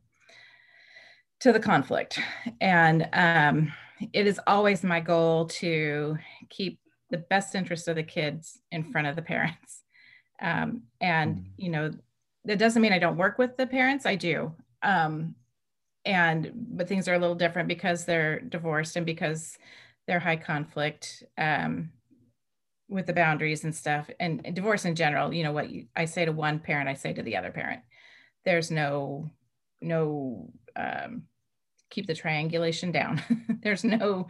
to 1.43 1.51
the 1.51 1.59
conflict. 1.59 2.19
And 2.61 3.09
um, 3.11 3.73
it 4.13 4.27
is 4.27 4.39
always 4.47 4.81
my 4.81 5.01
goal 5.01 5.47
to 5.47 6.17
keep 6.49 6.79
the 7.09 7.17
best 7.17 7.53
interest 7.53 7.89
of 7.89 7.97
the 7.97 8.03
kids 8.03 8.59
in 8.71 8.85
front 8.91 9.07
of 9.07 9.17
the 9.17 9.21
parents. 9.21 9.81
Um, 10.41 10.83
and, 11.01 11.35
mm. 11.35 11.45
you 11.57 11.69
know, 11.69 11.91
that 12.45 12.59
doesn't 12.59 12.81
mean 12.81 12.93
I 12.93 12.99
don't 12.99 13.17
work 13.17 13.37
with 13.37 13.57
the 13.57 13.67
parents. 13.67 14.05
I 14.05 14.15
do. 14.15 14.53
Um, 14.83 15.35
and 16.05 16.51
but 16.53 16.87
things 16.87 17.09
are 17.09 17.13
a 17.13 17.19
little 17.19 17.35
different 17.35 17.67
because 17.67 18.05
they're 18.05 18.39
divorced 18.39 18.95
and 18.95 19.05
because 19.05 19.57
they're 20.07 20.19
high 20.19 20.37
conflict 20.37 21.23
um, 21.37 21.91
with 22.87 23.05
the 23.05 23.13
boundaries 23.13 23.65
and 23.65 23.75
stuff. 23.75 24.09
And, 24.17 24.41
and 24.45 24.55
divorce 24.55 24.85
in 24.85 24.95
general, 24.95 25.33
you 25.33 25.43
know 25.43 25.51
what 25.51 25.69
you, 25.69 25.87
I 25.93 26.05
say 26.05 26.23
to 26.23 26.31
one 26.31 26.59
parent, 26.59 26.87
I 26.87 26.93
say 26.93 27.11
to 27.11 27.21
the 27.21 27.35
other 27.35 27.51
parent. 27.51 27.81
There's 28.45 28.71
no 28.71 29.29
no 29.81 30.49
um, 30.75 31.23
keep 31.93 32.07
the 32.07 32.15
triangulation 32.15 32.91
down. 32.91 33.21
There's 33.63 33.83
no 33.83 34.27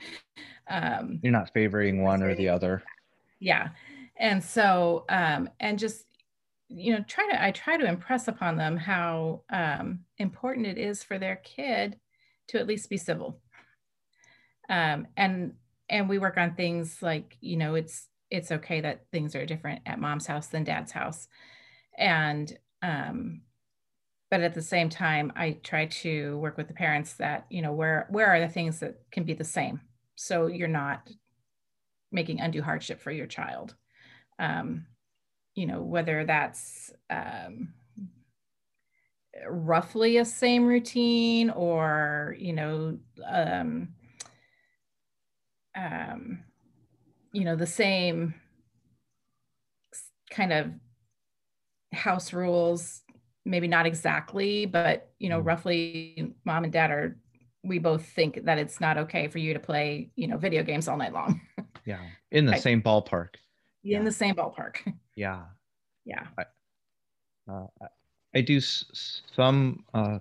um, 0.68 1.20
you're 1.24 1.32
not 1.32 1.54
favoring 1.54 2.04
one 2.04 2.22
or 2.22 2.36
the 2.36 2.50
other. 2.50 2.84
Yeah. 3.40 3.70
And 4.18 4.44
so 4.44 5.06
um, 5.10 5.50
and 5.60 5.80
just 5.80 6.06
you 6.70 6.94
know 6.94 7.04
try 7.08 7.30
to 7.30 7.44
i 7.44 7.52
try 7.52 7.78
to 7.78 7.86
impress 7.86 8.28
upon 8.28 8.58
them 8.58 8.78
how 8.78 9.42
um, 9.52 10.00
important 10.18 10.66
it 10.66 10.78
is 10.78 11.04
for 11.04 11.20
their 11.20 11.36
kid 11.38 12.00
to 12.48 12.60
at 12.60 12.68
least 12.68 12.90
be 12.90 12.98
civil 12.98 13.40
um, 14.70 15.06
and 15.16 15.54
and 15.90 16.10
we 16.10 16.18
work 16.18 16.38
on 16.38 16.56
things 16.56 16.98
like 17.02 17.38
you 17.42 17.58
know 17.58 17.76
it's 17.76 18.08
it's 18.32 18.52
okay 18.52 18.82
that 18.82 19.06
things 19.12 19.36
are 19.36 19.46
different 19.46 19.82
at 19.86 20.00
mom's 20.00 20.26
house 20.26 20.48
than 20.48 20.64
dad's 20.64 20.92
house 20.92 21.28
and 21.98 22.58
um, 22.82 23.42
but 24.34 24.42
at 24.42 24.56
the 24.56 24.62
same 24.64 24.90
time 24.90 25.32
i 25.36 25.52
try 25.62 25.86
to 25.86 26.40
work 26.40 26.58
with 26.58 26.68
the 26.68 26.74
parents 26.74 27.14
that 27.14 27.46
you 27.52 27.62
know 27.62 27.72
where 27.72 28.08
where 28.10 28.26
are 28.26 28.40
the 28.40 28.48
things 28.48 28.80
that 28.80 28.96
can 29.12 29.24
be 29.26 29.36
the 29.36 29.44
same? 29.44 29.80
So 30.16 30.48
you're 30.48 30.68
not 30.68 31.08
making 32.12 32.40
undue 32.40 32.64
hardship 32.64 33.00
for 33.00 33.12
your 33.12 33.28
child. 33.28 33.76
Um, 34.40 34.88
you 35.54 35.68
know, 35.68 35.84
whether 35.84 36.26
that's 36.26 36.92
um, 37.12 37.74
roughly 39.48 40.18
a 40.18 40.26
same 40.26 40.66
routine 40.66 41.52
or, 41.52 42.36
you 42.40 42.54
know, 42.54 42.98
um, 43.28 43.90
um, 45.76 46.40
you 47.34 47.44
know, 47.44 47.56
the 47.56 47.68
same 47.68 48.34
kind 50.32 50.52
of 50.52 50.72
house 51.94 52.34
rules, 52.34 53.03
maybe 53.46 53.68
not 53.68 53.86
exactly, 53.86 54.66
but, 54.66 55.12
you 55.20 55.30
know, 55.30 55.42
mm. 55.42 55.46
roughly 55.46 56.34
mom 56.46 56.64
and 56.64 56.74
dad 56.74 56.92
are, 56.92 57.18
we 57.64 57.80
both 57.80 58.06
think 58.06 58.44
that 58.46 58.58
it's 58.58 58.82
not 58.82 58.98
okay 58.98 59.28
for 59.28 59.40
you 59.40 59.54
to 59.54 59.60
play, 59.60 60.10
you 60.16 60.28
know, 60.28 60.38
video 60.38 60.64
games 60.64 60.88
all 60.88 60.98
night 60.98 61.14
long. 61.14 61.42
yeah. 61.86 62.00
In 62.32 62.46
the 62.46 62.58
same 62.58 62.82
ballpark. 62.82 63.36
In 63.84 63.92
yeah. 63.92 64.04
the 64.04 64.12
same 64.12 64.36
ballpark. 64.36 64.78
Yeah. 65.16 65.44
Yeah. 66.06 66.26
I, 66.40 67.52
uh, 67.52 67.68
I 68.34 68.42
do 68.42 68.58
s- 68.58 69.22
some 69.36 69.84
uh, 69.94 70.18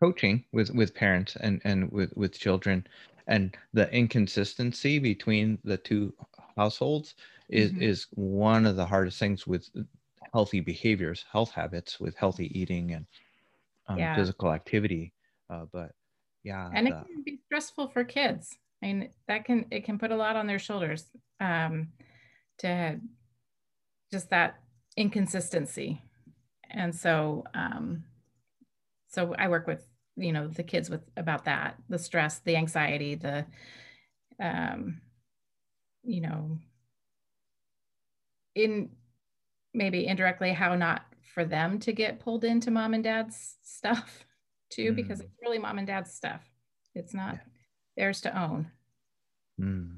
coaching 0.00 0.44
with 0.52 0.70
with 0.70 0.94
parents 0.94 1.36
and 1.40 1.60
and 1.64 1.90
with 1.90 2.16
with 2.16 2.38
children, 2.38 2.86
and 3.26 3.56
the 3.72 3.92
inconsistency 3.92 5.00
between 5.00 5.58
the 5.64 5.76
two 5.76 6.14
households 6.56 7.16
is 7.48 7.72
mm-hmm. 7.72 7.82
is 7.82 8.06
one 8.12 8.66
of 8.66 8.76
the 8.76 8.86
hardest 8.86 9.18
things 9.18 9.46
with 9.46 9.68
healthy 10.34 10.60
behaviors, 10.60 11.24
health 11.32 11.50
habits, 11.50 11.98
with 11.98 12.14
healthy 12.16 12.50
eating 12.58 12.92
and 12.92 13.06
um, 13.88 13.98
yeah. 13.98 14.14
physical 14.14 14.52
activity. 14.52 15.14
Uh, 15.48 15.64
but 15.72 15.92
yeah, 16.42 16.68
and 16.74 16.88
the, 16.88 16.90
it 16.90 17.06
can 17.06 17.22
be 17.24 17.38
stressful 17.46 17.88
for 17.88 18.04
kids. 18.04 18.58
I 18.82 18.86
mean, 18.86 19.10
that 19.28 19.46
can 19.46 19.64
it 19.70 19.84
can 19.84 19.98
put 19.98 20.10
a 20.10 20.16
lot 20.16 20.36
on 20.36 20.46
their 20.46 20.58
shoulders 20.58 21.06
um, 21.40 21.88
to 22.58 23.00
just 24.12 24.28
that 24.30 24.60
inconsistency 24.96 26.02
and 26.70 26.94
so 26.94 27.44
um, 27.54 28.04
so 29.08 29.34
i 29.38 29.48
work 29.48 29.66
with 29.66 29.86
you 30.16 30.32
know 30.32 30.46
the 30.48 30.62
kids 30.62 30.90
with 30.90 31.00
about 31.16 31.44
that 31.44 31.76
the 31.88 31.98
stress 31.98 32.40
the 32.40 32.56
anxiety 32.56 33.14
the 33.14 33.44
um, 34.40 35.00
you 36.02 36.20
know 36.20 36.58
in 38.54 38.88
maybe 39.74 40.06
indirectly 40.06 40.52
how 40.52 40.74
not 40.74 41.02
for 41.34 41.44
them 41.44 41.78
to 41.80 41.92
get 41.92 42.20
pulled 42.20 42.44
into 42.44 42.70
mom 42.70 42.94
and 42.94 43.04
dad's 43.04 43.56
stuff 43.62 44.24
too 44.70 44.92
mm. 44.92 44.96
because 44.96 45.20
it's 45.20 45.34
really 45.42 45.58
mom 45.58 45.78
and 45.78 45.86
dad's 45.86 46.12
stuff 46.12 46.42
it's 46.94 47.12
not 47.12 47.34
yeah. 47.34 47.40
theirs 47.96 48.20
to 48.20 48.40
own 48.40 48.70
mm. 49.60 49.96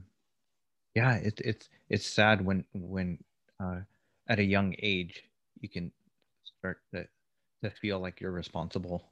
yeah 0.95 1.15
it, 1.17 1.41
it's 1.45 1.69
it's 1.91 2.07
sad 2.07 2.45
when 2.45 2.65
when 2.73 3.19
uh, 3.63 3.81
at 4.29 4.39
a 4.39 4.45
young 4.45 4.75
age 4.83 5.23
you 5.61 5.69
can 5.69 5.93
start 6.43 6.79
to, 6.93 7.07
to 7.63 7.71
feel 7.71 7.99
like 8.01 8.21
you're 8.21 8.33
responsible 8.33 9.11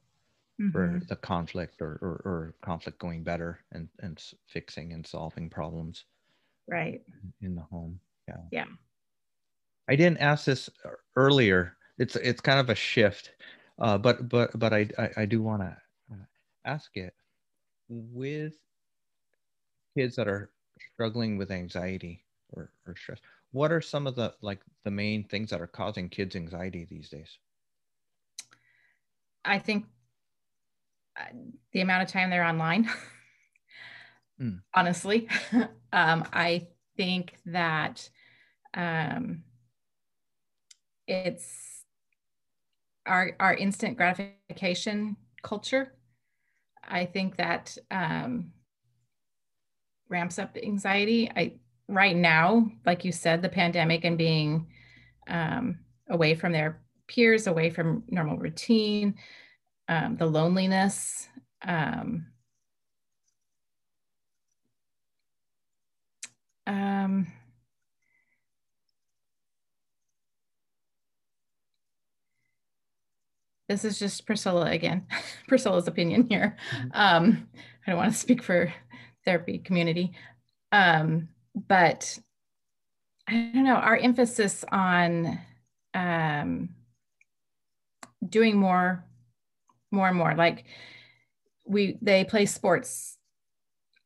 mm-hmm. 0.60 0.70
for 0.70 1.00
the 1.08 1.16
conflict 1.16 1.80
or, 1.80 1.98
or, 2.02 2.20
or, 2.24 2.54
conflict 2.62 2.98
going 2.98 3.22
better 3.22 3.60
and, 3.72 3.88
and 4.00 4.22
fixing 4.46 4.92
and 4.92 5.06
solving 5.06 5.48
problems 5.48 6.04
right 6.68 7.02
in 7.42 7.54
the 7.54 7.62
home 7.62 7.98
yeah 8.28 8.36
yeah 8.50 8.64
i 9.88 9.96
didn't 9.96 10.18
ask 10.18 10.44
this 10.46 10.70
earlier. 11.16 11.76
It's 11.98 12.16
it's 12.16 12.40
kind 12.40 12.58
of 12.58 12.70
a 12.70 12.74
shift 12.74 13.32
uh, 13.78 13.98
but 13.98 14.28
but 14.28 14.58
but 14.58 14.72
i 14.72 14.88
i, 14.98 15.10
I 15.18 15.24
do 15.26 15.42
want 15.42 15.62
to 15.62 15.76
ask 16.64 16.96
it. 16.96 17.14
With 17.88 18.54
kids 19.96 20.16
that 20.16 20.26
are 20.26 20.50
struggling 20.94 21.36
with 21.36 21.50
anxiety 21.50 22.24
or, 22.52 22.72
or 22.86 22.96
stress 22.96 23.20
what 23.52 23.70
are 23.70 23.80
some 23.80 24.08
of 24.08 24.16
the 24.16 24.34
like 24.40 24.60
the 24.82 24.90
main 24.90 25.22
things 25.22 25.50
that 25.50 25.60
are 25.60 25.68
causing 25.68 26.08
kids 26.08 26.34
anxiety 26.34 26.86
these 26.90 27.08
days? 27.08 27.38
I 29.44 29.60
think 29.60 29.86
uh, 31.16 31.24
the 31.72 31.82
amount 31.82 32.02
of 32.02 32.08
time 32.08 32.30
they're 32.30 32.44
online. 32.44 32.90
Mm. 34.40 34.62
honestly 34.74 35.28
um, 35.92 36.24
i 36.32 36.66
think 36.96 37.36
that 37.46 38.08
um, 38.74 39.44
it's 41.06 41.84
our 43.06 43.36
our 43.38 43.54
instant 43.54 43.96
gratification 43.96 45.16
culture 45.42 45.94
i 46.82 47.04
think 47.04 47.36
that 47.36 47.76
um, 47.90 48.52
ramps 50.08 50.38
up 50.38 50.56
anxiety 50.62 51.30
i 51.36 51.52
right 51.88 52.16
now, 52.16 52.70
like 52.86 53.04
you 53.04 53.12
said, 53.12 53.42
the 53.42 53.48
pandemic 53.48 54.04
and 54.04 54.16
being 54.16 54.66
um, 55.28 55.78
away 56.08 56.34
from 56.34 56.52
their 56.52 56.80
peers, 57.06 57.46
away 57.46 57.70
from 57.70 58.04
normal 58.08 58.38
routine, 58.38 59.14
um, 59.88 60.16
the 60.16 60.26
loneliness. 60.26 61.28
Um, 61.62 62.26
um, 66.66 67.26
this 73.68 73.84
is 73.84 73.98
just 73.98 74.26
Priscilla 74.26 74.70
again, 74.70 75.06
Priscilla's 75.48 75.88
opinion 75.88 76.26
here. 76.28 76.56
Mm-hmm. 76.74 76.88
Um, 76.92 77.48
I 77.86 77.90
don't 77.90 77.98
want 77.98 78.12
to 78.12 78.18
speak 78.18 78.42
for 78.42 78.72
therapy 79.24 79.58
community. 79.58 80.12
Um, 80.72 81.28
but 81.54 82.18
I 83.28 83.50
don't 83.54 83.64
know, 83.64 83.76
our 83.76 83.96
emphasis 83.96 84.64
on 84.70 85.38
um, 85.94 86.70
doing 88.28 88.56
more, 88.56 89.04
more 89.90 90.08
and 90.08 90.16
more. 90.16 90.34
Like 90.34 90.64
we, 91.64 91.98
they 92.02 92.24
play 92.24 92.46
sports 92.46 93.16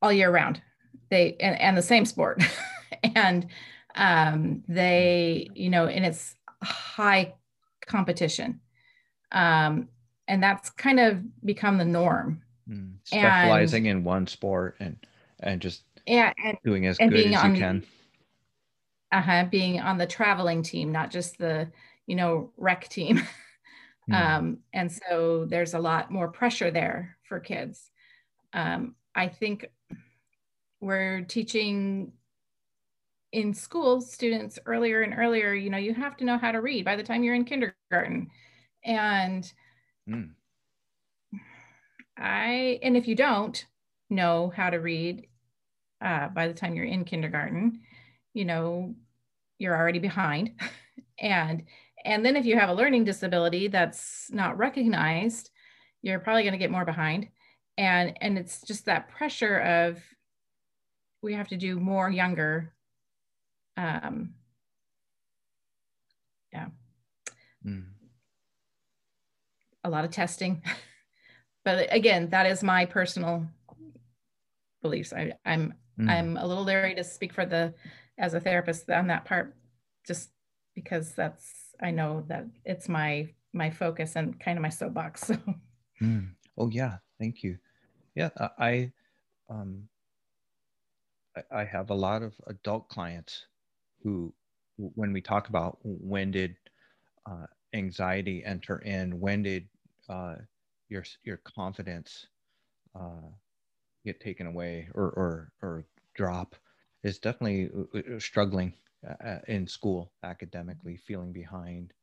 all 0.01 0.13
year 0.13 0.31
round. 0.31 0.61
They 1.09 1.35
and, 1.39 1.59
and 1.59 1.75
the 1.75 1.81
same 1.81 2.05
sport, 2.05 2.43
and 3.15 3.47
um, 3.95 4.63
they, 4.67 5.49
you 5.55 5.71
know, 5.71 5.87
and 5.87 6.05
it's 6.05 6.35
high 6.61 7.33
competition, 7.87 8.59
um, 9.31 9.89
and 10.27 10.41
that's 10.41 10.69
kind 10.69 10.99
of 10.99 11.21
become 11.43 11.77
the 11.77 11.85
norm. 11.85 12.41
Mm, 12.69 12.93
specializing 13.03 13.87
and, 13.87 13.99
in 13.99 14.03
one 14.03 14.27
sport 14.27 14.75
and 14.79 14.95
and 15.39 15.59
just 15.59 15.83
yeah 16.05 16.31
and 16.43 16.55
doing 16.63 16.85
as 16.85 16.99
and 16.99 17.11
good 17.11 17.25
as 17.25 17.43
on, 17.43 17.55
you 17.55 17.61
can. 17.61 17.83
Uh-huh 19.11 19.45
being 19.49 19.79
on 19.79 19.97
the 19.97 20.05
traveling 20.05 20.61
team 20.61 20.91
not 20.91 21.09
just 21.09 21.39
the 21.39 21.71
you 22.05 22.15
know 22.15 22.51
rec 22.57 22.87
team. 22.87 23.21
Mm. 24.09 24.15
um 24.15 24.57
and 24.73 24.91
so 24.91 25.45
there's 25.47 25.75
a 25.75 25.79
lot 25.79 26.09
more 26.09 26.29
pressure 26.29 26.71
there 26.71 27.15
for 27.27 27.39
kids. 27.39 27.91
Um 28.53 28.95
i 29.13 29.27
think 29.27 29.67
we're 30.81 31.21
teaching 31.21 32.13
in 33.31 33.53
school 33.53 34.01
students 34.01 34.57
earlier 34.65 35.01
and 35.03 35.13
earlier 35.15 35.53
you 35.53 35.69
know 35.69 35.77
you 35.77 35.93
have 35.93 36.17
to 36.17 36.25
know 36.25 36.39
how 36.39 36.51
to 36.51 36.61
read 36.61 36.85
by 36.85 36.95
the 36.95 37.03
time 37.03 37.23
you're 37.23 37.35
in 37.35 37.45
kindergarten 37.45 38.29
and 38.83 39.51
mm. 40.07 40.29
i 42.17 42.79
and 42.81 42.95
if 42.97 43.07
you 43.07 43.15
don't 43.15 43.65
know 44.09 44.51
how 44.55 44.69
to 44.69 44.77
read 44.77 45.27
uh, 46.01 46.29
by 46.29 46.47
the 46.47 46.53
time 46.53 46.75
you're 46.75 46.85
in 46.85 47.03
kindergarten, 47.03 47.81
you 48.33 48.45
know, 48.45 48.95
you're 49.57 49.75
already 49.75 49.99
behind. 49.99 50.51
and 51.19 51.63
And 52.05 52.25
then 52.25 52.37
if 52.37 52.45
you 52.45 52.57
have 52.57 52.69
a 52.69 52.73
learning 52.73 53.03
disability 53.03 53.67
that's 53.67 54.31
not 54.31 54.57
recognized, 54.57 55.49
you're 56.01 56.19
probably 56.19 56.43
going 56.43 56.53
to 56.53 56.57
get 56.59 56.71
more 56.71 56.85
behind. 56.85 57.27
And 57.77 58.17
and 58.21 58.37
it's 58.37 58.61
just 58.61 58.85
that 58.85 59.09
pressure 59.09 59.59
of 59.59 60.01
we 61.21 61.33
have 61.33 61.49
to 61.49 61.57
do 61.57 61.79
more 61.79 62.09
younger. 62.09 62.73
Um, 63.75 64.33
yeah. 66.53 66.67
Mm. 67.65 67.85
A 69.83 69.89
lot 69.89 70.05
of 70.05 70.11
testing. 70.11 70.61
but 71.65 71.87
again, 71.93 72.29
that 72.29 72.45
is 72.45 72.63
my 72.63 72.85
personal 72.85 73.45
beliefs. 74.81 75.13
I, 75.13 75.33
I'm 75.45 75.73
mm. 75.99 76.09
I'm 76.09 76.37
a 76.37 76.45
little 76.45 76.63
leery 76.63 76.95
to 76.95 77.03
speak 77.03 77.33
for 77.33 77.45
the 77.45 77.73
as 78.17 78.33
a 78.33 78.39
therapist 78.39 78.89
on 78.89 79.07
that 79.07 79.25
part, 79.25 79.55
just 80.05 80.29
because 80.75 81.13
that's 81.13 81.75
I 81.81 81.91
know 81.91 82.23
that 82.27 82.45
it's 82.65 82.89
my 82.89 83.29
my 83.53 83.69
focus 83.69 84.15
and 84.15 84.39
kind 84.39 84.57
of 84.57 84.61
my 84.61 84.69
soapbox. 84.69 85.31
So. 85.99 86.05
Mm. 86.05 86.29
Oh 86.57 86.69
yeah, 86.69 86.99
thank 87.19 87.43
you. 87.43 87.57
Yeah, 88.15 88.29
I 88.57 88.93
um 89.49 89.89
I 91.51 91.63
have 91.63 91.89
a 91.89 91.95
lot 91.95 92.21
of 92.21 92.33
adult 92.47 92.89
clients 92.89 93.45
who, 94.03 94.33
when 94.77 95.13
we 95.13 95.21
talk 95.21 95.49
about 95.49 95.77
when 95.83 96.31
did 96.31 96.55
uh, 97.29 97.45
anxiety 97.73 98.43
enter 98.45 98.79
in, 98.79 99.19
when 99.19 99.43
did 99.43 99.67
uh, 100.07 100.35
your 100.89 101.03
your 101.23 101.37
confidence 101.37 102.27
uh, 102.99 103.29
get 104.05 104.19
taken 104.19 104.47
away 104.47 104.89
or 104.93 105.09
or 105.09 105.51
or 105.61 105.85
drop, 106.15 106.55
is 107.03 107.19
definitely 107.19 107.69
uh, 107.93 108.15
uh, 108.15 108.19
struggling 108.19 108.73
uh, 109.07 109.37
in 109.47 109.67
school 109.67 110.11
academically, 110.23 110.97
feeling 110.97 111.31
behind. 111.31 111.93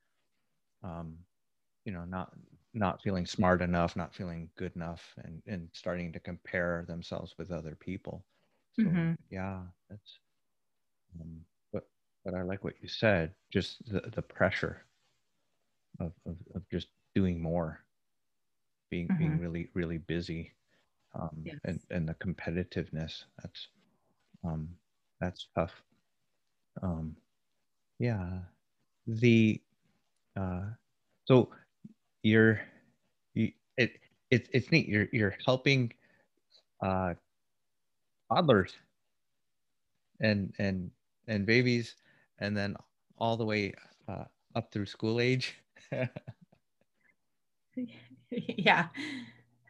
Um, 0.82 1.16
you 1.84 1.92
know, 1.92 2.04
not 2.04 2.32
not 2.74 3.02
feeling 3.02 3.26
smart 3.26 3.62
enough, 3.62 3.96
not 3.96 4.14
feeling 4.14 4.50
good 4.56 4.72
enough, 4.76 5.14
and 5.24 5.42
and 5.46 5.68
starting 5.72 6.12
to 6.12 6.20
compare 6.20 6.84
themselves 6.88 7.34
with 7.38 7.50
other 7.50 7.74
people. 7.74 8.24
So 8.74 8.82
mm-hmm. 8.82 9.12
yeah, 9.30 9.60
that's. 9.90 10.18
Um, 11.20 11.40
but 11.72 11.88
but 12.24 12.34
I 12.34 12.42
like 12.42 12.62
what 12.62 12.74
you 12.80 12.88
said. 12.88 13.32
Just 13.50 13.90
the 13.90 14.00
the 14.14 14.22
pressure 14.22 14.82
of 16.00 16.12
of, 16.26 16.36
of 16.54 16.62
just 16.70 16.88
doing 17.14 17.40
more, 17.40 17.80
being 18.90 19.08
mm-hmm. 19.08 19.18
being 19.18 19.40
really 19.40 19.68
really 19.74 19.98
busy, 19.98 20.52
um, 21.14 21.30
yes. 21.44 21.56
and 21.64 21.80
and 21.90 22.08
the 22.08 22.14
competitiveness. 22.14 23.24
That's 23.42 23.68
um, 24.44 24.68
that's 25.20 25.48
tough. 25.54 25.72
Um, 26.82 27.16
yeah, 27.98 28.40
the 29.06 29.60
uh, 30.36 30.64
so 31.24 31.50
you're 32.22 32.60
you, 33.34 33.52
it, 33.76 33.92
it 34.30 34.48
it's 34.52 34.70
neat. 34.70 34.88
You're 34.88 35.08
you're 35.12 35.36
helping 35.44 35.92
uh, 36.82 37.14
toddlers 38.30 38.74
and 40.20 40.52
and 40.58 40.90
and 41.28 41.46
babies 41.46 41.96
and 42.38 42.56
then 42.56 42.76
all 43.18 43.36
the 43.36 43.44
way 43.44 43.72
uh, 44.08 44.24
up 44.54 44.72
through 44.72 44.86
school 44.86 45.20
age 45.20 45.56
yeah. 48.30 48.88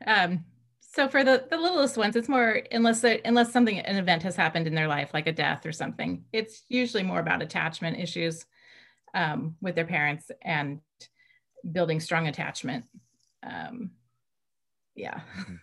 Um 0.07 0.45
so 0.81 1.09
for 1.09 1.25
the 1.25 1.47
the 1.51 1.59
littlest 1.59 1.97
ones 1.97 2.17
it's 2.17 2.29
more 2.29 2.63
unless 2.73 3.05
unless 3.05 3.53
something 3.53 3.79
an 3.79 3.97
event 3.97 4.23
has 4.23 4.37
happened 4.37 4.67
in 4.67 4.75
their 4.75 4.89
life 4.89 5.11
like 5.13 5.27
a 5.27 5.33
death 5.33 5.67
or 5.67 5.73
something 5.73 6.25
it's 6.33 6.63
usually 6.71 7.03
more 7.03 7.21
about 7.21 7.43
attachment 7.43 7.99
issues 7.99 8.47
um, 9.17 9.57
with 9.61 9.75
their 9.75 9.87
parents 9.87 10.31
and 10.43 10.81
building 11.73 11.99
strong 11.99 12.29
attachment. 12.29 12.85
Um, 13.43 13.91
yeah. 14.95 15.21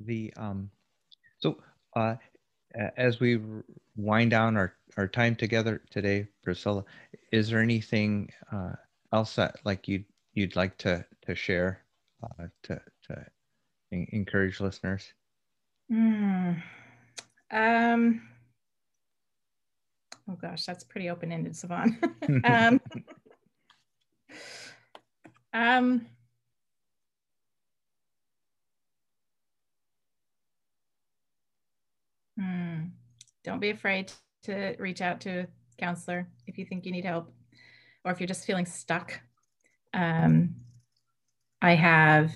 The 0.00 0.34
um 0.36 0.70
so, 1.38 1.56
uh, 1.96 2.16
as 2.96 3.20
we 3.20 3.40
wind 3.96 4.32
down 4.32 4.56
our, 4.56 4.74
our 4.98 5.06
time 5.08 5.34
together 5.34 5.80
today, 5.88 6.26
Priscilla, 6.42 6.84
is 7.34 7.50
there 7.50 7.60
anything 7.60 8.30
uh, 8.52 8.74
else 9.12 9.34
that 9.34 9.56
like 9.64 9.88
you'd 9.88 10.04
you'd 10.34 10.54
like 10.54 10.78
to 10.78 11.04
to 11.26 11.34
share 11.34 11.82
uh, 12.22 12.46
to 12.62 12.80
to 13.08 13.26
encourage 13.90 14.60
listeners? 14.60 15.12
Mm. 15.92 16.62
Um. 17.50 18.22
Oh 20.30 20.36
gosh, 20.40 20.64
that's 20.64 20.84
pretty 20.84 21.10
open 21.10 21.32
ended, 21.32 21.54
Sovann. 21.54 21.98
um, 22.44 22.80
um 25.52 26.06
Hmm. 32.36 32.86
Don't 33.44 33.60
be 33.60 33.70
afraid 33.70 34.10
to 34.42 34.74
reach 34.78 35.00
out 35.00 35.20
to 35.20 35.46
counselor 35.78 36.28
if 36.46 36.58
you 36.58 36.64
think 36.64 36.84
you 36.84 36.92
need 36.92 37.04
help 37.04 37.32
or 38.04 38.12
if 38.12 38.20
you're 38.20 38.26
just 38.26 38.46
feeling 38.46 38.66
stuck. 38.66 39.20
Um, 39.92 40.56
I 41.62 41.74
have 41.74 42.32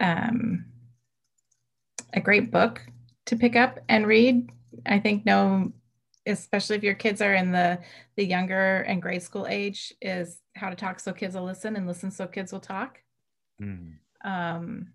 um, 0.00 0.64
a 2.12 2.20
great 2.20 2.50
book 2.50 2.80
to 3.26 3.36
pick 3.36 3.56
up 3.56 3.78
and 3.88 4.06
read. 4.06 4.50
I 4.86 4.98
think 4.98 5.24
no, 5.24 5.72
especially 6.26 6.76
if 6.76 6.82
your 6.82 6.94
kids 6.94 7.22
are 7.22 7.34
in 7.34 7.52
the 7.52 7.78
the 8.16 8.24
younger 8.24 8.82
and 8.82 9.00
grade 9.00 9.22
school 9.22 9.46
age, 9.48 9.94
is 10.02 10.40
how 10.56 10.70
to 10.70 10.76
talk 10.76 10.98
so 10.98 11.12
kids 11.12 11.36
will 11.36 11.44
listen 11.44 11.76
and 11.76 11.86
listen 11.86 12.10
so 12.10 12.26
kids 12.26 12.52
will 12.52 12.60
talk. 12.60 12.98
Mm. 13.62 13.94
Um, 14.24 14.88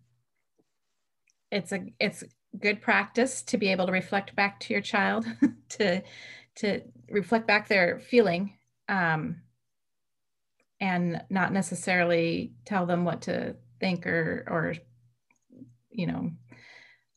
it's 1.51 1.71
a 1.71 1.85
it's 1.99 2.23
good 2.59 2.81
practice 2.81 3.41
to 3.43 3.57
be 3.57 3.71
able 3.71 3.85
to 3.85 3.91
reflect 3.91 4.35
back 4.35 4.59
to 4.59 4.73
your 4.73 4.81
child 4.81 5.25
to 5.69 6.01
to 6.55 6.81
reflect 7.09 7.47
back 7.47 7.67
their 7.67 7.99
feeling 7.99 8.57
um, 8.89 9.41
and 10.79 11.21
not 11.29 11.53
necessarily 11.53 12.53
tell 12.65 12.85
them 12.85 13.05
what 13.05 13.21
to 13.21 13.55
think 13.79 14.07
or 14.07 14.45
or 14.47 14.75
you 15.89 16.07
know 16.07 16.31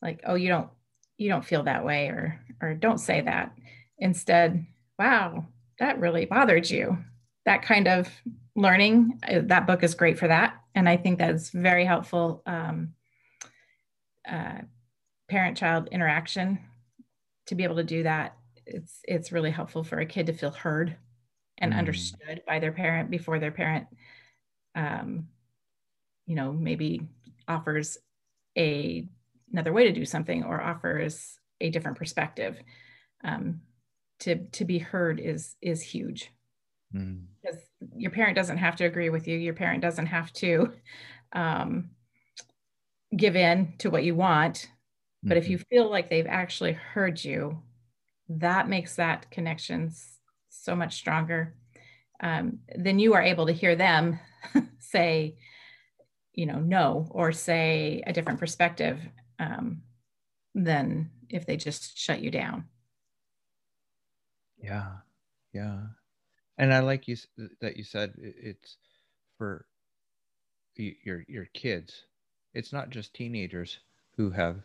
like 0.01 0.21
oh 0.25 0.35
you 0.35 0.47
don't 0.47 0.69
you 1.17 1.29
don't 1.29 1.45
feel 1.45 1.63
that 1.63 1.85
way 1.85 2.07
or 2.07 2.39
or 2.61 2.73
don't 2.73 2.99
say 2.99 3.21
that. 3.21 3.53
Instead 3.97 4.65
wow 4.97 5.45
that 5.79 5.99
really 5.99 6.25
bothered 6.25 6.69
you. 6.69 6.97
That 7.45 7.63
kind 7.63 7.87
of 7.87 8.07
learning 8.55 9.19
uh, 9.27 9.39
that 9.45 9.65
book 9.65 9.83
is 9.83 9.95
great 9.95 10.19
for 10.19 10.27
that 10.27 10.55
and 10.75 10.87
i 10.87 10.97
think 10.97 11.17
that's 11.17 11.49
very 11.49 11.85
helpful 11.85 12.41
um, 12.45 12.93
uh, 14.29 14.59
parent-child 15.31 15.87
interaction 15.91 16.59
to 17.47 17.55
be 17.55 17.63
able 17.63 17.77
to 17.77 17.83
do 17.83 18.03
that 18.03 18.35
it's 18.65 18.99
it's 19.05 19.31
really 19.31 19.49
helpful 19.49 19.83
for 19.83 19.99
a 19.99 20.05
kid 20.05 20.27
to 20.27 20.33
feel 20.33 20.51
heard 20.51 20.97
and 21.57 21.73
mm. 21.73 21.77
understood 21.77 22.41
by 22.45 22.59
their 22.59 22.71
parent 22.71 23.09
before 23.09 23.39
their 23.39 23.51
parent 23.51 23.87
um, 24.75 25.27
you 26.27 26.35
know 26.35 26.51
maybe 26.51 27.01
offers 27.47 27.97
a 28.57 29.07
another 29.51 29.73
way 29.73 29.85
to 29.85 29.93
do 29.93 30.05
something 30.05 30.43
or 30.43 30.61
offers 30.61 31.39
a 31.61 31.69
different 31.69 31.97
perspective 31.97 32.57
um, 33.23 33.61
to 34.19 34.35
to 34.51 34.65
be 34.65 34.77
heard 34.77 35.19
is 35.19 35.55
is 35.61 35.81
huge 35.81 36.29
mm. 36.93 37.21
because 37.41 37.59
your 37.95 38.11
parent 38.11 38.35
doesn't 38.35 38.57
have 38.57 38.75
to 38.75 38.85
agree 38.85 39.09
with 39.09 39.27
you 39.27 39.37
your 39.37 39.53
parent 39.53 39.81
doesn't 39.81 40.07
have 40.07 40.31
to 40.33 40.71
um, 41.33 41.89
give 43.15 43.35
in 43.35 43.73
to 43.79 43.89
what 43.89 44.03
you 44.03 44.15
want. 44.15 44.69
But 45.23 45.37
if 45.37 45.43
mm-hmm. 45.43 45.51
you 45.51 45.57
feel 45.59 45.89
like 45.89 46.09
they've 46.09 46.27
actually 46.27 46.73
heard 46.73 47.23
you, 47.23 47.61
that 48.29 48.69
makes 48.69 48.95
that 48.95 49.29
connection 49.29 49.91
so 50.49 50.75
much 50.75 50.95
stronger. 50.95 51.55
Um, 52.21 52.59
then 52.75 52.99
you 52.99 53.13
are 53.13 53.21
able 53.21 53.45
to 53.47 53.53
hear 53.53 53.75
them 53.75 54.19
say, 54.79 55.35
you 56.33 56.45
know, 56.45 56.59
no, 56.59 57.07
or 57.11 57.31
say 57.31 58.01
a 58.07 58.13
different 58.13 58.39
perspective 58.39 58.99
um, 59.39 59.81
than 60.55 61.11
if 61.29 61.45
they 61.45 61.57
just 61.57 61.97
shut 61.97 62.21
you 62.21 62.31
down. 62.31 62.65
Yeah, 64.57 64.91
yeah, 65.53 65.81
and 66.57 66.73
I 66.73 66.79
like 66.79 67.07
you 67.07 67.17
that 67.61 67.77
you 67.77 67.83
said 67.83 68.13
it's 68.17 68.77
for 69.37 69.65
your 70.75 71.25
your 71.27 71.45
kids 71.53 72.05
it's 72.53 72.73
not 72.73 72.89
just 72.89 73.13
teenagers 73.13 73.79
who 74.17 74.29
have 74.29 74.61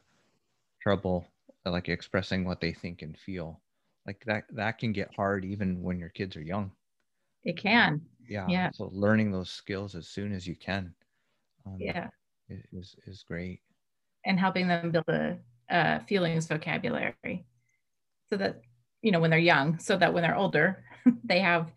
trouble 0.87 1.27
like 1.65 1.89
expressing 1.89 2.45
what 2.45 2.61
they 2.61 2.73
think 2.73 3.03
and 3.03 3.19
feel. 3.19 3.61
Like 4.07 4.23
that 4.27 4.45
that 4.53 4.79
can 4.79 4.93
get 4.93 5.11
hard 5.17 5.45
even 5.45 5.83
when 5.83 5.99
your 5.99 6.11
kids 6.11 6.37
are 6.37 6.43
young. 6.43 6.71
It 7.43 7.57
can. 7.57 8.01
Yeah 8.29 8.47
yeah. 8.49 8.71
so 8.73 8.91
learning 8.93 9.33
those 9.33 9.51
skills 9.51 9.97
as 9.97 10.07
soon 10.07 10.33
as 10.33 10.47
you 10.47 10.55
can 10.55 10.95
um, 11.67 11.77
yeah. 11.81 12.09
is 12.73 12.95
is 13.05 13.25
great. 13.27 13.63
And 14.25 14.39
helping 14.39 14.69
them 14.69 14.93
build 14.93 15.09
a, 15.09 15.39
a 15.69 16.01
feelings 16.07 16.47
vocabulary 16.47 17.47
so 18.31 18.37
that 18.37 18.61
you 19.03 19.11
know, 19.11 19.21
when 19.21 19.31
they're 19.31 19.39
young, 19.39 19.79
so 19.79 19.97
that 19.97 20.15
when 20.15 20.23
they're 20.23 20.37
older, 20.37 20.85
they 21.25 21.41
have 21.41 21.73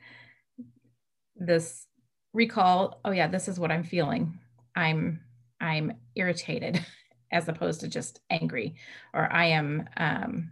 this 1.35 1.87
recall, 2.33 3.01
oh 3.05 3.11
yeah, 3.11 3.27
this 3.27 3.47
is 3.47 3.59
what 3.59 3.71
I'm 3.71 3.83
feeling. 3.83 4.37
I'm 4.75 5.21
I'm 5.59 5.93
irritated 6.15 6.85
as 7.31 7.47
opposed 7.47 7.81
to 7.81 7.87
just 7.87 8.19
angry 8.29 8.75
or 9.13 9.31
I 9.31 9.45
am 9.45 9.87
um, 9.97 10.51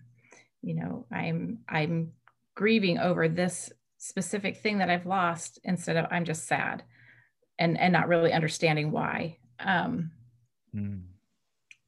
you 0.61 0.73
know, 0.73 1.05
I'm 1.11 1.59
I'm 1.69 2.11
grieving 2.55 2.97
over 2.97 3.29
this 3.29 3.71
specific 3.97 4.57
thing 4.57 4.79
that 4.79 4.89
I've 4.89 5.05
lost 5.05 5.59
instead 5.63 5.95
of 5.95 6.05
I'm 6.11 6.25
just 6.25 6.47
sad 6.47 6.83
and 7.57 7.79
and 7.79 7.93
not 7.93 8.07
really 8.07 8.33
understanding 8.33 8.91
why. 8.91 9.37
Um, 9.59 10.11
mm. 10.75 11.01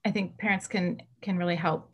I 0.06 0.12
think 0.12 0.38
parents 0.38 0.68
can 0.68 1.02
can 1.22 1.38
really 1.38 1.56
help 1.56 1.92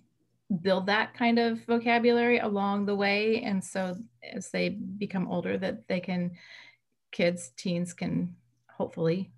build 0.61 0.85
that 0.85 1.15
kind 1.15 1.39
of 1.39 1.65
vocabulary 1.65 2.37
along 2.37 2.85
the 2.85 2.95
way 2.95 3.41
and 3.41 3.63
so 3.63 3.95
as 4.31 4.51
they 4.51 4.69
become 4.69 5.27
older 5.27 5.57
that 5.57 5.87
they 5.87 5.99
can 5.99 6.29
kids 7.11 7.51
teens 7.57 7.93
can 7.93 8.35
hopefully 8.69 9.31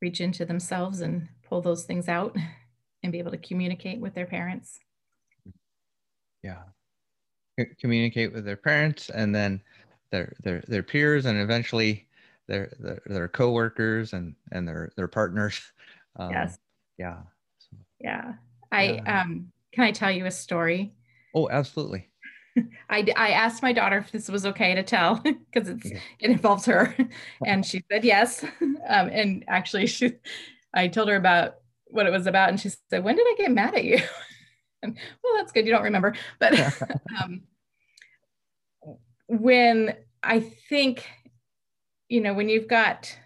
reach 0.00 0.20
into 0.20 0.44
themselves 0.44 1.00
and 1.00 1.28
pull 1.48 1.60
those 1.60 1.82
things 1.82 2.08
out 2.08 2.36
and 3.02 3.12
be 3.12 3.18
able 3.18 3.30
to 3.30 3.38
communicate 3.38 4.00
with 4.00 4.14
their 4.14 4.26
parents 4.26 4.78
yeah 6.42 6.62
communicate 7.78 8.32
with 8.32 8.44
their 8.44 8.56
parents 8.56 9.10
and 9.10 9.34
then 9.34 9.60
their 10.10 10.32
their 10.42 10.62
their 10.66 10.82
peers 10.82 11.26
and 11.26 11.38
eventually 11.38 12.06
their 12.48 12.72
their, 12.80 13.02
their 13.06 13.28
co-workers 13.28 14.12
and 14.12 14.34
and 14.52 14.66
their 14.66 14.90
their 14.96 15.08
partners 15.08 15.60
um, 16.16 16.30
yes 16.30 16.58
yeah 16.98 17.18
yeah 18.00 18.32
i 18.72 19.00
yeah. 19.04 19.22
um 19.22 19.52
can 19.72 19.84
I 19.84 19.92
tell 19.92 20.10
you 20.10 20.26
a 20.26 20.30
story? 20.30 20.92
Oh, 21.34 21.48
absolutely. 21.48 22.08
I, 22.90 23.06
I 23.16 23.30
asked 23.30 23.62
my 23.62 23.72
daughter 23.72 23.98
if 23.98 24.10
this 24.10 24.28
was 24.28 24.44
okay 24.46 24.74
to 24.74 24.82
tell 24.82 25.16
because 25.52 25.68
it's 25.68 25.90
yeah. 25.90 25.98
it 26.18 26.30
involves 26.30 26.66
her, 26.66 26.94
and 27.46 27.64
she 27.64 27.84
said 27.90 28.04
yes. 28.04 28.44
Um, 28.88 29.08
and 29.08 29.44
actually, 29.46 29.86
she 29.86 30.14
I 30.74 30.88
told 30.88 31.08
her 31.08 31.16
about 31.16 31.59
what 31.90 32.06
it 32.06 32.12
was 32.12 32.26
about, 32.26 32.48
and 32.48 32.60
she 32.60 32.70
said, 32.90 33.04
"When 33.04 33.16
did 33.16 33.26
I 33.26 33.34
get 33.36 33.50
mad 33.50 33.74
at 33.74 33.84
you?" 33.84 33.98
and, 34.82 34.96
well, 35.22 35.34
that's 35.36 35.52
good. 35.52 35.66
You 35.66 35.72
don't 35.72 35.84
remember, 35.84 36.14
but 36.38 36.54
um, 37.22 37.42
when 39.26 39.96
I 40.22 40.40
think, 40.40 41.08
you 42.08 42.20
know, 42.20 42.34
when 42.34 42.48
you've 42.48 42.68
got 42.68 43.16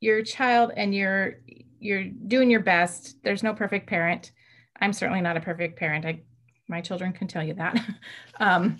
your 0.00 0.22
child 0.22 0.72
and 0.76 0.94
you're 0.94 1.40
you're 1.80 2.04
doing 2.04 2.50
your 2.50 2.60
best. 2.60 3.22
There's 3.22 3.42
no 3.42 3.54
perfect 3.54 3.88
parent 3.88 4.32
I'm 4.80 4.92
certainly 4.92 5.20
not 5.20 5.36
a 5.36 5.40
perfect 5.40 5.78
parent. 5.78 6.04
I, 6.04 6.20
my 6.68 6.80
children 6.80 7.12
can 7.12 7.28
tell 7.28 7.42
you 7.42 7.54
that. 7.54 7.78
um, 8.40 8.78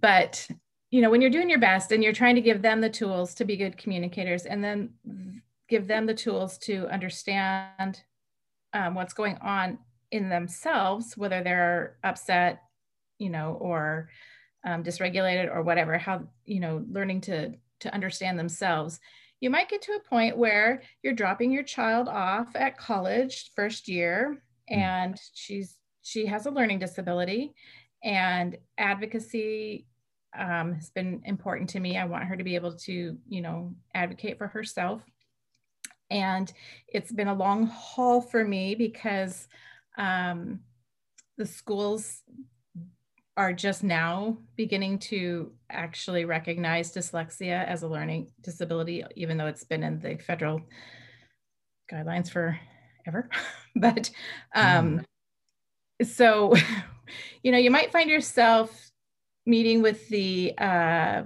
but 0.00 0.46
you 0.90 1.00
know, 1.02 1.10
when 1.10 1.20
you're 1.20 1.30
doing 1.30 1.50
your 1.50 1.58
best 1.58 1.92
and 1.92 2.02
you're 2.02 2.12
trying 2.12 2.36
to 2.36 2.40
give 2.40 2.62
them 2.62 2.80
the 2.80 2.88
tools 2.88 3.34
to 3.34 3.44
be 3.44 3.56
good 3.56 3.76
communicators, 3.76 4.46
and 4.46 4.62
then 4.62 4.90
give 5.68 5.86
them 5.86 6.06
the 6.06 6.14
tools 6.14 6.58
to 6.58 6.86
understand 6.88 8.02
um, 8.72 8.94
what's 8.94 9.14
going 9.14 9.36
on 9.38 9.78
in 10.10 10.28
themselves, 10.28 11.16
whether 11.16 11.42
they're 11.42 11.96
upset, 12.04 12.62
you 13.18 13.30
know, 13.30 13.56
or 13.60 14.08
um, 14.64 14.82
dysregulated 14.82 15.54
or 15.54 15.62
whatever. 15.62 15.98
How 15.98 16.24
you 16.44 16.60
know, 16.60 16.84
learning 16.90 17.22
to 17.22 17.54
to 17.80 17.94
understand 17.94 18.38
themselves 18.38 19.00
you 19.38 19.50
might 19.50 19.68
get 19.68 19.82
to 19.82 19.92
a 19.92 20.08
point 20.08 20.38
where 20.38 20.82
you're 21.02 21.12
dropping 21.12 21.52
your 21.52 21.62
child 21.62 22.08
off 22.08 22.56
at 22.56 22.78
college 22.78 23.50
first 23.54 23.86
year 23.86 24.42
Mm. 24.70 24.76
and 24.78 25.20
she's 25.32 25.76
she 26.02 26.26
has 26.26 26.46
a 26.46 26.50
learning 26.50 26.80
disability 26.80 27.54
and 28.02 28.56
advocacy 28.78 29.86
um, 30.36 30.74
has 30.74 30.90
been 30.90 31.22
important 31.24 31.70
to 31.70 31.80
me 31.80 31.96
i 31.96 32.04
want 32.04 32.24
her 32.24 32.36
to 32.36 32.42
be 32.44 32.56
able 32.56 32.74
to 32.78 33.16
you 33.28 33.40
know 33.40 33.74
advocate 33.94 34.38
for 34.38 34.48
herself 34.48 35.02
and 36.10 36.52
it's 36.88 37.12
been 37.12 37.28
a 37.28 37.34
long 37.34 37.66
haul 37.66 38.20
for 38.20 38.44
me 38.44 38.74
because 38.74 39.48
um, 39.98 40.60
the 41.36 41.46
schools 41.46 42.22
are 43.36 43.52
just 43.52 43.84
now 43.84 44.38
beginning 44.56 44.98
to 44.98 45.52
actually 45.70 46.24
recognize 46.24 46.92
dyslexia 46.92 47.66
as 47.66 47.82
a 47.82 47.88
learning 47.88 48.30
disability 48.40 49.04
even 49.14 49.36
though 49.36 49.46
it's 49.46 49.64
been 49.64 49.82
in 49.82 49.98
the 50.00 50.16
federal 50.16 50.62
guidelines 51.90 52.30
for 52.30 52.58
ever. 53.06 53.28
but 53.76 54.10
um, 54.54 55.04
mm. 56.02 56.06
so, 56.06 56.54
you 57.42 57.52
know, 57.52 57.58
you 57.58 57.70
might 57.70 57.92
find 57.92 58.10
yourself 58.10 58.90
meeting 59.44 59.82
with 59.82 60.08
the, 60.08 60.54
uh, 60.58 61.22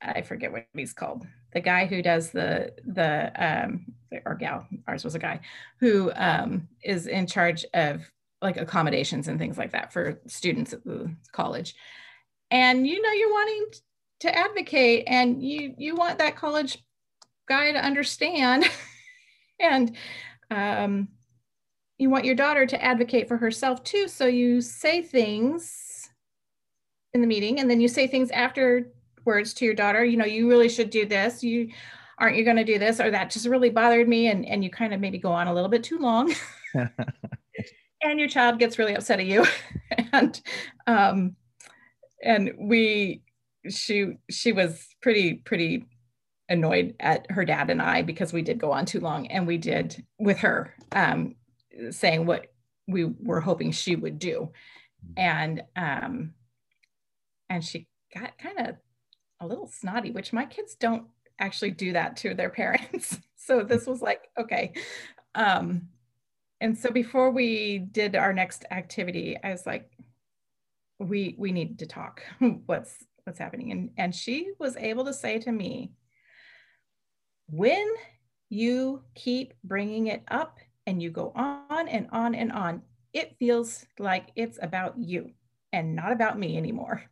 I 0.00 0.22
forget 0.22 0.52
what 0.52 0.66
he's 0.74 0.92
called, 0.92 1.26
the 1.52 1.60
guy 1.60 1.86
who 1.86 2.02
does 2.02 2.30
the, 2.30 2.72
the, 2.84 3.32
um, 3.36 3.86
or 4.24 4.34
gal, 4.34 4.66
ours 4.86 5.04
was 5.04 5.14
a 5.14 5.18
guy, 5.18 5.40
who 5.78 6.12
um, 6.14 6.68
is 6.82 7.06
in 7.06 7.26
charge 7.26 7.64
of 7.74 8.10
like 8.40 8.56
accommodations 8.56 9.28
and 9.28 9.38
things 9.38 9.56
like 9.56 9.72
that 9.72 9.92
for 9.92 10.20
students 10.26 10.72
at 10.72 10.84
the 10.84 11.14
college. 11.32 11.74
And 12.50 12.86
you 12.86 13.00
know, 13.00 13.12
you're 13.12 13.30
wanting 13.30 13.66
to 14.20 14.36
advocate 14.36 15.04
and 15.06 15.42
you 15.42 15.74
you 15.78 15.96
want 15.96 16.18
that 16.18 16.36
college 16.36 16.78
guy 17.48 17.72
to 17.72 17.84
understand 17.84 18.64
and 19.60 19.96
um, 20.50 21.08
you 21.98 22.10
want 22.10 22.24
your 22.24 22.34
daughter 22.34 22.66
to 22.66 22.82
advocate 22.82 23.28
for 23.28 23.36
herself 23.36 23.82
too. 23.84 24.08
So 24.08 24.26
you 24.26 24.60
say 24.60 25.02
things 25.02 26.08
in 27.14 27.20
the 27.20 27.26
meeting 27.26 27.60
and 27.60 27.70
then 27.70 27.80
you 27.80 27.88
say 27.88 28.06
things 28.06 28.30
afterwards 29.22 29.54
to 29.54 29.64
your 29.64 29.74
daughter, 29.74 30.04
you 30.04 30.16
know, 30.16 30.24
you 30.24 30.48
really 30.48 30.68
should 30.68 30.90
do 30.90 31.06
this. 31.06 31.44
You 31.44 31.70
aren't 32.18 32.36
you 32.36 32.44
going 32.44 32.56
to 32.56 32.64
do 32.64 32.78
this 32.78 32.98
or 33.00 33.10
that 33.10 33.30
just 33.30 33.46
really 33.46 33.70
bothered 33.70 34.08
me. 34.08 34.26
And, 34.28 34.44
and 34.44 34.64
you 34.64 34.70
kind 34.70 34.92
of 34.92 35.00
maybe 35.00 35.18
go 35.18 35.30
on 35.30 35.46
a 35.46 35.54
little 35.54 35.68
bit 35.68 35.84
too 35.84 35.98
long. 35.98 36.34
and 36.74 38.18
your 38.18 38.28
child 38.28 38.58
gets 38.58 38.78
really 38.78 38.94
upset 38.94 39.20
at 39.20 39.26
you. 39.26 39.46
and 40.12 40.40
um, 40.88 41.36
and 42.24 42.52
we 42.58 43.22
she 43.68 44.14
she 44.28 44.50
was 44.50 44.88
pretty 45.00 45.34
pretty 45.34 45.86
annoyed 46.48 46.94
at 46.98 47.30
her 47.30 47.44
dad 47.44 47.70
and 47.70 47.80
I 47.80 48.02
because 48.02 48.32
we 48.32 48.42
did 48.42 48.58
go 48.58 48.72
on 48.72 48.86
too 48.86 49.00
long 49.00 49.28
and 49.28 49.46
we 49.46 49.56
did 49.56 50.04
with 50.18 50.38
her 50.38 50.74
um, 50.90 51.36
saying 51.90 52.26
what 52.26 52.46
we 52.88 53.04
were 53.04 53.40
hoping 53.40 53.70
she 53.70 53.94
would 53.94 54.18
do. 54.18 54.50
And 55.16 55.62
um, 55.76 56.34
and 57.48 57.64
she 57.64 57.86
got 58.14 58.36
kind 58.38 58.68
of 58.68 58.76
a 59.42 59.46
little 59.46 59.66
snotty, 59.66 60.10
which 60.10 60.32
my 60.32 60.44
kids 60.44 60.74
don't 60.74 61.04
actually 61.38 61.72
do 61.72 61.92
that 61.92 62.16
to 62.18 62.34
their 62.34 62.50
parents. 62.62 63.18
so 63.36 63.62
this 63.62 63.86
was 63.86 64.00
like, 64.00 64.28
okay. 64.38 64.72
Um, 65.34 65.88
and 66.60 66.78
so 66.78 66.90
before 66.90 67.30
we 67.30 67.78
did 67.78 68.14
our 68.14 68.32
next 68.32 68.64
activity, 68.70 69.36
I 69.42 69.50
was 69.50 69.66
like, 69.66 69.90
we 70.98 71.34
we 71.36 71.50
need 71.50 71.80
to 71.80 71.86
talk. 71.86 72.22
what's 72.66 73.04
what's 73.24 73.38
happening? 73.38 73.72
And 73.72 73.90
and 73.96 74.14
she 74.14 74.52
was 74.60 74.76
able 74.76 75.04
to 75.06 75.14
say 75.14 75.40
to 75.40 75.50
me, 75.50 75.92
when 77.48 77.88
you 78.48 79.02
keep 79.14 79.54
bringing 79.64 80.06
it 80.06 80.22
up 80.30 80.58
and 80.86 81.02
you 81.02 81.10
go 81.10 81.32
on 81.34 81.88
and 81.88 82.06
on 82.12 82.34
and 82.34 82.52
on, 82.52 82.82
it 83.12 83.36
feels 83.38 83.84
like 83.98 84.28
it's 84.36 84.58
about 84.62 84.94
you 84.98 85.30
and 85.72 85.96
not 85.96 86.12
about 86.12 86.38
me 86.38 86.56
anymore. 86.56 87.02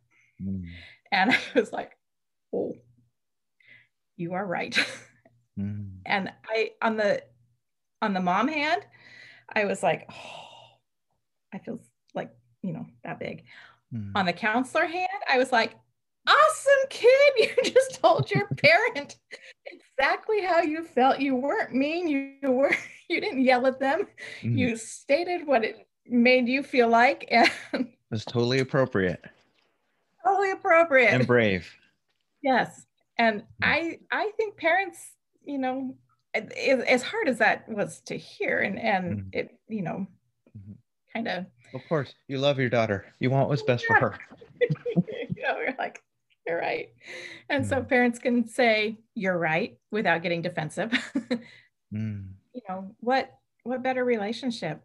Mm. 0.41 0.65
And 1.11 1.31
I 1.55 1.59
was 1.59 1.73
like, 1.73 1.91
you 4.21 4.33
are 4.33 4.45
right. 4.45 4.77
Mm. 5.59 5.97
and 6.05 6.31
I 6.47 6.71
on 6.81 6.95
the 6.95 7.21
on 8.01 8.13
the 8.13 8.21
mom 8.21 8.47
hand, 8.47 8.83
I 9.53 9.65
was 9.65 9.83
like, 9.83 10.09
oh, 10.09 10.77
I 11.53 11.59
feel 11.59 11.81
like, 12.15 12.31
you 12.63 12.71
know, 12.71 12.85
that 13.03 13.19
big. 13.19 13.43
Mm. 13.93 14.13
On 14.15 14.25
the 14.25 14.31
counselor 14.31 14.85
hand, 14.85 15.09
I 15.29 15.37
was 15.37 15.51
like, 15.51 15.75
awesome 16.25 16.87
kid. 16.89 17.09
You 17.37 17.49
just 17.63 18.01
told 18.01 18.31
your 18.31 18.47
parent 18.57 19.17
exactly 19.65 20.41
how 20.41 20.61
you 20.61 20.85
felt. 20.85 21.19
You 21.19 21.35
weren't 21.35 21.73
mean. 21.73 22.07
You 22.07 22.51
were 22.51 22.75
you 23.09 23.19
didn't 23.19 23.43
yell 23.43 23.67
at 23.67 23.77
them. 23.79 24.07
Mm. 24.41 24.57
You 24.57 24.77
stated 24.77 25.45
what 25.45 25.65
it 25.65 25.85
made 26.07 26.47
you 26.47 26.63
feel 26.63 26.87
like 26.87 27.27
and 27.29 27.51
it 27.73 27.87
was 28.09 28.23
totally 28.23 28.59
appropriate. 28.59 29.21
Totally 30.25 30.51
appropriate. 30.51 31.09
And 31.09 31.27
brave. 31.27 31.69
Yes. 32.41 32.85
And 33.21 33.41
mm. 33.41 33.45
I 33.61 33.99
I 34.11 34.31
think 34.35 34.57
parents, 34.57 34.97
you 35.43 35.59
know, 35.59 35.95
as 36.33 37.03
hard 37.03 37.29
as 37.29 37.37
that 37.37 37.69
was 37.69 38.01
to 38.07 38.17
hear 38.17 38.59
and 38.59 38.79
and 38.79 39.05
mm. 39.05 39.25
it, 39.31 39.59
you 39.67 39.83
know, 39.83 40.07
mm-hmm. 40.57 40.73
kind 41.13 41.27
of 41.27 41.45
Of 41.75 41.81
course, 41.87 42.15
you 42.27 42.39
love 42.39 42.57
your 42.57 42.69
daughter. 42.69 43.05
You 43.19 43.29
want 43.29 43.47
what's 43.47 43.61
best 43.61 43.85
yeah. 43.87 43.99
for 43.99 44.11
her. 44.11 44.19
you 44.59 45.43
know, 45.43 45.59
you're 45.59 45.75
like, 45.77 46.01
you're 46.47 46.57
right. 46.57 46.89
And 47.47 47.63
mm. 47.63 47.69
so 47.69 47.83
parents 47.83 48.17
can 48.17 48.47
say, 48.47 48.97
you're 49.13 49.37
right 49.37 49.77
without 49.91 50.23
getting 50.23 50.41
defensive. 50.41 50.91
mm. 51.93 52.27
You 52.53 52.61
know, 52.67 52.95
what 53.01 53.29
what 53.61 53.83
better 53.83 54.03
relationship? 54.03 54.81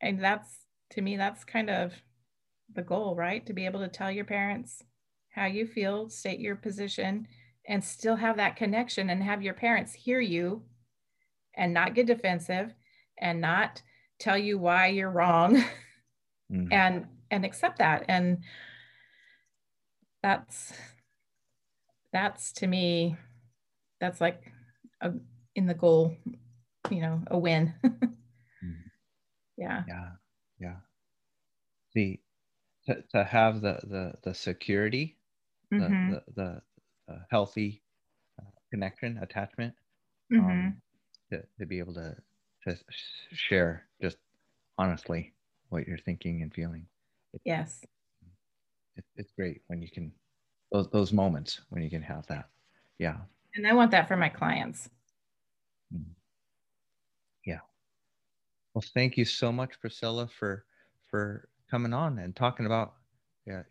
And 0.00 0.24
that's 0.24 0.48
to 0.92 1.02
me, 1.02 1.18
that's 1.18 1.44
kind 1.44 1.68
of 1.68 1.92
the 2.72 2.82
goal, 2.82 3.14
right? 3.14 3.44
To 3.44 3.52
be 3.52 3.66
able 3.66 3.80
to 3.80 3.88
tell 3.88 4.10
your 4.10 4.24
parents 4.24 4.82
how 5.36 5.44
you 5.44 5.66
feel, 5.66 6.08
state 6.08 6.40
your 6.40 6.56
position, 6.56 7.28
and 7.68 7.84
still 7.84 8.16
have 8.16 8.38
that 8.38 8.56
connection 8.56 9.10
and 9.10 9.22
have 9.22 9.42
your 9.42 9.54
parents 9.54 9.92
hear 9.92 10.18
you 10.18 10.62
and 11.54 11.74
not 11.74 11.94
get 11.94 12.06
defensive 12.06 12.72
and 13.18 13.40
not 13.40 13.82
tell 14.18 14.38
you 14.38 14.58
why 14.58 14.86
you're 14.86 15.10
wrong 15.10 15.56
mm-hmm. 16.52 16.72
and 16.72 17.06
and 17.30 17.44
accept 17.44 17.78
that. 17.78 18.04
And 18.08 18.38
that's 20.22 20.72
that's 22.12 22.52
to 22.52 22.66
me 22.66 23.16
that's 24.00 24.20
like 24.20 24.40
a, 25.02 25.12
in 25.54 25.66
the 25.66 25.74
goal 25.74 26.16
you 26.90 27.00
know 27.00 27.22
a 27.28 27.38
win. 27.38 27.74
Mm-hmm. 28.64 28.88
yeah. 29.58 29.82
Yeah. 29.86 30.08
Yeah. 30.58 30.76
The 31.94 32.18
to, 32.86 33.02
to 33.12 33.22
have 33.22 33.60
the 33.60 33.80
the 33.84 34.12
the 34.24 34.34
security 34.34 35.18
mm-hmm. 35.72 36.12
the, 36.12 36.22
the, 36.34 36.62
the 37.08 37.20
healthy 37.30 37.82
uh, 38.40 38.44
connection 38.70 39.18
attachment 39.22 39.74
um, 40.32 40.40
mm-hmm. 40.40 41.34
to, 41.34 41.42
to 41.58 41.66
be 41.66 41.78
able 41.78 41.94
to 41.94 42.14
to 42.66 42.76
share 43.32 43.84
just 44.02 44.16
honestly 44.76 45.32
what 45.68 45.86
you're 45.86 45.98
thinking 45.98 46.42
and 46.42 46.52
feeling 46.52 46.84
it, 47.32 47.40
yes 47.44 47.80
it, 48.96 49.04
it's 49.16 49.30
great 49.32 49.62
when 49.68 49.80
you 49.80 49.88
can 49.88 50.10
those 50.72 50.88
those 50.90 51.12
moments 51.12 51.60
when 51.70 51.82
you 51.82 51.90
can 51.90 52.02
have 52.02 52.26
that 52.26 52.48
yeah 52.98 53.16
and 53.54 53.66
i 53.66 53.72
want 53.72 53.90
that 53.90 54.08
for 54.08 54.16
my 54.16 54.28
clients 54.28 54.88
mm-hmm. 55.94 56.10
yeah 57.44 57.60
well 58.74 58.84
thank 58.94 59.16
you 59.16 59.24
so 59.24 59.52
much 59.52 59.80
priscilla 59.80 60.26
for 60.26 60.64
for 61.08 61.48
coming 61.70 61.92
on 61.92 62.18
and 62.18 62.34
talking 62.34 62.66
about 62.66 62.94
yeah, 63.46 63.62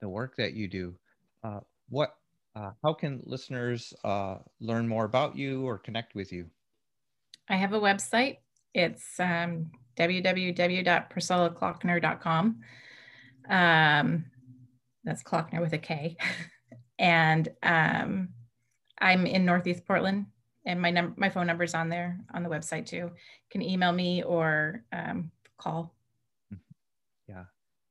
the 0.00 0.08
work 0.08 0.36
that 0.36 0.52
you 0.52 0.68
do. 0.68 0.94
Uh, 1.42 1.60
what, 1.88 2.16
uh, 2.54 2.72
how 2.82 2.92
can 2.92 3.22
listeners 3.24 3.94
uh, 4.04 4.36
learn 4.60 4.86
more 4.86 5.04
about 5.04 5.34
you 5.36 5.66
or 5.66 5.78
connect 5.78 6.14
with 6.14 6.30
you? 6.32 6.50
I 7.48 7.56
have 7.56 7.72
a 7.72 7.80
website. 7.80 8.36
It's 8.74 9.18
um, 9.18 9.70
www.priscillaklockner.com. 9.96 12.60
Um, 13.48 14.24
that's 15.04 15.22
Klockner 15.22 15.60
with 15.60 15.72
a 15.72 15.78
K. 15.78 16.16
and 16.98 17.48
um, 17.62 18.30
I'm 19.00 19.26
in 19.26 19.44
Northeast 19.44 19.84
Portland, 19.84 20.26
and 20.64 20.80
my 20.80 20.90
num- 20.90 21.14
my 21.16 21.28
phone 21.28 21.48
number's 21.48 21.74
on 21.74 21.88
there 21.88 22.20
on 22.32 22.44
the 22.44 22.48
website 22.48 22.86
too. 22.86 22.96
You 22.96 23.10
can 23.50 23.62
email 23.62 23.92
me 23.92 24.22
or 24.22 24.84
um, 24.92 25.32
call. 25.58 25.92
Yeah 27.26 27.44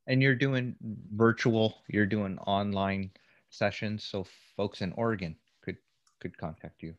and 0.08 0.22
you're 0.22 0.36
doing 0.36 0.76
virtual 1.14 1.84
you're 1.88 2.06
doing 2.06 2.38
online 2.40 3.12
sessions 3.52 4.04
so 4.04 4.26
folks 4.58 4.82
in 4.82 4.92
oregon 4.94 5.36
could 5.64 5.78
could 6.20 6.38
contact 6.38 6.82
you. 6.82 6.94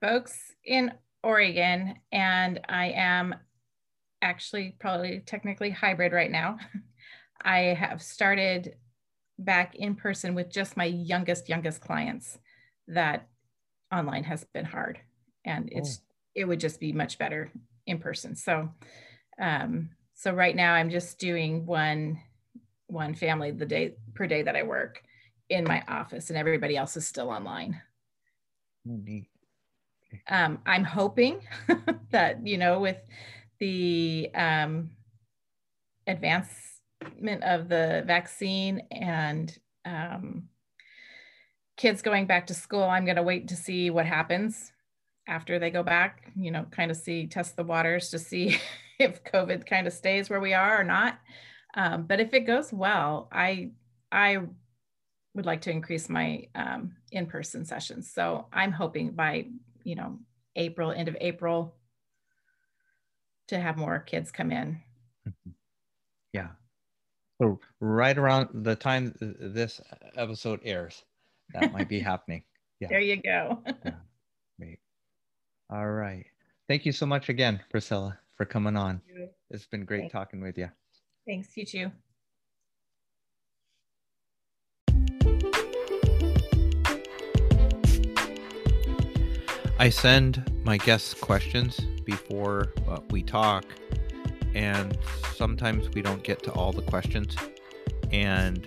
Folks 0.00 0.52
in 0.64 0.92
oregon 1.22 1.94
and 2.12 2.60
i 2.68 2.90
am 2.90 3.34
actually 4.22 4.74
probably 4.78 5.22
technically 5.26 5.70
hybrid 5.70 6.12
right 6.12 6.30
now. 6.30 6.58
I 7.42 7.58
have 7.58 8.02
started 8.02 8.76
back 9.38 9.76
in 9.76 9.94
person 9.94 10.34
with 10.34 10.50
just 10.50 10.76
my 10.76 10.86
youngest 10.86 11.48
youngest 11.48 11.80
clients 11.80 12.38
that 12.88 13.28
online 13.92 14.24
has 14.24 14.44
been 14.54 14.64
hard 14.64 14.98
and 15.44 15.68
it's 15.70 16.00
oh. 16.00 16.14
it 16.34 16.44
would 16.44 16.60
just 16.60 16.80
be 16.80 16.92
much 16.92 17.18
better 17.18 17.52
in 17.86 17.98
person. 17.98 18.34
So 18.34 18.70
um 19.40 19.90
so 20.14 20.32
right 20.32 20.56
now 20.56 20.72
i'm 20.72 20.88
just 20.88 21.18
doing 21.18 21.66
one 21.66 22.18
one 22.86 23.14
family 23.14 23.50
the 23.50 23.66
day 23.66 23.94
per 24.14 24.26
day 24.26 24.42
that 24.42 24.56
I 24.56 24.62
work 24.62 25.02
in 25.48 25.64
my 25.64 25.82
office, 25.88 26.30
and 26.30 26.38
everybody 26.38 26.76
else 26.76 26.96
is 26.96 27.06
still 27.06 27.30
online. 27.30 27.80
Um, 30.28 30.58
I'm 30.66 30.84
hoping 30.84 31.40
that 32.10 32.46
you 32.46 32.58
know 32.58 32.80
with 32.80 32.98
the 33.58 34.30
um, 34.34 34.90
advancement 36.06 37.42
of 37.42 37.68
the 37.68 38.04
vaccine 38.06 38.82
and 38.90 39.56
um, 39.84 40.48
kids 41.76 42.02
going 42.02 42.26
back 42.26 42.46
to 42.48 42.54
school, 42.54 42.84
I'm 42.84 43.04
going 43.04 43.16
to 43.16 43.22
wait 43.22 43.48
to 43.48 43.56
see 43.56 43.90
what 43.90 44.06
happens 44.06 44.72
after 45.28 45.58
they 45.58 45.70
go 45.70 45.82
back. 45.82 46.32
You 46.36 46.50
know, 46.50 46.66
kind 46.70 46.90
of 46.90 46.96
see 46.96 47.26
test 47.26 47.56
the 47.56 47.64
waters 47.64 48.10
to 48.10 48.18
see 48.18 48.58
if 48.98 49.24
COVID 49.24 49.66
kind 49.66 49.86
of 49.86 49.92
stays 49.92 50.30
where 50.30 50.40
we 50.40 50.54
are 50.54 50.80
or 50.80 50.84
not. 50.84 51.18
Um, 51.74 52.04
but 52.04 52.20
if 52.20 52.32
it 52.32 52.46
goes 52.46 52.72
well, 52.72 53.28
I 53.30 53.70
I 54.10 54.38
would 55.36 55.46
like 55.46 55.60
to 55.60 55.70
increase 55.70 56.08
my 56.08 56.48
um, 56.54 56.96
in-person 57.12 57.64
sessions. 57.64 58.10
So 58.10 58.46
I'm 58.52 58.72
hoping 58.72 59.12
by 59.12 59.46
you 59.84 59.94
know 59.94 60.18
April, 60.56 60.90
end 60.90 61.08
of 61.08 61.16
April, 61.20 61.76
to 63.48 63.60
have 63.60 63.76
more 63.76 64.00
kids 64.00 64.32
come 64.32 64.50
in. 64.50 64.80
Mm-hmm. 65.28 65.50
Yeah. 66.32 66.48
So 67.40 67.60
right 67.80 68.16
around 68.16 68.48
the 68.64 68.74
time 68.74 69.14
this 69.20 69.80
episode 70.16 70.60
airs, 70.64 71.04
that 71.52 71.72
might 71.72 71.88
be 71.88 72.00
happening. 72.12 72.42
Yeah. 72.80 72.88
There 72.88 73.00
you 73.00 73.16
go. 73.16 73.62
yeah. 73.84 73.92
Great. 74.58 74.78
All 75.70 75.86
right. 75.86 76.24
Thank 76.66 76.86
you 76.86 76.92
so 76.92 77.04
much 77.06 77.28
again, 77.28 77.60
Priscilla, 77.70 78.18
for 78.36 78.46
coming 78.46 78.76
on. 78.76 79.02
It's 79.50 79.66
been 79.66 79.84
great 79.84 80.00
Thanks. 80.00 80.12
talking 80.12 80.40
with 80.40 80.56
you. 80.58 80.70
Thanks, 81.26 81.56
you 81.56 81.66
too. 81.66 81.90
I 89.78 89.90
send 89.90 90.50
my 90.64 90.78
guests 90.78 91.12
questions 91.12 91.80
before 92.04 92.72
uh, 92.88 93.00
we 93.10 93.22
talk, 93.22 93.66
and 94.54 94.96
sometimes 95.34 95.90
we 95.90 96.00
don't 96.00 96.22
get 96.22 96.42
to 96.44 96.52
all 96.52 96.72
the 96.72 96.80
questions. 96.80 97.36
And 98.10 98.66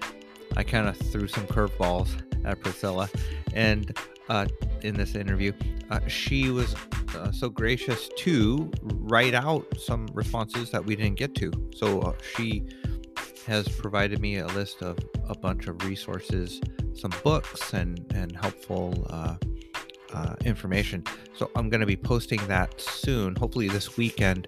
I 0.56 0.62
kind 0.62 0.88
of 0.88 0.96
threw 0.96 1.28
some 1.28 1.48
curveballs 1.48 2.10
at 2.46 2.60
Priscilla, 2.60 3.10
and 3.54 3.98
uh, 4.30 4.46
in 4.84 4.94
this 4.94 5.16
interview, 5.16 5.52
uh, 5.90 6.00
she 6.08 6.52
was 6.52 6.76
uh, 7.16 7.32
so 7.32 7.50
gracious 7.50 8.10
to 8.18 8.70
write 8.84 9.34
out 9.34 9.66
some 9.80 10.08
responses 10.14 10.70
that 10.70 10.86
we 10.86 10.96
didn't 10.96 11.18
get 11.18 11.34
to. 11.36 11.52
So 11.76 12.02
uh, 12.02 12.14
she 12.36 12.68
has 13.48 13.68
provided 13.68 14.22
me 14.22 14.38
a 14.38 14.48
list 14.48 14.84
of 14.84 15.00
a 15.28 15.36
bunch 15.36 15.68
of 15.68 15.84
resources, 15.84 16.62
some 16.94 17.14
books, 17.24 17.74
and 17.74 18.00
and 18.14 18.36
helpful 18.36 19.08
uh, 20.14 20.36
information. 20.46 21.04
So 21.36 21.52
I'm 21.56 21.70
going 21.70 21.82
to 21.82 21.88
be 21.88 21.96
posting 21.96 22.46
that 22.48 22.80
soon, 22.80 23.36
hopefully 23.36 23.70
this 23.70 23.98
weekend, 23.98 24.48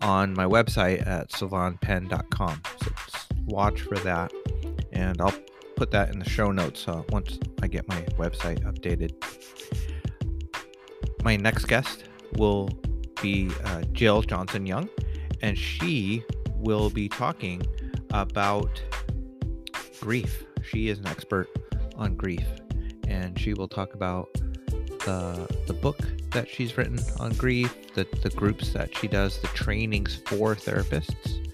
on 0.00 0.32
my 0.34 0.46
website 0.46 1.06
at 1.06 1.30
sovannpen.com. 1.30 2.62
So 2.82 2.90
watch 3.46 3.82
for 3.82 3.98
that, 3.98 4.32
and 4.92 5.20
I'll 5.20 5.34
put 5.76 5.90
that 5.92 6.10
in 6.10 6.18
the 6.18 6.28
show 6.28 6.52
notes 6.52 6.86
uh, 6.88 7.02
once 7.10 7.38
I 7.62 7.68
get 7.68 7.88
my 7.88 8.00
website 8.18 8.62
updated 8.64 9.12
my 11.22 11.36
next 11.36 11.66
guest 11.66 12.04
will 12.36 12.70
be 13.20 13.50
uh, 13.64 13.82
Jill 13.92 14.22
Johnson 14.22 14.66
Young, 14.66 14.88
and 15.42 15.56
she 15.56 16.24
will 16.56 16.90
be 16.90 17.08
talking 17.08 17.62
about 18.10 18.82
grief. 20.00 20.44
She 20.62 20.88
is 20.88 20.98
an 20.98 21.06
expert 21.06 21.48
on 21.96 22.16
grief, 22.16 22.46
and 23.06 23.38
she 23.38 23.54
will 23.54 23.68
talk 23.68 23.94
about 23.94 24.28
the 25.04 25.48
the 25.66 25.72
book 25.72 25.98
that 26.30 26.48
she's 26.48 26.76
written 26.76 26.98
on 27.18 27.32
grief, 27.34 27.74
the 27.94 28.06
the 28.22 28.30
groups 28.30 28.72
that 28.72 28.96
she 28.96 29.08
does, 29.08 29.40
the 29.40 29.48
trainings 29.48 30.16
for 30.26 30.54
therapists, 30.54 31.52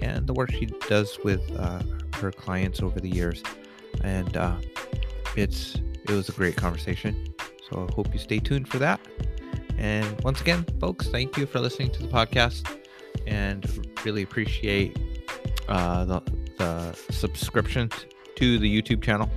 and 0.00 0.26
the 0.26 0.32
work 0.32 0.50
she 0.52 0.66
does 0.88 1.18
with 1.24 1.42
uh, 1.58 1.82
her 2.14 2.30
clients 2.30 2.82
over 2.82 3.00
the 3.00 3.10
years. 3.10 3.42
And 4.02 4.36
uh, 4.36 4.56
it's 5.36 5.76
it 6.04 6.10
was 6.10 6.28
a 6.28 6.32
great 6.32 6.56
conversation. 6.56 7.26
So 7.70 7.86
I 7.88 7.94
hope 7.94 8.12
you 8.12 8.18
stay 8.18 8.38
tuned 8.38 8.68
for 8.68 8.78
that. 8.78 9.00
And 9.78 10.20
once 10.22 10.40
again, 10.40 10.64
folks, 10.80 11.08
thank 11.08 11.36
you 11.36 11.46
for 11.46 11.60
listening 11.60 11.90
to 11.90 12.02
the 12.02 12.08
podcast 12.08 12.78
and 13.26 13.66
really 14.04 14.22
appreciate 14.22 14.98
uh, 15.68 16.04
the, 16.04 16.22
the 16.58 16.92
subscription 17.10 17.90
to 18.36 18.58
the 18.58 18.82
YouTube 18.82 19.02
channel 19.02 19.30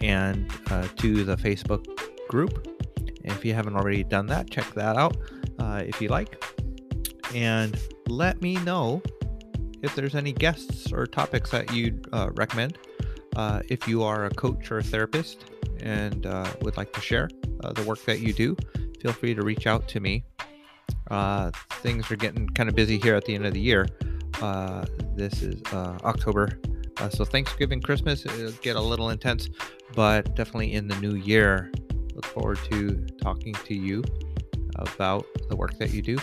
and 0.00 0.50
uh, 0.70 0.88
to 0.96 1.24
the 1.24 1.36
Facebook 1.36 1.86
group. 2.28 2.75
If 3.26 3.44
you 3.44 3.54
haven't 3.54 3.76
already 3.76 4.04
done 4.04 4.26
that, 4.26 4.50
check 4.50 4.72
that 4.74 4.96
out 4.96 5.16
uh, 5.58 5.82
if 5.84 6.00
you 6.00 6.08
like. 6.08 6.42
And 7.34 7.78
let 8.08 8.40
me 8.40 8.56
know 8.56 9.02
if 9.82 9.94
there's 9.94 10.14
any 10.14 10.32
guests 10.32 10.92
or 10.92 11.06
topics 11.06 11.50
that 11.50 11.72
you'd 11.72 12.08
uh, 12.12 12.30
recommend. 12.34 12.78
Uh, 13.34 13.62
if 13.68 13.86
you 13.86 14.02
are 14.02 14.26
a 14.26 14.30
coach 14.30 14.70
or 14.70 14.78
a 14.78 14.82
therapist 14.82 15.44
and 15.80 16.24
uh, 16.26 16.50
would 16.62 16.76
like 16.76 16.92
to 16.92 17.00
share, 17.00 17.28
uh, 17.62 17.72
the 17.72 17.82
work 17.82 18.02
that 18.04 18.20
you 18.20 18.32
do, 18.32 18.56
feel 19.00 19.12
free 19.12 19.34
to 19.34 19.42
reach 19.42 19.66
out 19.66 19.86
to 19.88 20.00
me. 20.00 20.24
Uh, 21.10 21.50
things 21.82 22.10
are 22.10 22.16
getting 22.16 22.48
kind 22.48 22.68
of 22.68 22.74
busy 22.74 22.98
here 22.98 23.14
at 23.14 23.24
the 23.24 23.34
end 23.34 23.44
of 23.44 23.52
the 23.52 23.60
year. 23.60 23.86
Uh, 24.40 24.84
this 25.14 25.42
is 25.42 25.62
October 25.72 26.58
so 27.10 27.24
Thanksgiving, 27.24 27.82
Christmas, 27.82 28.24
it'll 28.24 28.52
get 28.62 28.76
a 28.76 28.80
little 28.80 29.10
intense, 29.10 29.48
but 29.94 30.34
definitely 30.34 30.72
in 30.72 30.88
the 30.88 30.96
new 30.96 31.14
year. 31.14 31.70
Look 32.16 32.26
forward 32.26 32.58
to 32.70 33.06
talking 33.20 33.52
to 33.52 33.74
you 33.74 34.02
about 34.76 35.26
the 35.50 35.56
work 35.56 35.78
that 35.78 35.90
you 35.90 36.00
do. 36.00 36.16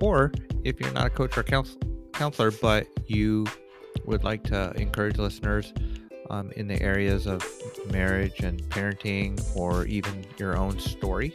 Or 0.00 0.32
if 0.64 0.80
you're 0.80 0.92
not 0.92 1.06
a 1.06 1.10
coach 1.10 1.36
or 1.36 1.42
counselor, 1.42 2.52
but 2.52 2.86
you 3.06 3.46
would 4.04 4.22
like 4.22 4.44
to 4.44 4.72
encourage 4.76 5.18
listeners 5.18 5.74
um, 6.30 6.52
in 6.52 6.68
the 6.68 6.80
areas 6.80 7.26
of 7.26 7.44
marriage 7.90 8.40
and 8.40 8.62
parenting, 8.70 9.38
or 9.56 9.84
even 9.86 10.24
your 10.38 10.56
own 10.56 10.78
story 10.78 11.32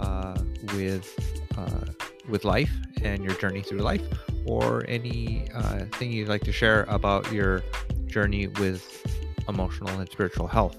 uh, 0.00 0.38
with 0.74 1.14
uh, 1.58 1.92
with 2.28 2.44
life 2.44 2.72
and 3.02 3.22
your 3.22 3.34
journey 3.34 3.60
through 3.60 3.80
life, 3.80 4.02
or 4.46 4.84
any 4.88 5.48
uh, 5.54 5.84
thing 5.92 6.10
you'd 6.10 6.28
like 6.28 6.42
to 6.44 6.52
share 6.52 6.84
about 6.84 7.30
your 7.30 7.62
journey 8.06 8.46
with 8.46 9.06
emotional 9.48 9.90
and 10.00 10.10
spiritual 10.10 10.46
health. 10.46 10.76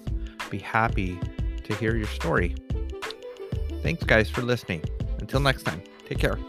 Be 0.50 0.58
happy 0.58 1.20
to 1.64 1.76
hear 1.76 1.96
your 1.96 2.08
story. 2.08 2.56
Thanks, 3.84 4.04
guys, 4.06 4.30
for 4.30 4.42
listening. 4.42 4.82
Until 5.20 5.42
next 5.42 5.64
time, 5.64 5.84
take 6.08 6.18
care. 6.18 6.40